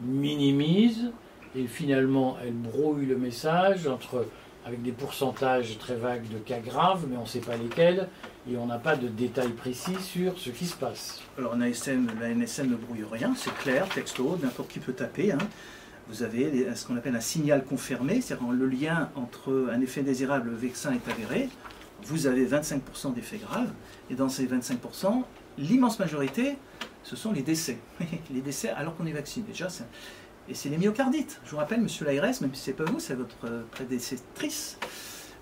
minimise 0.00 1.10
et 1.54 1.66
finalement 1.66 2.38
elle 2.42 2.54
brouille 2.54 3.04
le 3.04 3.18
message 3.18 3.86
entre 3.86 4.26
avec 4.64 4.82
des 4.82 4.92
pourcentages 4.92 5.78
très 5.78 5.96
vagues 5.96 6.28
de 6.28 6.38
cas 6.38 6.60
graves, 6.60 7.06
mais 7.08 7.16
on 7.16 7.22
ne 7.22 7.26
sait 7.26 7.40
pas 7.40 7.56
lesquels, 7.56 8.08
et 8.50 8.56
on 8.56 8.66
n'a 8.66 8.78
pas 8.78 8.96
de 8.96 9.08
détails 9.08 9.52
précis 9.52 9.96
sur 10.00 10.38
ce 10.38 10.50
qui 10.50 10.66
se 10.66 10.76
passe. 10.76 11.20
Alors 11.38 11.56
la 11.56 11.68
NSM, 11.68 12.70
ne 12.70 12.76
brouille 12.76 13.04
rien, 13.10 13.34
c'est 13.36 13.54
clair, 13.54 13.88
texto, 13.88 14.38
n'importe 14.42 14.70
qui 14.70 14.78
peut 14.78 14.92
taper. 14.92 15.32
Hein. 15.32 15.38
Vous 16.08 16.22
avez 16.22 16.66
ce 16.74 16.86
qu'on 16.86 16.96
appelle 16.96 17.16
un 17.16 17.20
signal 17.20 17.64
confirmé, 17.64 18.20
c'est-à-dire 18.20 18.50
le 18.50 18.66
lien 18.66 19.10
entre 19.16 19.70
un 19.72 19.80
effet 19.80 20.02
désirable 20.02 20.48
et 20.48 20.52
le 20.52 20.56
vaccin 20.56 20.92
est 20.92 21.10
avéré. 21.10 21.48
Vous 22.04 22.26
avez 22.26 22.46
25% 22.46 23.14
d'effets 23.14 23.38
graves, 23.38 23.70
et 24.10 24.14
dans 24.14 24.28
ces 24.28 24.46
25%, 24.46 25.22
l'immense 25.58 25.98
majorité, 25.98 26.56
ce 27.04 27.16
sont 27.16 27.32
les 27.32 27.42
décès. 27.42 27.78
les 28.32 28.40
décès 28.40 28.70
alors 28.70 28.96
qu'on 28.96 29.06
est 29.06 29.12
vacciné. 29.12 29.46
Déjà, 29.46 29.68
et 30.48 30.54
c'est 30.54 30.68
les 30.68 30.78
myocardites. 30.78 31.40
Je 31.44 31.50
vous 31.50 31.56
rappelle, 31.56 31.80
monsieur 31.80 32.04
l'ARS, 32.04 32.40
même 32.40 32.54
si 32.54 32.62
ce 32.62 32.70
n'est 32.70 32.76
pas 32.76 32.84
vous, 32.84 33.00
c'est 33.00 33.14
votre 33.14 33.36
prédécessrice, 33.70 34.78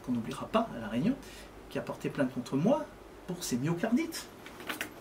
qu'on 0.05 0.13
n'oubliera 0.13 0.47
pas 0.47 0.69
à 0.77 0.81
La 0.81 0.89
Réunion, 0.89 1.15
qui 1.69 1.79
a 1.79 1.83
porté 1.83 2.11
plainte 2.11 2.33
contre 2.33 2.57
moi 2.57 2.85
pour 3.27 3.43
ces 3.43 3.57
myocardites. 3.57 4.27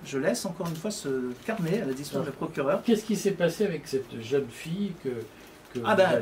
Je 0.05 0.17
laisse 0.17 0.45
encore 0.45 0.67
une 0.67 0.75
fois 0.75 0.91
ce 0.91 1.31
carnet 1.45 1.81
à 1.81 1.85
la 1.85 1.93
disposition 1.93 2.21
du 2.23 2.31
procureur. 2.31 2.81
Qu'est-ce 2.83 3.03
qui 3.03 3.15
s'est 3.15 3.31
passé 3.31 3.65
avec 3.65 3.87
cette 3.87 4.21
jeune 4.21 4.47
fille 4.49 4.93
que, 5.03 5.09
ah 5.83 5.95
ben, 5.95 6.21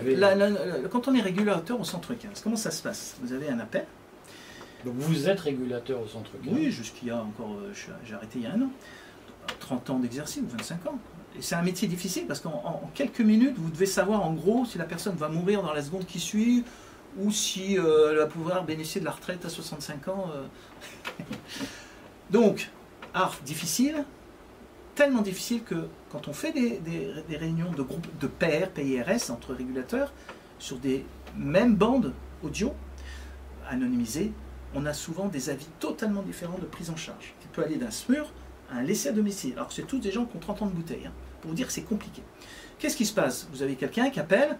quand 0.89 1.07
on 1.07 1.13
est 1.13 1.21
régulateur 1.21 1.79
au 1.79 1.83
centre 1.83 2.13
15, 2.13 2.41
comment 2.41 2.55
ça 2.55 2.71
se 2.71 2.81
passe? 2.81 3.15
Vous 3.21 3.33
avez 3.33 3.49
un 3.49 3.59
appel? 3.59 3.85
Donc 4.83 4.95
vous 4.95 5.29
êtes 5.29 5.39
régulateur 5.39 6.01
au 6.01 6.07
centre 6.07 6.31
15 6.43 6.53
Oui, 6.53 6.71
jusqu'il 6.71 7.09
y 7.09 7.11
a 7.11 7.21
encore, 7.21 7.53
euh, 7.53 7.73
j'ai 8.05 8.13
arrêté 8.13 8.39
il 8.39 8.43
y 8.43 8.45
a 8.47 8.53
un 8.53 8.61
an. 8.61 8.71
30 9.59 9.89
ans 9.91 9.99
d'exercice 9.99 10.41
ou 10.41 10.47
25 10.47 10.87
ans. 10.87 10.99
C'est 11.39 11.55
un 11.55 11.61
métier 11.61 11.87
difficile 11.87 12.25
parce 12.25 12.39
qu'en 12.39 12.89
quelques 12.93 13.21
minutes, 13.21 13.55
vous 13.57 13.69
devez 13.69 13.85
savoir 13.85 14.25
en 14.25 14.33
gros 14.33 14.65
si 14.65 14.77
la 14.77 14.85
personne 14.85 15.15
va 15.15 15.29
mourir 15.29 15.61
dans 15.61 15.73
la 15.73 15.83
seconde 15.83 16.05
qui 16.05 16.19
suit 16.19 16.63
ou 17.17 17.31
si 17.31 17.77
euh, 17.77 18.11
elle 18.11 18.17
va 18.17 18.27
pouvoir 18.27 18.63
bénéficier 18.63 19.01
de 19.01 19.05
la 19.05 19.11
retraite 19.11 19.45
à 19.45 19.49
65 19.49 20.07
ans. 20.07 20.31
Euh. 20.35 21.23
Donc, 22.31 22.69
art 23.13 23.37
difficile, 23.45 24.03
tellement 24.95 25.21
difficile 25.21 25.63
que 25.63 25.87
quand 26.11 26.27
on 26.27 26.33
fait 26.33 26.51
des, 26.51 27.37
réunions 27.37 27.71
de 27.71 27.81
groupes 27.81 28.07
de 28.19 28.27
pairs, 28.27 28.71
PIRS, 28.71 29.31
entre 29.31 29.53
régulateurs, 29.53 30.11
sur 30.59 30.77
des 30.77 31.05
mêmes 31.35 31.75
bandes 31.75 32.13
audio 32.43 32.73
anonymisées, 33.69 34.31
on 34.75 34.85
a 34.85 34.93
souvent 34.93 35.27
des 35.27 35.49
avis 35.49 35.67
totalement 35.79 36.21
différents 36.21 36.57
de 36.57 36.65
prise 36.65 36.89
en 36.89 36.95
charge, 36.95 37.33
qui 37.39 37.47
peut 37.47 37.63
aller 37.63 37.77
d'un 37.77 37.91
SMUR 37.91 38.31
un 38.71 38.81
laissé 38.81 39.09
à 39.09 39.11
domicile. 39.11 39.53
Alors 39.55 39.71
c'est 39.71 39.87
tous 39.87 39.99
des 39.99 40.11
gens 40.11 40.25
qui 40.25 40.35
ont 40.37 40.39
30 40.39 40.61
ans 40.63 40.65
de 40.67 40.71
bouteille. 40.71 41.05
Hein 41.05 41.13
pour 41.41 41.49
vous 41.49 41.55
dire 41.55 41.67
que 41.67 41.73
c'est 41.73 41.83
compliqué. 41.83 42.21
Qu'est-ce 42.79 42.97
qui 42.97 43.05
se 43.05 43.13
passe? 43.13 43.47
Vous 43.51 43.63
avez 43.63 43.75
quelqu'un 43.75 44.09
qui 44.09 44.19
appelle, 44.19 44.57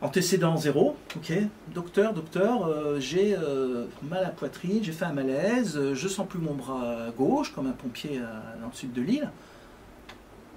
antécédent 0.00 0.56
zéro, 0.56 0.96
ok, 1.16 1.32
docteur, 1.74 2.14
docteur, 2.14 2.66
euh, 2.66 3.00
j'ai 3.00 3.36
euh, 3.36 3.86
mal 4.02 4.24
à 4.24 4.30
poitrine, 4.30 4.82
j'ai 4.82 4.92
fait 4.92 5.04
un 5.04 5.12
malaise, 5.12 5.76
euh, 5.76 5.94
je 5.94 6.08
sens 6.08 6.26
plus 6.26 6.38
mon 6.38 6.54
bras 6.54 7.10
gauche, 7.16 7.52
comme 7.52 7.66
un 7.66 7.72
pompier 7.72 8.20
dans 8.60 8.68
le 8.68 8.72
sud 8.72 8.92
de 8.92 9.02
l'île. 9.02 9.30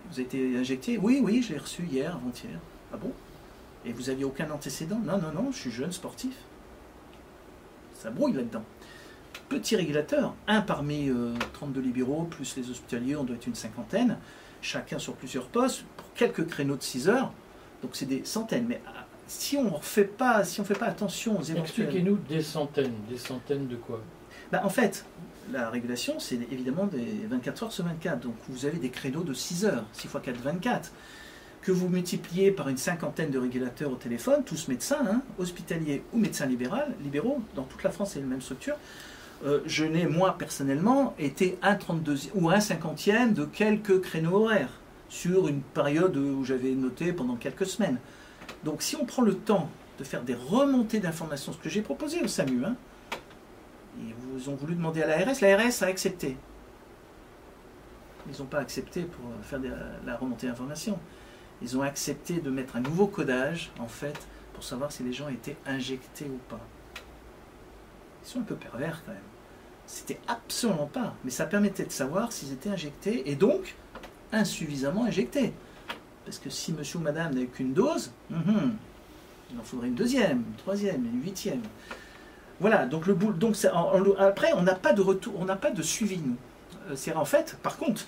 Vous 0.09 0.19
avez 0.19 0.23
été 0.23 0.57
injecté? 0.57 0.97
Oui, 0.97 1.19
oui, 1.21 1.41
je 1.41 1.53
l'ai 1.53 1.59
reçu 1.59 1.83
hier, 1.83 2.15
avant-hier. 2.15 2.59
Ah 2.93 2.97
bon? 2.97 3.11
Et 3.85 3.91
vous 3.91 4.03
n'aviez 4.03 4.23
aucun 4.23 4.49
antécédent? 4.51 4.99
Non, 5.03 5.17
non, 5.17 5.31
non, 5.33 5.51
je 5.51 5.57
suis 5.57 5.71
jeune 5.71 5.91
sportif. 5.91 6.33
Ça 7.93 8.09
brouille 8.09 8.33
là-dedans. 8.33 8.63
Petit 9.49 9.75
régulateur, 9.75 10.35
un 10.47 10.61
parmi 10.61 11.09
32 11.53 11.79
libéraux, 11.79 12.23
plus 12.23 12.57
les 12.57 12.69
hospitaliers, 12.69 13.15
on 13.15 13.23
doit 13.23 13.35
être 13.35 13.47
une 13.47 13.55
cinquantaine 13.55 14.17
chacun 14.61 14.99
sur 14.99 15.13
plusieurs 15.13 15.47
postes, 15.47 15.83
pour 15.95 16.13
quelques 16.13 16.45
créneaux 16.47 16.75
de 16.75 16.83
6 16.83 17.09
heures. 17.09 17.31
Donc 17.81 17.91
c'est 17.93 18.05
des 18.05 18.25
centaines. 18.25 18.65
Mais 18.67 18.81
ah, 18.87 19.05
si 19.27 19.57
on 19.57 19.75
ne 19.77 19.81
fait 19.81 20.03
pas, 20.03 20.43
si 20.43 20.61
on 20.61 20.63
fait 20.63 20.77
pas 20.77 20.87
attention 20.87 21.39
aux 21.39 21.43
éventuels... 21.43 21.87
Expliquez-nous 21.87 22.17
des 22.17 22.41
centaines. 22.41 22.95
Des 23.09 23.17
centaines 23.17 23.67
de 23.67 23.75
quoi? 23.75 24.01
Bah, 24.51 24.61
En 24.63 24.69
fait, 24.69 25.05
la 25.51 25.69
régulation, 25.69 26.19
c'est 26.19 26.39
évidemment 26.51 26.85
des 26.85 27.25
24 27.29 27.63
heures 27.63 27.71
sur 27.71 27.85
24. 27.85 28.19
Donc 28.19 28.35
vous 28.49 28.65
avez 28.65 28.77
des 28.77 28.89
créneaux 28.89 29.23
de 29.23 29.33
6 29.33 29.65
heures, 29.65 29.85
6 29.93 30.07
x 30.07 30.17
4, 30.23 30.37
24 30.41 30.91
que 31.61 31.71
vous 31.73 31.89
multipliez 31.89 32.51
par 32.51 32.69
une 32.69 32.77
cinquantaine 32.77 33.29
de 33.29 33.39
régulateurs 33.39 33.91
au 33.91 33.95
téléphone, 33.95 34.43
tous 34.45 34.69
médecins, 34.69 35.05
hein, 35.05 35.21
hospitaliers 35.37 36.01
ou 36.13 36.17
médecins 36.17 36.45
libéraux, 36.45 37.41
dans 37.55 37.63
toute 37.63 37.83
la 37.83 37.89
France 37.89 38.11
c'est 38.13 38.21
la 38.21 38.25
même 38.25 38.41
structure, 38.41 38.77
euh, 39.45 39.59
je 39.65 39.85
n'ai, 39.85 40.07
moi, 40.07 40.35
personnellement, 40.37 41.13
été 41.19 41.57
un 41.61 41.75
32 41.75 42.17
ou 42.35 42.49
un 42.49 42.59
cinquantième 42.59 43.33
de 43.33 43.45
quelques 43.45 44.01
créneaux 44.01 44.43
horaires 44.43 44.81
sur 45.09 45.47
une 45.47 45.61
période 45.61 46.17
où 46.17 46.43
j'avais 46.43 46.71
noté 46.71 47.13
pendant 47.13 47.35
quelques 47.35 47.65
semaines. 47.65 47.97
Donc 48.63 48.81
si 48.81 48.95
on 48.95 49.05
prend 49.05 49.21
le 49.21 49.35
temps 49.35 49.69
de 49.99 50.03
faire 50.03 50.23
des 50.23 50.33
remontées 50.35 50.99
d'informations, 50.99 51.53
ce 51.53 51.57
que 51.57 51.69
j'ai 51.69 51.81
proposé 51.81 52.21
au 52.21 52.27
SAMU, 52.27 52.65
hein, 52.65 52.75
ils 53.99 54.13
vous 54.13 54.49
ont 54.49 54.55
voulu 54.55 54.75
demander 54.75 55.01
à 55.03 55.07
l'ARS, 55.07 55.41
l'ARS 55.41 55.81
a 55.81 55.85
accepté. 55.85 56.37
Ils 58.29 58.39
n'ont 58.39 58.47
pas 58.47 58.59
accepté 58.59 59.03
pour 59.03 59.23
faire 59.43 59.59
la 60.05 60.17
remontée 60.17 60.47
d'informations. 60.47 60.99
Ils 61.61 61.77
ont 61.77 61.81
accepté 61.81 62.39
de 62.39 62.49
mettre 62.49 62.75
un 62.75 62.81
nouveau 62.81 63.07
codage, 63.07 63.71
en 63.79 63.87
fait, 63.87 64.27
pour 64.53 64.63
savoir 64.63 64.91
si 64.91 65.03
les 65.03 65.13
gens 65.13 65.29
étaient 65.29 65.55
injectés 65.65 66.25
ou 66.25 66.37
pas. 66.49 66.59
Ils 68.27 68.31
sont 68.31 68.39
un 68.39 68.43
peu 68.43 68.55
pervers 68.55 69.01
quand 69.05 69.13
même. 69.13 69.21
C'était 69.85 70.19
absolument 70.27 70.87
pas. 70.87 71.15
Mais 71.23 71.31
ça 71.31 71.45
permettait 71.45 71.85
de 71.85 71.91
savoir 71.91 72.33
s'ils 72.33 72.51
étaient 72.51 72.69
injectés 72.69 73.29
et 73.29 73.35
donc 73.35 73.75
insuffisamment 74.33 75.05
injectés. 75.05 75.53
Parce 76.25 76.39
que 76.39 76.49
si 76.49 76.73
monsieur 76.73 76.99
ou 76.99 77.01
madame 77.01 77.33
n'avait 77.33 77.45
qu'une 77.45 77.73
dose, 77.73 78.11
mhm, 78.29 78.75
il 79.51 79.59
en 79.59 79.63
faudrait 79.63 79.87
une 79.87 79.95
deuxième, 79.95 80.39
une 80.39 80.55
troisième, 80.57 81.05
une 81.05 81.23
huitième. 81.23 81.61
Voilà, 82.59 82.85
donc 82.85 83.07
le 83.07 83.13
boule. 83.13 83.37
Donc 83.37 83.55
après, 84.19 84.51
on 84.53 84.63
n'a 84.63 84.75
pas 84.75 84.91
de 84.91 85.01
retour, 85.01 85.33
on 85.39 85.45
n'a 85.45 85.55
pas 85.55 85.71
de 85.71 85.81
suivi, 85.81 86.17
nous. 86.17 86.35
Euh, 86.89 86.95
c'est 86.95 87.13
en 87.13 87.23
fait, 87.23 87.57
par 87.63 87.77
contre, 87.77 88.07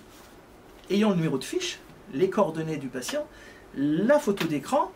ayant 0.89 1.12
le 1.12 1.15
numéro 1.15 1.38
de 1.38 1.45
fiche, 1.45 1.79
les 2.13 2.29
coordonnées 2.29 2.77
du 2.77 2.88
patient, 2.88 3.25
la 3.75 4.19
photo 4.19 4.47
d'écran, 4.47 4.91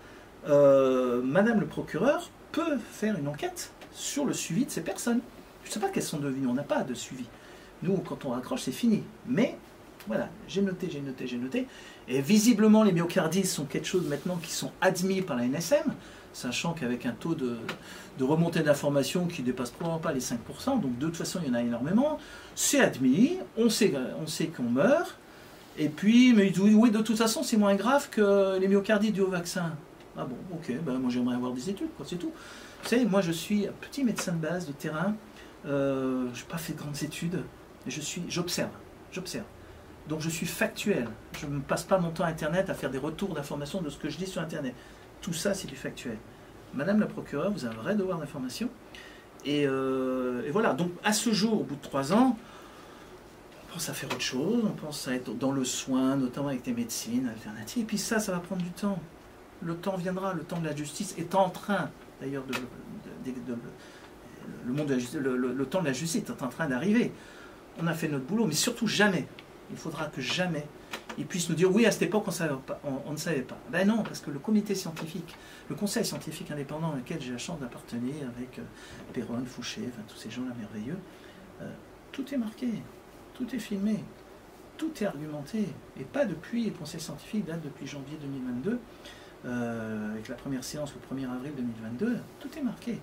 euh, 0.50 1.22
madame 1.22 1.62
le 1.62 1.68
procureur 1.68 2.30
peut 2.52 2.78
faire 2.92 3.18
une 3.18 3.30
enquête 3.30 3.72
sur 3.94 4.26
le 4.26 4.34
suivi 4.34 4.66
de 4.66 4.72
ces 4.72 4.82
personnes. 4.82 5.22
Je 5.64 5.70
ne 5.70 5.74
sais 5.74 5.80
pas 5.80 5.90
qu'elles 5.90 6.04
sont 6.04 6.20
devenues, 6.20 6.48
on 6.48 6.54
n'a 6.54 6.64
pas 6.64 6.84
de 6.84 6.94
suivi. 6.94 7.26
Nous, 7.84 7.98
quand 7.98 8.26
on 8.26 8.30
raccroche, 8.30 8.62
c'est 8.62 8.72
fini. 8.72 9.04
Mais 9.28 9.58
voilà, 10.08 10.30
j'ai 10.48 10.62
noté, 10.62 10.90
j'ai 10.92 11.02
noté, 11.02 11.28
j'ai 11.28 11.38
noté. 11.38 11.68
Et 12.08 12.22
visiblement, 12.22 12.84
les 12.84 12.92
myocardites 12.92 13.46
sont 13.46 13.66
quelque 13.66 13.88
chose 13.88 14.08
maintenant 14.08 14.38
qui 14.38 14.52
sont 14.52 14.72
admis 14.82 15.22
par 15.22 15.38
la 15.38 15.46
NSM, 15.46 15.94
sachant 16.34 16.74
qu'avec 16.74 17.06
un 17.06 17.12
taux 17.12 17.36
de, 17.36 17.58
remontée 18.20 18.62
d'informations 18.62 19.28
qui 19.28 19.42
ne 19.42 19.48
dépasse 19.48 19.72
probablement 19.72 20.00
pas 20.00 20.12
les 20.12 20.20
5%, 20.20 20.82
donc 20.82 20.98
de 20.98 21.06
toute 21.06 21.18
façon, 21.18 21.40
il 21.44 21.50
y 21.50 21.52
en 21.52 21.56
a 21.56 21.62
énormément. 21.62 22.20
C'est 22.56 22.80
admis, 22.80 23.38
on 23.58 23.70
sait, 23.70 23.94
on 24.22 24.28
sait 24.28 24.48
qu'on 24.48 24.64
meurt. 24.64 25.18
Et 25.78 25.90
puis, 25.90 26.34
mais 26.34 26.54
oui, 26.60 26.92
de 26.92 27.00
toute 27.00 27.18
façon, 27.18 27.42
c'est 27.42 27.58
moins 27.58 27.76
grave 27.76 28.10
que 28.10 28.60
les 28.60 28.68
myocardites 28.68 29.14
du 29.14 29.22
au 29.22 29.30
vaccin. 29.30 29.72
Ah 30.16 30.26
bon, 30.26 30.36
ok, 30.54 30.72
ben 30.86 31.00
moi 31.00 31.10
j'aimerais 31.10 31.36
avoir 31.36 31.54
des 31.54 31.70
études, 31.70 31.90
quoi, 31.98 32.06
c'est 32.08 32.18
tout. 32.18 32.32
Vous 32.84 32.90
savez, 32.90 33.06
moi 33.06 33.22
je 33.22 33.32
suis 33.32 33.66
un 33.68 33.72
petit 33.80 34.04
médecin 34.04 34.34
de 34.34 34.38
base, 34.38 34.68
de 34.68 34.74
terrain, 34.74 35.16
euh, 35.66 36.28
je 36.34 36.42
n'ai 36.42 36.48
pas 36.50 36.58
fait 36.58 36.74
de 36.74 36.78
grandes 36.80 37.02
études, 37.02 37.42
je 37.88 38.02
suis, 38.02 38.24
j'observe, 38.28 38.72
j'observe. 39.12 39.46
Donc 40.10 40.20
je 40.20 40.30
suis 40.30 40.46
factuel. 40.46 41.08
Je 41.40 41.46
ne 41.46 41.62
passe 41.62 41.84
pas 41.84 41.98
mon 41.98 42.12
temps 42.12 42.26
à 42.26 42.28
Internet 42.28 42.70
à 42.70 42.74
faire 42.74 42.90
des 42.90 42.98
retours 42.98 43.34
d'informations 43.34 43.82
de 43.82 43.90
ce 43.90 43.98
que 43.98 44.10
je 44.10 44.18
dis 44.18 44.28
sur 44.28 44.42
Internet. 44.42 44.76
Tout 45.22 45.32
ça, 45.32 45.54
c'est 45.54 45.68
du 45.68 45.78
factuel. 45.78 46.18
Madame 46.74 47.00
la 47.00 47.06
procureure, 47.06 47.52
vous 47.52 47.64
avez 47.64 47.74
un 47.74 47.82
vrai 47.82 47.96
devoir 47.96 48.20
d'information. 48.20 48.70
Et, 49.46 49.66
euh, 49.66 50.46
et, 50.46 50.52
voilà, 50.52 50.74
donc 50.74 50.92
à 51.06 51.14
ce 51.14 51.32
jour, 51.32 51.62
au 51.62 51.64
bout 51.64 51.76
de 51.76 51.82
trois 51.82 52.12
ans, 52.12 52.38
on 53.70 53.74
pense 53.74 53.90
à 53.90 53.94
faire 53.94 54.10
autre 54.10 54.22
chose, 54.22 54.64
on 54.66 54.72
pense 54.72 55.08
à 55.08 55.16
être 55.16 55.34
dans 55.34 55.52
le 55.52 55.64
soin, 55.64 56.18
notamment 56.18 56.50
avec 56.50 56.64
des 56.64 56.74
médecines 56.74 57.30
alternatives. 57.30 57.84
Et 57.84 57.86
puis 57.86 57.98
ça, 57.98 58.20
ça 58.20 58.34
va 58.34 58.40
prendre 58.40 58.62
du 58.62 58.72
temps. 58.72 59.00
Le 59.64 59.76
temps 59.76 59.96
viendra, 59.96 60.34
le 60.34 60.44
temps 60.44 60.60
de 60.60 60.66
la 60.66 60.76
justice 60.76 61.16
est 61.18 61.36
en 61.36 61.50
train, 61.50 61.90
d'ailleurs, 62.22 62.44
le, 64.66 65.66
temps 65.66 65.82
de 65.82 65.86
la 65.86 65.94
justice 65.94 66.24
est 66.30 66.44
en 66.44 66.48
train 66.48 66.68
d'arriver. 66.68 67.12
On 67.80 67.88
a 67.88 67.94
fait 67.94 68.08
notre 68.08 68.26
boulot, 68.26 68.46
mais 68.46 68.54
surtout 68.54 68.88
jamais, 68.88 69.28
il 69.72 69.78
faudra 69.78 70.08
que 70.08 70.22
jamais 70.22 70.66
ils 71.18 71.26
puissent 71.26 71.50
nous 71.50 71.56
dire 71.56 71.74
oui, 71.74 71.86
à 71.86 71.92
cette 71.92 72.04
époque, 72.04 72.26
on, 72.84 73.12
ne 73.12 73.18
savait 73.18 73.42
pas. 73.42 73.58
Ben 73.72 73.88
non, 73.88 74.04
parce 74.04 74.20
que 74.20 74.32
le 74.32 74.40
comité 74.40 74.76
scientifique, 74.76 75.36
le 75.70 75.76
conseil 75.76 76.06
scientifique 76.06 76.52
indépendant 76.52 76.96
auquel 76.98 77.22
j'ai 77.22 77.32
la 77.32 77.38
chance 77.38 77.60
d'appartenir, 77.60 78.16
avec 78.36 78.60
euh, 78.60 79.46
Fouché, 79.46 79.82
tous 80.08 80.18
ces 80.18 80.32
gens-là 80.32 80.54
merveilleux, 80.58 80.98
euh, 81.62 81.70
tout 82.12 82.34
est 82.34 82.38
marqué, 82.38 82.70
tout 83.34 83.54
est 83.56 83.60
filmé, 83.60 84.04
tout 84.78 84.92
est 85.02 85.06
argumenté. 85.06 85.68
Et 86.00 86.04
pas 86.04 86.26
depuis, 86.26 86.66
le 86.66 86.72
conseil 86.72 87.00
scientifique 87.00 87.46
date 87.46 87.62
depuis 87.62 87.88
janvier 87.88 88.18
2022, 88.22 88.80
euh, 89.46 90.14
avec 90.14 90.28
la 90.28 90.36
première 90.36 90.64
séance 90.64 90.94
le 90.94 91.16
1er 91.16 91.30
avril 91.32 91.52
2022, 91.56 92.18
tout 92.40 92.50
est 92.58 92.62
marqué. 92.62 93.00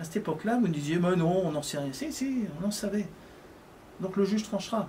À 0.00 0.04
cette 0.04 0.16
époque-là, 0.16 0.56
vous 0.56 0.66
nous 0.66 0.72
disiez, 0.72 0.98
mais 0.98 1.16
non, 1.16 1.46
on 1.46 1.52
n'en 1.52 1.62
sait 1.62 1.78
rien. 1.78 1.92
Si, 1.92 2.12
si, 2.12 2.44
on 2.60 2.66
en 2.66 2.70
savait. 2.70 3.06
Donc 4.00 4.16
le 4.16 4.24
juge 4.24 4.42
tranchera. 4.42 4.88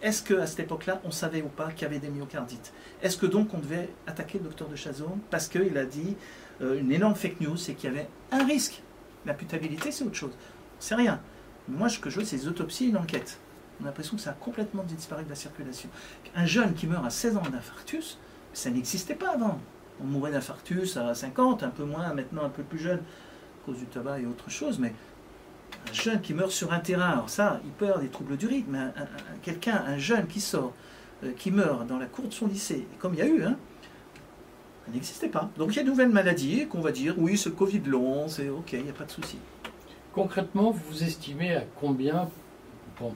Est-ce 0.00 0.22
qu'à 0.22 0.46
cette 0.46 0.60
époque-là, 0.60 1.00
on 1.04 1.10
savait 1.10 1.42
ou 1.42 1.48
pas 1.48 1.70
qu'il 1.70 1.82
y 1.82 1.84
avait 1.84 1.98
des 1.98 2.08
myocardites? 2.08 2.72
Est-ce 3.02 3.16
que 3.16 3.26
donc 3.26 3.52
on 3.52 3.58
devait 3.58 3.90
attaquer 4.06 4.38
le 4.38 4.44
docteur 4.44 4.68
de 4.68 4.76
Chazon 4.76 5.18
parce 5.30 5.48
qu'il 5.48 5.76
a 5.76 5.84
dit 5.84 6.16
euh, 6.60 6.78
une 6.80 6.92
énorme 6.92 7.14
fake 7.14 7.40
news, 7.40 7.56
c'est 7.56 7.74
qu'il 7.74 7.90
y 7.90 7.92
avait 7.92 8.08
un 8.30 8.44
risque? 8.44 8.82
L'imputabilité, 9.26 9.90
c'est 9.90 10.04
autre 10.04 10.14
chose. 10.14 10.36
C'est 10.78 10.94
rien. 10.94 11.20
Moi, 11.68 11.88
ce 11.88 11.98
que 11.98 12.10
je 12.10 12.20
veux, 12.20 12.24
c'est 12.24 12.36
des 12.36 12.48
autopsies 12.48 12.86
et 12.86 12.88
une 12.88 12.96
enquête. 12.96 13.38
On 13.80 13.84
a 13.84 13.86
l'impression 13.88 14.16
que 14.16 14.22
ça 14.22 14.30
a 14.30 14.34
complètement 14.34 14.84
disparu 14.84 15.24
de 15.24 15.28
la 15.28 15.34
circulation. 15.34 15.88
Un 16.34 16.46
jeune 16.46 16.74
qui 16.74 16.86
meurt 16.86 17.04
à 17.04 17.10
16 17.10 17.36
ans 17.36 17.42
d'infarctus, 17.42 18.18
ça 18.52 18.70
n'existait 18.70 19.14
pas 19.14 19.34
avant. 19.34 19.60
On 20.00 20.04
mourait 20.04 20.32
d'infarctus 20.32 20.96
à 20.96 21.14
50, 21.14 21.62
un 21.62 21.70
peu 21.70 21.84
moins, 21.84 22.12
maintenant 22.14 22.44
un 22.44 22.50
peu 22.50 22.62
plus 22.62 22.78
jeune, 22.78 22.98
à 22.98 23.66
cause 23.66 23.78
du 23.78 23.86
tabac 23.86 24.20
et 24.20 24.26
autre 24.26 24.50
chose, 24.50 24.78
mais 24.78 24.92
un 25.88 25.92
jeune 25.92 26.20
qui 26.20 26.34
meurt 26.34 26.50
sur 26.50 26.72
un 26.72 26.80
terrain, 26.80 27.10
alors 27.10 27.30
ça, 27.30 27.60
il 27.64 27.70
peut 27.70 27.86
avoir 27.86 28.00
des 28.00 28.08
troubles 28.08 28.36
du 28.36 28.46
rythme, 28.46 28.72
mais 28.72 29.04
quelqu'un, 29.42 29.84
un 29.86 29.98
jeune 29.98 30.26
qui 30.26 30.40
sort, 30.40 30.72
euh, 31.24 31.32
qui 31.36 31.50
meurt 31.50 31.86
dans 31.86 31.98
la 31.98 32.06
cour 32.06 32.26
de 32.26 32.32
son 32.32 32.46
lycée, 32.46 32.86
comme 32.98 33.14
il 33.14 33.20
y 33.20 33.22
a 33.22 33.26
eu, 33.26 33.42
hein, 33.42 33.56
ça 34.86 34.92
n'existait 34.92 35.28
pas. 35.28 35.50
Donc 35.56 35.74
il 35.74 35.76
y 35.76 35.80
a 35.80 35.82
de 35.82 35.88
nouvelles 35.88 36.08
maladies 36.08 36.66
qu'on 36.66 36.80
va 36.80 36.92
dire, 36.92 37.14
oui, 37.18 37.36
c'est 37.36 37.50
le 37.50 37.54
Covid 37.54 37.80
long, 37.80 38.28
c'est 38.28 38.48
ok, 38.48 38.72
il 38.72 38.84
n'y 38.84 38.90
a 38.90 38.94
pas 38.94 39.04
de 39.04 39.10
souci. 39.10 39.38
Concrètement, 40.12 40.70
vous 40.70 41.02
estimez 41.04 41.54
à 41.54 41.64
combien, 41.80 42.28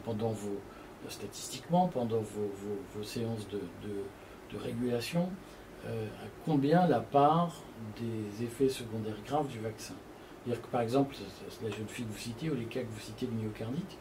pendant 0.05 0.31
vos, 0.31 0.61
statistiquement, 1.09 1.89
pendant 1.89 2.21
vos, 2.21 3.03
séances 3.03 3.49
de, 3.49 4.59
régulation, 4.59 5.31
euh, 5.87 6.07
à 6.07 6.29
combien 6.45 6.87
la 6.87 7.01
part 7.01 7.63
des 8.01 8.45
effets 8.45 8.69
secondaires 8.69 9.17
graves 9.27 9.49
du 9.49 9.59
vaccin 9.59 9.95
c'est-à-dire 10.45 10.63
que 10.63 10.69
par 10.69 10.81
exemple, 10.81 11.15
la 11.63 11.71
jeune 11.71 11.87
fille 11.87 12.05
que 12.05 12.13
vous 12.13 12.19
citiez, 12.19 12.51
ou 12.51 12.55
les 12.55 12.65
cas 12.65 12.81
que 12.81 12.87
vous 12.93 13.01
citiez 13.01 13.29
de 13.29 13.33
myocardite, 13.33 13.97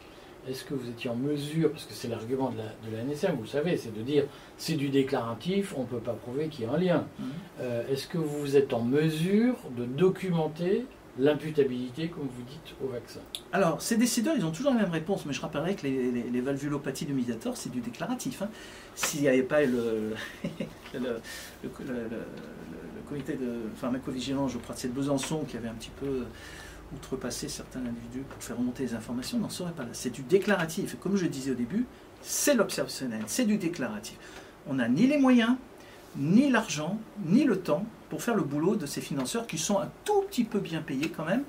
est-ce 0.48 0.64
que 0.64 0.74
vous 0.74 0.88
étiez 0.88 1.08
en 1.08 1.14
mesure, 1.14 1.70
parce 1.70 1.84
que 1.84 1.92
c'est 1.92 2.08
l'argument 2.08 2.50
de 2.50 2.58
la, 2.96 3.04
NSM, 3.04 3.36
vous 3.36 3.42
le 3.42 3.48
savez, 3.48 3.76
c'est 3.76 3.94
de 3.94 4.02
dire 4.02 4.24
c'est 4.56 4.74
du 4.74 4.88
déclaratif, 4.88 5.72
on 5.76 5.82
ne 5.82 5.86
peut 5.86 5.98
pas 5.98 6.14
prouver 6.14 6.48
qu'il 6.48 6.64
y 6.64 6.68
a 6.68 6.72
un 6.72 6.78
lien. 6.78 7.06
Mhm. 7.18 7.26
Euh, 7.60 7.88
est-ce 7.88 8.08
que 8.08 8.18
vous 8.18 8.56
êtes 8.56 8.72
en 8.72 8.82
mesure 8.82 9.54
de 9.76 9.84
documenter 9.84 10.84
l'imputabilité, 11.18 12.08
comme 12.08 12.24
vous 12.28 12.42
dites, 12.42 12.74
au 12.82 12.88
vaccin 12.88 13.20
Alors, 13.52 13.82
ces 13.82 13.96
décideurs, 13.96 14.34
ils 14.36 14.44
ont 14.44 14.50
toujours 14.50 14.72
la 14.72 14.80
même 14.80 14.90
réponse, 14.90 15.26
mais 15.26 15.32
je 15.32 15.40
rappellerai 15.40 15.74
que 15.74 15.86
les, 15.86 16.40
valvulopathies 16.40 17.06
de 17.06 17.12
médiator, 17.12 17.56
c'est 17.56 17.70
du 17.70 17.80
déclaratif. 17.80 18.42
Hein. 18.42 18.48
S'il 18.94 19.20
n'y 19.20 19.28
avait 19.28 19.42
pas 19.42 19.62
le, 19.62 20.14
le, 20.94 21.20
comité 23.08 23.34
de 23.34 23.60
pharmacovigilance, 23.76 24.52
je 24.52 24.58
crois, 24.58 24.74
de 24.74 24.88
Besançon, 24.88 25.44
qui 25.44 25.56
avait 25.56 25.68
un 25.68 25.74
petit 25.74 25.92
peu 26.00 26.24
outrepassé 26.94 27.48
certains 27.48 27.80
individus 27.80 28.24
pour 28.28 28.42
faire 28.42 28.56
remonter 28.56 28.84
les 28.84 28.94
informations, 28.94 29.38
on 29.38 29.42
n'en 29.42 29.50
serait 29.50 29.72
pas 29.72 29.84
là. 29.84 29.90
C'est 29.92 30.10
du 30.10 30.22
déclaratif. 30.22 30.96
Comme 31.00 31.16
je 31.16 31.26
disais 31.26 31.52
au 31.52 31.54
début, 31.54 31.86
c'est 32.22 32.54
l'observationnel, 32.54 33.22
c'est 33.26 33.44
du 33.44 33.58
déclaratif. 33.58 34.16
On 34.66 34.74
n'a 34.74 34.88
ni 34.88 35.06
les 35.06 35.18
moyens, 35.18 35.56
ni 36.16 36.50
l'argent, 36.50 36.98
ni 37.24 37.44
le 37.44 37.58
temps 37.58 37.86
pour 38.12 38.22
faire 38.22 38.34
le 38.34 38.42
boulot 38.42 38.76
de 38.76 38.84
ces 38.84 39.00
financeurs 39.00 39.46
qui 39.46 39.56
sont 39.56 39.78
un 39.78 39.88
tout 40.04 40.20
petit 40.28 40.44
peu 40.44 40.58
bien 40.58 40.82
payés 40.82 41.08
quand 41.08 41.24
même. 41.24 41.44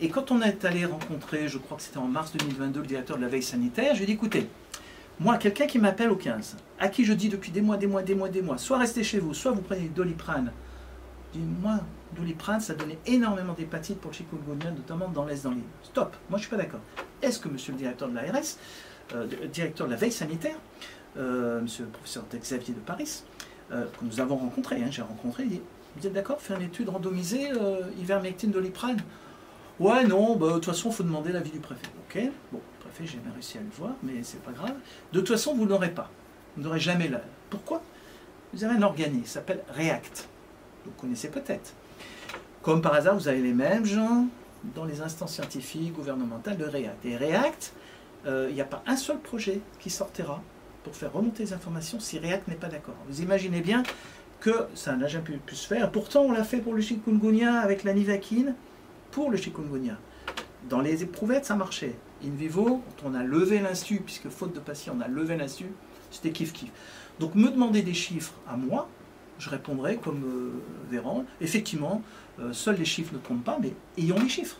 Et 0.00 0.08
quand 0.08 0.32
on 0.32 0.42
est 0.42 0.64
allé 0.64 0.84
rencontrer, 0.84 1.46
je 1.46 1.58
crois 1.58 1.76
que 1.76 1.84
c'était 1.84 1.98
en 1.98 2.08
mars 2.08 2.32
2022, 2.32 2.80
le 2.80 2.86
directeur 2.86 3.18
de 3.18 3.22
la 3.22 3.28
veille 3.28 3.44
sanitaire, 3.44 3.94
je 3.94 3.98
lui 3.98 4.02
ai 4.02 4.06
dit 4.06 4.12
écoutez, 4.14 4.48
moi, 5.20 5.38
quelqu'un 5.38 5.68
qui 5.68 5.78
m'appelle 5.78 6.10
au 6.10 6.16
15, 6.16 6.56
à 6.80 6.88
qui 6.88 7.04
je 7.04 7.12
dis 7.12 7.28
depuis 7.28 7.52
des 7.52 7.60
mois, 7.60 7.76
des 7.76 7.86
mois, 7.86 8.02
des 8.02 8.16
mois, 8.16 8.28
des 8.28 8.42
mois, 8.42 8.58
soit 8.58 8.78
restez 8.78 9.04
chez 9.04 9.20
vous, 9.20 9.32
soit 9.32 9.52
vous 9.52 9.60
prenez 9.62 9.88
doliprane. 9.94 10.50
Je 11.32 11.38
dis 11.38 11.44
moi, 11.62 11.78
doliprane, 12.16 12.58
ça 12.58 12.74
donnait 12.74 12.98
énormément 13.06 13.52
d'hépatite 13.52 14.00
pour 14.00 14.10
le 14.10 14.16
chikungunya, 14.16 14.72
notamment 14.72 15.06
dans 15.06 15.24
l'Est, 15.24 15.44
dans 15.44 15.52
l'île. 15.52 15.62
Stop, 15.84 16.16
moi 16.30 16.40
je 16.40 16.46
suis 16.46 16.50
pas 16.50 16.60
d'accord. 16.60 16.80
Est-ce 17.22 17.38
que 17.38 17.48
monsieur 17.48 17.70
le 17.70 17.78
directeur 17.78 18.08
de 18.08 18.16
l'ARS, 18.16 18.56
euh, 19.14 19.28
directeur 19.52 19.86
de 19.86 19.92
la 19.92 19.98
veille 19.98 20.10
sanitaire, 20.10 20.56
euh, 21.16 21.60
monsieur 21.60 21.84
le 21.84 21.90
professeur 21.90 22.24
Xavier 22.34 22.74
de 22.74 22.80
Paris, 22.80 23.22
euh, 23.70 23.84
que 23.84 24.04
nous 24.04 24.20
avons 24.20 24.36
rencontré, 24.36 24.82
hein, 24.82 24.88
j'ai 24.90 25.02
rencontré, 25.02 25.44
il 25.44 25.48
dit 25.48 25.62
Vous 25.96 26.06
êtes 26.06 26.12
d'accord 26.12 26.40
faire 26.40 26.58
une 26.58 26.66
étude 26.66 26.88
randomisée 26.88 27.50
euh, 27.52 27.82
ivermectine 27.98 28.50
doliprane? 28.50 28.98
Ouais, 29.78 30.04
non, 30.04 30.36
bah, 30.36 30.48
de 30.48 30.52
toute 30.54 30.66
façon, 30.66 30.90
il 30.90 30.94
faut 30.94 31.02
demander 31.02 31.32
l'avis 31.32 31.50
du 31.50 31.58
préfet. 31.58 31.86
Ok, 32.08 32.18
bon, 32.52 32.60
le 32.60 32.84
préfet, 32.84 33.06
j'ai 33.06 33.18
jamais 33.18 33.32
réussi 33.32 33.58
à 33.58 33.60
le 33.60 33.70
voir, 33.76 33.92
mais 34.02 34.22
c'est 34.22 34.42
pas 34.42 34.52
grave. 34.52 34.74
De 35.12 35.20
toute 35.20 35.28
façon, 35.28 35.54
vous 35.54 35.66
n'aurez 35.66 35.90
pas. 35.90 36.10
Vous 36.56 36.62
n'aurez 36.62 36.80
jamais 36.80 37.08
là. 37.08 37.20
Pourquoi? 37.50 37.82
Vous 38.52 38.64
avez 38.64 38.76
un 38.76 38.82
organisme, 38.82 39.24
ça 39.24 39.34
s'appelle 39.34 39.62
REACT. 39.70 40.28
Vous 40.84 40.92
connaissez 40.92 41.28
peut-être. 41.28 41.72
Comme 42.62 42.82
par 42.82 42.94
hasard, 42.94 43.14
vous 43.14 43.28
avez 43.28 43.40
les 43.40 43.54
mêmes 43.54 43.84
gens 43.84 44.26
dans 44.74 44.84
les 44.84 45.00
instances 45.00 45.34
scientifiques, 45.34 45.92
gouvernementales 45.94 46.56
de 46.56 46.64
REACT. 46.64 47.04
Et 47.04 47.16
REACT, 47.16 47.72
euh, 48.26 48.46
il 48.50 48.54
n'y 48.54 48.60
a 48.60 48.66
pas 48.66 48.82
un 48.86 48.96
seul 48.96 49.18
projet 49.18 49.60
qui 49.80 49.90
sortira 49.90 50.42
pour 50.84 50.94
faire 50.94 51.12
remonter 51.12 51.44
les 51.44 51.52
informations 51.52 51.98
si 51.98 52.18
REACT 52.18 52.48
n'est 52.48 52.54
pas 52.56 52.68
d'accord. 52.68 52.94
Vous 53.08 53.22
imaginez 53.22 53.60
bien 53.60 53.82
que 54.42 54.66
ça 54.74 54.96
n'a 54.96 55.06
jamais 55.06 55.38
pu, 55.46 55.54
se 55.54 55.68
faire. 55.68 55.92
Pourtant, 55.92 56.22
on 56.22 56.32
l'a 56.32 56.42
fait 56.42 56.58
pour 56.58 56.74
le 56.74 56.82
chikungunya 56.82 57.60
avec 57.60 57.84
la 57.84 57.94
nivaquine, 57.94 58.56
pour 59.12 59.30
le 59.30 59.36
chikungunya. 59.36 59.96
Dans 60.68 60.80
les 60.80 61.04
éprouvettes, 61.04 61.44
ça 61.44 61.54
marchait. 61.54 61.94
In 62.24 62.30
vivo, 62.30 62.82
on 63.04 63.14
a 63.14 63.22
levé 63.22 63.60
l'insu, 63.60 64.02
puisque 64.04 64.28
faute 64.28 64.52
de 64.52 64.58
patient, 64.58 64.96
on 64.98 65.00
a 65.00 65.06
levé 65.06 65.36
l'insu, 65.36 65.66
c'était 66.10 66.30
kiff-kiff. 66.30 66.70
Donc 67.20 67.36
me 67.36 67.50
demander 67.50 67.82
des 67.82 67.94
chiffres 67.94 68.34
à 68.48 68.56
moi, 68.56 68.88
je 69.38 69.48
répondrai 69.48 69.96
comme 69.96 70.24
euh, 70.24 70.90
Véran, 70.90 71.24
effectivement, 71.40 72.02
euh, 72.40 72.52
seuls 72.52 72.76
les 72.76 72.84
chiffres 72.84 73.14
ne 73.14 73.18
comptent 73.18 73.44
pas, 73.44 73.58
mais 73.62 73.72
ayons 73.96 74.18
les 74.18 74.28
chiffres. 74.28 74.58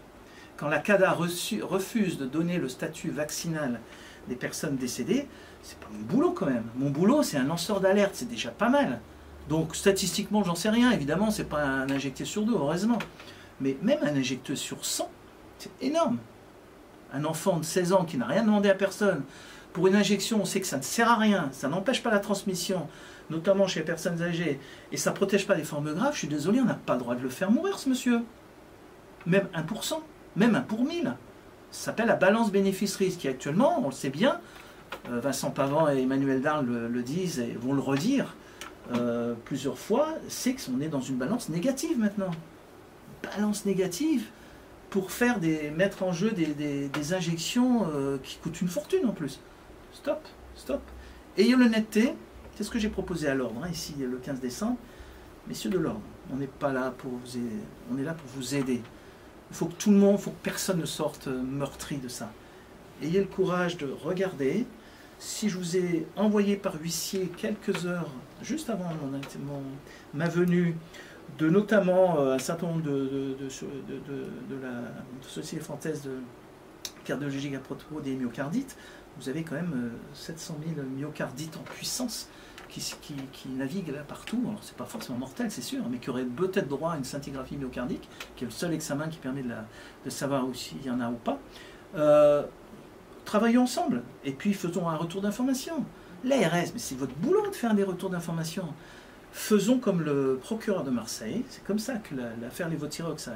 Quand 0.57 0.68
la 0.68 0.78
CADA 0.78 1.11
refuse 1.11 2.18
de 2.18 2.26
donner 2.26 2.59
le 2.59 2.68
statut 2.68 3.11
vaccinal 3.11 3.80
des 4.28 4.37
personnes 4.37 4.76
décédées, 4.76 5.26
c'est 5.61 5.78
pas 5.78 5.89
mon 5.93 6.03
boulot 6.03 6.30
quand 6.30 6.47
même. 6.47 6.66
Mon 6.76 6.91
boulot, 6.91 7.24
c'est 7.24 7.37
un 7.37 7.45
lanceur 7.45 7.80
d'alerte, 7.80 8.12
c'est 8.14 8.28
déjà 8.28 8.51
pas 8.51 8.68
mal. 8.68 9.01
Donc 9.49 9.74
statistiquement, 9.74 10.45
j'en 10.45 10.55
sais 10.55 10.70
rien. 10.70 10.90
Évidemment, 10.93 11.30
c'est 11.30 11.49
pas 11.49 11.62
un 11.62 11.90
injecté 11.90 12.24
sur 12.24 12.43
deux, 12.43 12.55
heureusement. 12.55 12.99
Mais 13.61 13.76
même 13.82 13.99
un 14.03 14.16
injecteur 14.16 14.57
sur 14.57 14.84
100, 14.84 15.09
c'est 15.59 15.70
énorme. 15.80 16.18
Un 17.12 17.24
enfant 17.24 17.59
de 17.59 17.64
16 17.64 17.93
ans 17.93 18.05
qui 18.05 18.16
n'a 18.16 18.26
rien 18.26 18.43
demandé 18.43 18.70
à 18.70 18.74
personne, 18.74 19.22
pour 19.72 19.86
une 19.86 19.97
injection, 19.97 20.40
on 20.43 20.45
sait 20.45 20.61
que 20.61 20.66
ça 20.66 20.76
ne 20.76 20.82
sert 20.82 21.11
à 21.11 21.16
rien, 21.16 21.49
ça 21.53 21.68
n'empêche 21.68 22.03
pas 22.03 22.11
la 22.11 22.18
transmission, 22.18 22.88
notamment 23.30 23.66
chez 23.66 23.80
les 23.80 23.86
personnes 23.86 24.20
âgées, 24.22 24.61
et 24.90 24.97
ça 24.97 25.11
ne 25.11 25.16
protège 25.16 25.47
pas 25.47 25.55
les 25.55 25.64
formes 25.64 25.95
graves, 25.95 26.12
je 26.12 26.20
suis 26.20 26.28
désolé, 26.28 26.61
on 26.61 26.64
n'a 26.64 26.74
pas 26.74 26.95
le 26.95 27.01
droit 27.01 27.14
de 27.14 27.22
le 27.22 27.28
faire 27.28 27.51
mourir, 27.51 27.78
ce 27.78 27.88
monsieur. 27.88 28.20
même 29.26 29.49
1%, 29.55 29.95
même 30.36 30.55
1 30.55 30.61
pour 30.62 30.84
1000. 30.84 31.14
Ça 31.70 31.86
s'appelle 31.86 32.07
la 32.07 32.16
balance 32.16 32.53
bénéfice-risque, 32.53 33.20
qui 33.20 33.28
actuellement, 33.28 33.80
on 33.82 33.86
le 33.86 33.95
sait 33.95 34.11
bien, 34.11 34.40
euh, 35.11 35.20
Vincent 35.20 35.51
Pavant 35.51 35.88
et 35.88 36.03
Emmanuel 36.03 36.43
Darle 36.43 36.66
le, 36.66 37.03
disent 37.03 37.40
et 37.40 37.57
vont 37.59 37.72
le 37.72 37.80
redire 37.80 38.36
euh, 38.91 39.35
plusieurs 39.45 39.78
fois, 39.78 40.14
c'est 40.28 40.55
qu'on 40.55 40.80
est 40.80 40.89
dans 40.89 41.01
une 41.01 41.16
balance 41.16 41.49
négative 41.49 41.99
maintenant. 41.99 42.30
Balance 43.22 43.64
négative 43.64 44.26
pour 44.91 45.12
faire 45.12 45.39
des, 45.39 45.70
mettre 45.70 46.03
en 46.03 46.12
jeu 46.12 46.33
des, 46.33 47.14
injections 47.14 47.87
euh, 47.95 48.18
qui 48.22 48.37
coûtent 48.37 48.61
une 48.61 48.68
fortune 48.68 49.07
en 49.07 49.12
plus. 49.12 49.41
Stop, 49.93 50.26
stop. 50.55 50.83
Ayez 51.39 51.57
l'honnêteté, 51.57 52.14
c'est 52.57 52.64
ce 52.64 52.70
que 52.70 52.78
j'ai 52.78 52.89
proposé 52.89 53.28
à 53.28 53.35
l'ordre, 53.35 53.62
hein, 53.64 53.68
ici 53.72 53.95
le 53.99 54.18
15 54.18 54.41
décembre. 54.41 54.76
Messieurs 55.49 55.70
de 55.70 55.78
l'ordre, 55.78 56.03
on 56.33 56.37
n'est 56.37 56.47
pas 56.47 56.72
là 56.72 56.93
pour 56.97 57.11
vous 57.11 57.41
on 57.93 57.99
est 57.99 58.05
là 58.05 58.12
pour 58.12 58.28
vous 58.37 58.55
aider. 58.55 58.80
Il 59.51 59.57
faut 59.57 59.66
que 59.66 59.74
tout 59.74 59.91
le 59.91 59.97
monde, 59.97 60.16
il 60.18 60.22
faut 60.22 60.30
que 60.30 60.43
personne 60.43 60.78
ne 60.78 60.87
sorte 60.87 61.26
meurtri 61.26 61.97
de 61.97 62.09
ça. 62.09 62.30
Ayez 63.03 63.20
le 63.20 63.26
courage 63.26 63.76
de 63.76 63.87
regarder, 63.87 64.66
si 65.23 65.49
je 65.49 65.57
vous 65.57 65.77
ai 65.77 66.05
envoyé 66.16 66.57
par 66.57 66.75
huissier 66.81 67.31
quelques 67.37 67.87
heures, 67.87 68.11
juste 68.43 68.70
avant 68.70 68.91
mon, 69.03 69.62
ma 70.14 70.29
venue, 70.29 70.75
de 71.39 71.49
notamment 71.49 72.18
euh, 72.18 72.35
un 72.35 72.41
certain 72.41 72.66
nombre 72.66 72.83
de, 72.83 73.37
de, 73.39 74.57
la 74.61 74.83
Société 75.23 75.62
française 75.62 76.03
de 76.03 76.16
cardiologie 77.05 77.55
à 77.55 77.61
propos 77.61 78.01
des 78.01 78.16
myocardites, 78.16 78.77
vous 79.16 79.29
avez 79.29 79.45
quand 79.45 79.55
même 79.55 79.93
700 80.12 80.57
euh, 80.61 80.75
000 80.75 80.87
myocardites 80.89 81.57
en 81.57 81.62
puissance 81.62 82.29
qui, 82.68 82.83
qui, 83.33 83.49
naviguent 83.49 83.93
là 83.93 84.03
partout. 84.03 84.43
Alors, 84.49 84.59
c'est 84.62 84.77
pas 84.77 84.87
forcément 84.87 85.18
mortel, 85.18 85.53
c'est 85.53 85.62
sûr, 85.62 85.85
mais 85.89 85.99
qui 85.99 86.11
auraient 86.11 86.25
peut-être 86.25 86.66
droit 86.66 86.95
à 86.95 86.97
une 86.97 87.05
scintigraphie 87.05 87.57
myocardique, 87.57 88.09
qui 88.35 88.43
est 88.43 88.49
le 88.49 88.53
seul 88.53 88.73
examen 88.73 89.07
qui 89.07 89.18
permet 89.18 89.43
de, 89.45 89.51
la, 89.51 89.66
de 90.05 90.11
savoir 90.11 90.45
s'il 90.53 90.85
y 90.85 90.91
en 90.91 91.01
a 91.01 91.09
ou 91.09 91.16
pas. 91.16 91.39
Euh, 91.95 92.43
travaillons 93.25 93.62
ensemble 93.62 94.03
et 94.25 94.33
puis 94.33 94.53
faisons 94.53 94.89
un 94.89 94.97
retour 94.97 95.23
d'information. 95.23 95.85
L'ARS, 96.25 96.73
mais 96.73 96.79
c'est 96.79 96.97
votre 96.97 97.14
boulot 97.14 97.49
de 97.49 97.55
faire 97.55 97.75
des 97.75 97.85
retours 97.85 98.11
d'information. 98.11 98.66
Faisons 99.33 99.79
comme 99.79 100.03
le 100.03 100.39
procureur 100.43 100.85
de 100.85 100.91
Marseille, 100.91 101.45
c'est 101.49 101.64
comme 101.64 101.79
ça 101.79 101.95
que 101.95 102.14
l'affaire 102.41 102.68
Levothyrox 102.68 103.31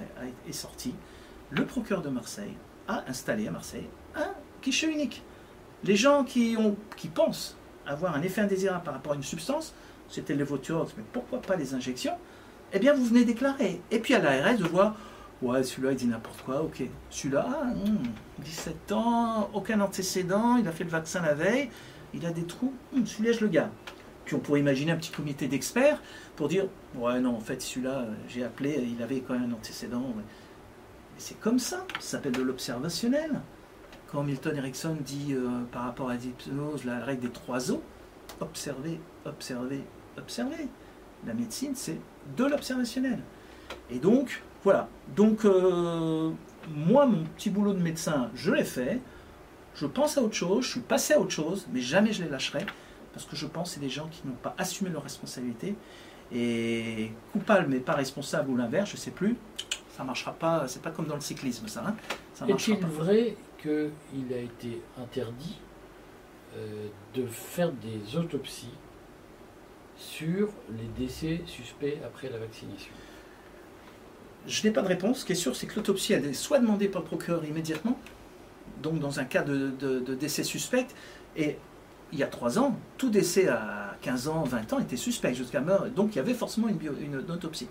est 0.49 0.53
sortie. 0.53 0.95
Le 1.51 1.65
procureur 1.65 2.03
de 2.03 2.11
Marseille 2.11 2.53
a 2.87 3.05
installé 3.09 3.49
à 3.49 3.51
Marseille 3.51 3.89
un 4.15 4.29
guichet 4.63 4.91
unique. 4.91 5.23
Les 5.85 5.97
gens 5.97 6.25
qui, 6.25 6.57
pensent 7.15 7.57
avoir 7.87 8.15
un 8.15 8.23
effet 8.23 8.43
indésirable 8.43 8.85
par 8.85 8.95
rapport 8.95 9.13
à 9.13 9.17
une 9.17 9.23
substance, 9.23 9.75
c'était 10.09 10.35
le 10.35 10.41
Levothyrox, 10.41 10.95
mais 10.97 11.05
pourquoi 11.13 11.41
pas 11.41 11.57
les 11.57 11.75
injections? 11.75 12.15
Eh 12.73 12.79
bien, 12.79 12.93
vous 12.93 13.05
venez 13.05 13.25
déclarer. 13.25 13.81
Et 13.91 13.99
puis 13.99 14.15
à 14.15 14.19
l'ARS 14.19 14.59
de 14.59 14.65
voir 14.65 14.97
Ouais, 15.43 15.63
celui-là, 15.63 15.93
il 15.93 15.97
dit 15.97 16.07
n'importe 16.07 16.43
quoi, 16.43 16.63
ok. 16.63 16.83
Celui-là, 17.11 17.75
17 18.39 18.75
hmm, 18.91 18.95
ans, 18.95 19.51
aucun 19.53 19.81
antécédent, 19.81 20.57
il 20.57 20.67
a 20.67 20.73
fait 20.73 20.85
le 20.85 20.91
vaccin 20.91 21.21
la 21.21 21.35
veille, 21.35 21.69
il 22.15 22.25
a 22.25 22.31
des 22.31 22.45
trous, 22.45 22.73
hmm, 22.93 23.05
celui-là, 23.05 23.33
je 23.33 23.41
le 23.41 23.49
garde. 23.49 23.71
Puis 24.25 24.35
on 24.35 24.41
pourrait 24.41 24.61
imaginer 24.61 24.93
un 24.93 24.97
petit 24.97 25.13
comité 25.13 25.47
d'experts 25.47 26.01
pour 26.35 26.49
dire 26.49 26.67
Ouais, 26.97 27.21
non, 27.21 27.37
en 27.37 27.41
fait, 27.41 27.63
celui-là, 27.63 28.07
j'ai 28.29 28.45
appelé, 28.45 28.85
il 28.97 29.03
avait 29.03 29.21
quand 29.21 29.35
même 29.35 29.51
un 29.51 29.55
antécédent. 29.55 30.03
C'est 31.19 31.39
comme 31.39 31.59
ça, 31.59 31.87
ça 32.01 32.19
s'appelle 32.19 32.33
de 32.33 32.43
l'observationnel. 32.43 33.41
Quand 34.11 34.23
Milton 34.23 34.57
Erickson 34.57 34.97
dit 35.01 35.33
euh, 35.33 35.63
par 35.73 35.83
rapport 35.83 36.11
à 36.11 36.15
l'hypnose, 36.15 36.85
la 36.85 37.01
règle 37.01 37.23
des 37.23 37.31
trois 37.31 37.71
os, 37.71 37.81
observer, 38.41 39.01
observer, 39.25 39.83
observer. 40.19 40.69
La 41.27 41.35
médecine, 41.35 41.73
c'est 41.75 41.99
de 42.37 42.45
l'observationnel. 42.45 43.21
Et 43.91 43.99
donc, 43.99 44.43
voilà. 44.67 44.89
Donc, 45.15 45.45
euh, 45.45 46.33
moi, 46.75 47.07
mon 47.07 47.23
petit 47.23 47.51
boulot 47.51 47.73
de 47.73 47.81
médecin, 47.81 48.33
je 48.35 48.51
l'ai 48.51 48.65
fait. 48.65 48.99
Je 49.77 49.87
pense 49.87 50.19
à 50.19 50.23
autre 50.23 50.35
chose, 50.35 50.65
je 50.65 50.71
suis 50.73 50.81
passé 50.81 51.15
à 51.15 51.21
autre 51.21 51.31
chose, 51.31 51.69
mais 51.73 51.81
jamais 51.81 52.13
je 52.13 52.25
les 52.25 52.29
lâcherai. 52.29 52.67
Parce 53.13 53.25
que 53.27 53.37
je 53.37 53.47
pense 53.47 53.69
que 53.69 53.75
c'est 53.75 53.81
des 53.81 53.89
gens 53.89 54.09
qui 54.09 54.27
n'ont 54.27 54.35
pas 54.35 54.57
assumé 54.59 54.91
leurs 54.91 55.05
responsabilités. 55.05 55.77
Et 56.33 57.13
coupable 57.31 57.67
mais 57.69 57.79
pas 57.79 57.93
responsable 57.93 58.51
ou 58.51 58.57
l'inverse, 58.57 58.91
je 58.91 58.97
ne 58.97 59.01
sais 59.01 59.13
plus, 59.13 59.37
ça 59.97 60.03
ne 60.03 60.09
marchera 60.09 60.33
pas. 60.33 60.67
C'est 60.67 60.83
pas 60.83 60.91
comme 60.91 61.07
dans 61.07 61.15
le 61.15 61.21
cyclisme, 61.21 61.69
ça. 61.69 61.85
Hein 61.87 62.49
Est-il 62.49 62.79
vrai 62.87 63.37
qu'il 63.63 64.33
a 64.33 64.39
été 64.39 64.83
interdit 65.01 65.61
euh, 66.57 66.89
de 67.15 67.25
faire 67.29 67.71
des 67.71 68.17
autopsies 68.17 68.75
sur 69.97 70.49
les 70.77 71.07
décès 71.07 71.43
suspects 71.47 72.01
après 72.05 72.31
la 72.31 72.39
vaccination? 72.39 72.91
Je 74.47 74.65
n'ai 74.65 74.71
pas 74.71 74.83
de 74.83 74.89
réponse. 74.89 75.21
Ce 75.21 75.25
qui 75.25 75.33
est 75.33 75.37
sûr, 75.37 75.57
c'est 75.57 75.67
que 75.67 75.77
l'autopsie 75.77 76.15
a 76.15 76.21
soit 76.33 76.59
demandée 76.59 76.89
par 76.89 77.03
le 77.03 77.07
procureur 77.07 77.45
immédiatement, 77.45 77.99
donc 78.83 78.99
dans 78.99 79.21
un 79.21 79.25
cas 79.25 79.43
de, 79.43 80.15
décès 80.15 80.43
suspect, 80.43 80.87
et 81.37 81.57
il 82.13 82.19
y 82.19 82.23
a 82.23 82.27
trois 82.27 82.59
ans, 82.59 82.79
tout 82.99 83.11
décès 83.11 83.49
à 83.49 83.97
15 84.03 84.29
ans, 84.29 84.45
20 84.45 84.73
ans 84.75 84.79
était 84.79 84.97
suspect 84.97 85.35
jusqu'à 85.35 85.61
mort, 85.61 85.87
donc 85.87 86.15
il 86.15 86.17
y 86.17 86.21
avait 86.21 86.35
forcément 86.35 86.69
une, 86.69 86.79
une, 87.01 87.31
autopsie. 87.31 87.69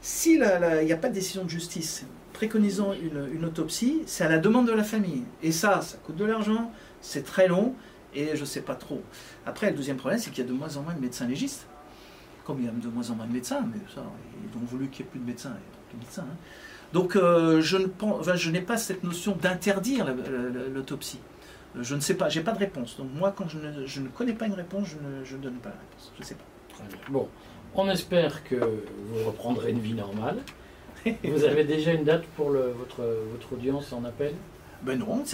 S'il 0.00 0.40
n'y 0.40 0.92
a 0.92 0.96
pas 0.96 1.08
de 1.08 1.14
décision 1.14 1.44
de 1.44 1.50
justice 1.50 2.06
préconisant 2.32 2.92
une, 2.92 3.28
une 3.34 3.44
autopsie, 3.44 4.02
c'est 4.06 4.24
à 4.24 4.28
la 4.28 4.38
demande 4.38 4.68
de 4.68 4.72
la 4.72 4.84
famille. 4.84 5.24
Et 5.42 5.50
ça, 5.50 5.80
ça 5.80 5.96
coûte 5.96 6.14
de 6.14 6.24
l'argent, 6.24 6.70
c'est 7.00 7.24
très 7.24 7.48
long, 7.48 7.74
et 8.14 8.36
je 8.36 8.40
ne 8.40 8.46
sais 8.46 8.62
pas 8.62 8.74
trop. 8.74 9.02
Après, 9.44 9.70
le 9.70 9.76
deuxième 9.76 9.96
problème, 9.96 10.20
c'est 10.20 10.30
qu'il 10.30 10.44
y 10.44 10.46
a 10.46 10.50
de 10.50 10.56
moins 10.56 10.76
en 10.76 10.82
moins 10.82 10.94
de 10.94 11.00
médecins 11.00 11.26
légistes. 11.26 11.66
Comme 12.44 12.60
il 12.60 12.66
y 12.66 12.68
a 12.68 12.72
de 12.72 12.88
moins 12.88 13.10
en 13.10 13.14
moins 13.14 13.26
de 13.26 13.32
médecins, 13.32 13.60
mais 13.70 13.80
ça, 13.94 14.02
ils 14.42 14.56
ont 14.56 14.64
voulu 14.64 14.88
qu'il 14.88 15.04
n'y 15.04 15.08
ait 15.08 15.10
plus 15.10 15.20
de 15.20 15.26
médecins. 15.26 15.54
Hein. 16.18 16.24
Donc 16.92 17.16
euh, 17.16 17.60
je, 17.60 17.76
ne 17.76 17.86
je 18.34 18.50
n'ai 18.50 18.60
pas 18.60 18.76
cette 18.76 19.04
notion 19.04 19.36
d'interdire 19.40 20.06
l'autopsie. 20.74 21.20
Euh, 21.76 21.82
je 21.82 21.94
ne 21.94 22.00
sais 22.00 22.14
pas, 22.14 22.28
j'ai 22.28 22.40
pas 22.40 22.52
de 22.52 22.58
réponse. 22.58 22.96
Donc 22.96 23.08
moi, 23.14 23.34
quand 23.36 23.46
je 23.48 24.00
ne, 24.00 24.08
connais 24.08 24.32
pas 24.32 24.46
une 24.46 24.54
réponse, 24.54 24.88
je 25.24 25.36
ne, 25.36 25.42
donne 25.42 25.56
pas 25.56 25.70
la 25.70 25.76
réponse. 25.76 26.12
Je 26.16 26.22
ne 26.22 26.26
sais 26.26 26.34
pas. 26.34 26.44
Bon, 27.10 27.28
on 27.74 27.88
espère 27.90 28.44
que 28.44 28.54
vous 28.54 29.24
reprendrez 29.26 29.72
une 29.72 29.80
vie 29.80 29.94
normale. 29.94 30.38
vous 31.24 31.44
avez 31.44 31.64
déjà 31.64 31.92
une 31.92 32.04
date 32.04 32.24
pour 32.36 32.50
votre, 32.50 33.02
votre 33.32 33.52
audience 33.52 33.92
en 33.92 34.04
appel? 34.04 34.34
Ben 34.82 34.98
non. 34.98 35.24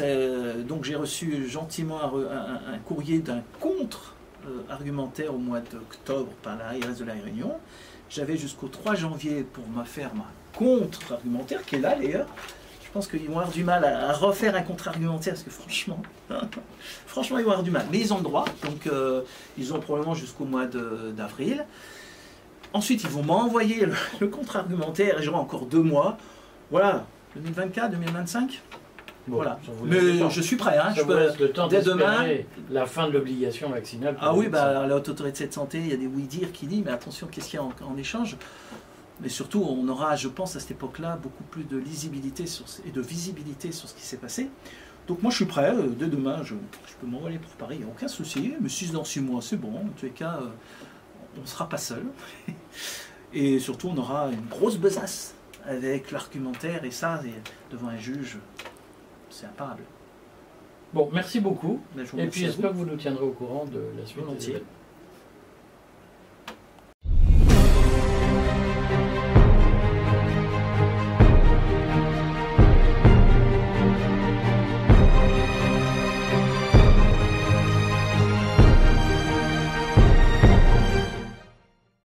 Donc 0.67 0.85
j'ai 0.85 0.95
reçu 0.95 1.49
gentiment 1.49 2.01
un, 2.03 2.79
courrier 2.79 3.19
d'un 3.19 3.43
contre-argumentaire 3.61 5.35
au 5.35 5.39
mois 5.39 5.61
d'octobre 5.61 6.33
par 6.43 6.57
la 6.57 6.71
RS 6.71 6.99
de 6.99 7.05
la 7.05 7.13
Réunion. 7.13 7.53
J'avais 8.15 8.37
jusqu'au 8.37 8.69
3 8.69 8.95
janvier 8.95 9.43
pour 9.43 9.67
me 9.69 9.83
faire 9.83 10.15
ma 10.15 10.27
contre-argumentaire, 10.57 11.65
qui 11.65 11.77
est 11.77 11.81
là 11.81 11.97
d'ailleurs. 11.97 12.29
Je 12.85 12.91
pense 12.93 13.09
qu'ils 13.09 13.27
vont 13.27 13.41
avoir 13.41 13.51
du 13.51 13.65
mal 13.65 13.85
à, 13.85 14.13
refaire 14.13 14.55
un 14.55 14.63
contre-argumentaire, 14.63 15.33
parce 15.33 15.43
que 15.43 15.51
franchement, 15.51 16.01
franchement, 17.07 17.39
ils 17.39 17.45
vont 17.45 17.51
avoir 17.51 17.65
du 17.65 17.73
mal. 17.73 17.87
Mais 17.91 17.99
ils 17.99 18.15
ont 18.15 18.19
le 18.19 18.23
droit, 18.23 18.45
donc 18.63 18.87
euh, 18.87 19.23
ils 19.59 19.75
ont 19.75 19.81
probablement 19.81 20.15
jusqu'au 20.15 20.45
mois 20.45 20.67
d'avril. 20.67 21.67
Ensuite, 22.73 23.03
ils 23.03 23.09
vont 23.09 23.25
m'envoyer 23.25 23.85
le, 24.21 24.29
contre-argumentaire, 24.29 25.19
et 25.19 25.23
j'aurai 25.25 25.39
encore 25.39 25.67
deux 25.67 25.83
mois. 25.83 26.17
Voilà, 26.71 27.07
2024, 27.35 27.91
2025 27.91 28.63
voilà. 29.27 29.59
Mais 29.85 30.29
je 30.29 30.41
suis 30.41 30.57
prêt. 30.57 30.77
Hein. 30.79 30.93
je 30.97 31.03
peux, 31.03 31.29
le 31.41 31.51
temps 31.51 31.69
dès 31.69 31.83
demain. 31.83 32.27
La 32.71 32.87
fin 32.87 33.09
de 33.09 33.13
l'obligation 33.13 33.71
vaccinale. 33.71 34.17
Ah 34.21 34.35
oui, 34.35 34.49
bah, 34.49 34.87
la 34.87 34.97
haute 34.97 35.09
autorité 35.09 35.47
de 35.47 35.53
santé, 35.53 35.79
il 35.79 35.89
y 35.89 35.93
a 35.93 35.97
des 35.97 36.07
oui-dire 36.07 36.53
qui 36.53 36.67
dit, 36.67 36.83
mais 36.85 36.93
attention, 36.93 37.27
qu'est-ce 37.31 37.49
qu'il 37.49 37.59
y 37.59 37.63
a 37.63 37.65
en 37.65 37.97
échange? 37.97 38.37
Mais 39.21 39.29
surtout, 39.29 39.63
on 39.63 39.87
aura, 39.89 40.17
je 40.17 40.29
pense, 40.29 40.57
à 40.57 40.61
cette 40.61 40.73
époque-là, 40.73 41.19
beaucoup 41.23 41.45
plus 41.45 41.65
de 41.65 41.77
lisibilité 41.77 42.45
et 42.85 42.91
de 42.91 43.01
visibilité 43.01 43.71
sur 43.71 43.89
ce 43.89 43.95
qui 43.95 44.03
s'est 44.03 44.17
passé. 44.17 44.51
Donc 45.07 45.23
moi, 45.23 45.31
je 45.31 45.37
suis 45.37 45.45
prêt. 45.45 45.73
Euh, 45.73 45.89
dès 45.89 46.07
demain, 46.07 46.43
je, 46.43 46.55
peux 47.01 47.07
m'envoyer 47.07 47.39
pour 47.39 47.53
Paris, 47.53 47.77
il 47.77 47.85
n'y 47.85 47.91
a 47.91 47.93
aucun 47.95 48.09
souci. 48.09 48.55
Mais 48.61 48.69
si 48.69 48.89
dans 48.91 49.05
six 49.05 49.21
mois, 49.21 49.41
c'est 49.41 49.57
bon. 49.57 49.77
En 49.77 49.89
tous 49.97 50.07
les 50.07 50.11
cas, 50.11 50.39
euh, 50.41 50.49
on 51.39 51.43
ne 51.43 51.47
sera 51.47 51.69
pas 51.69 51.79
seul. 51.79 52.05
et 53.33 53.59
surtout, 53.61 53.89
on 53.89 53.97
aura 53.97 54.31
une 54.33 54.47
grosse 54.47 54.79
besace 54.79 55.35
avec 55.65 56.11
l'argumentaire. 56.11 56.85
Et 56.85 56.91
ça, 56.91 57.21
devant 57.71 57.89
un 57.89 57.99
juge, 57.99 58.39
c'est 59.35 59.47
imparable. 59.47 59.83
Bon, 60.93 61.11
merci 61.13 61.41
beaucoup. 61.41 61.81
Et 62.17 62.27
puis 62.29 62.43
j'espère 62.43 62.71
que 62.71 62.77
vous 62.77 62.87
nous 62.87 62.97
tiendrez 62.97 63.25
au 63.25 63.33
courant 63.33 63.65
de 63.67 63.81
la 63.99 64.07
suite. 64.07 64.25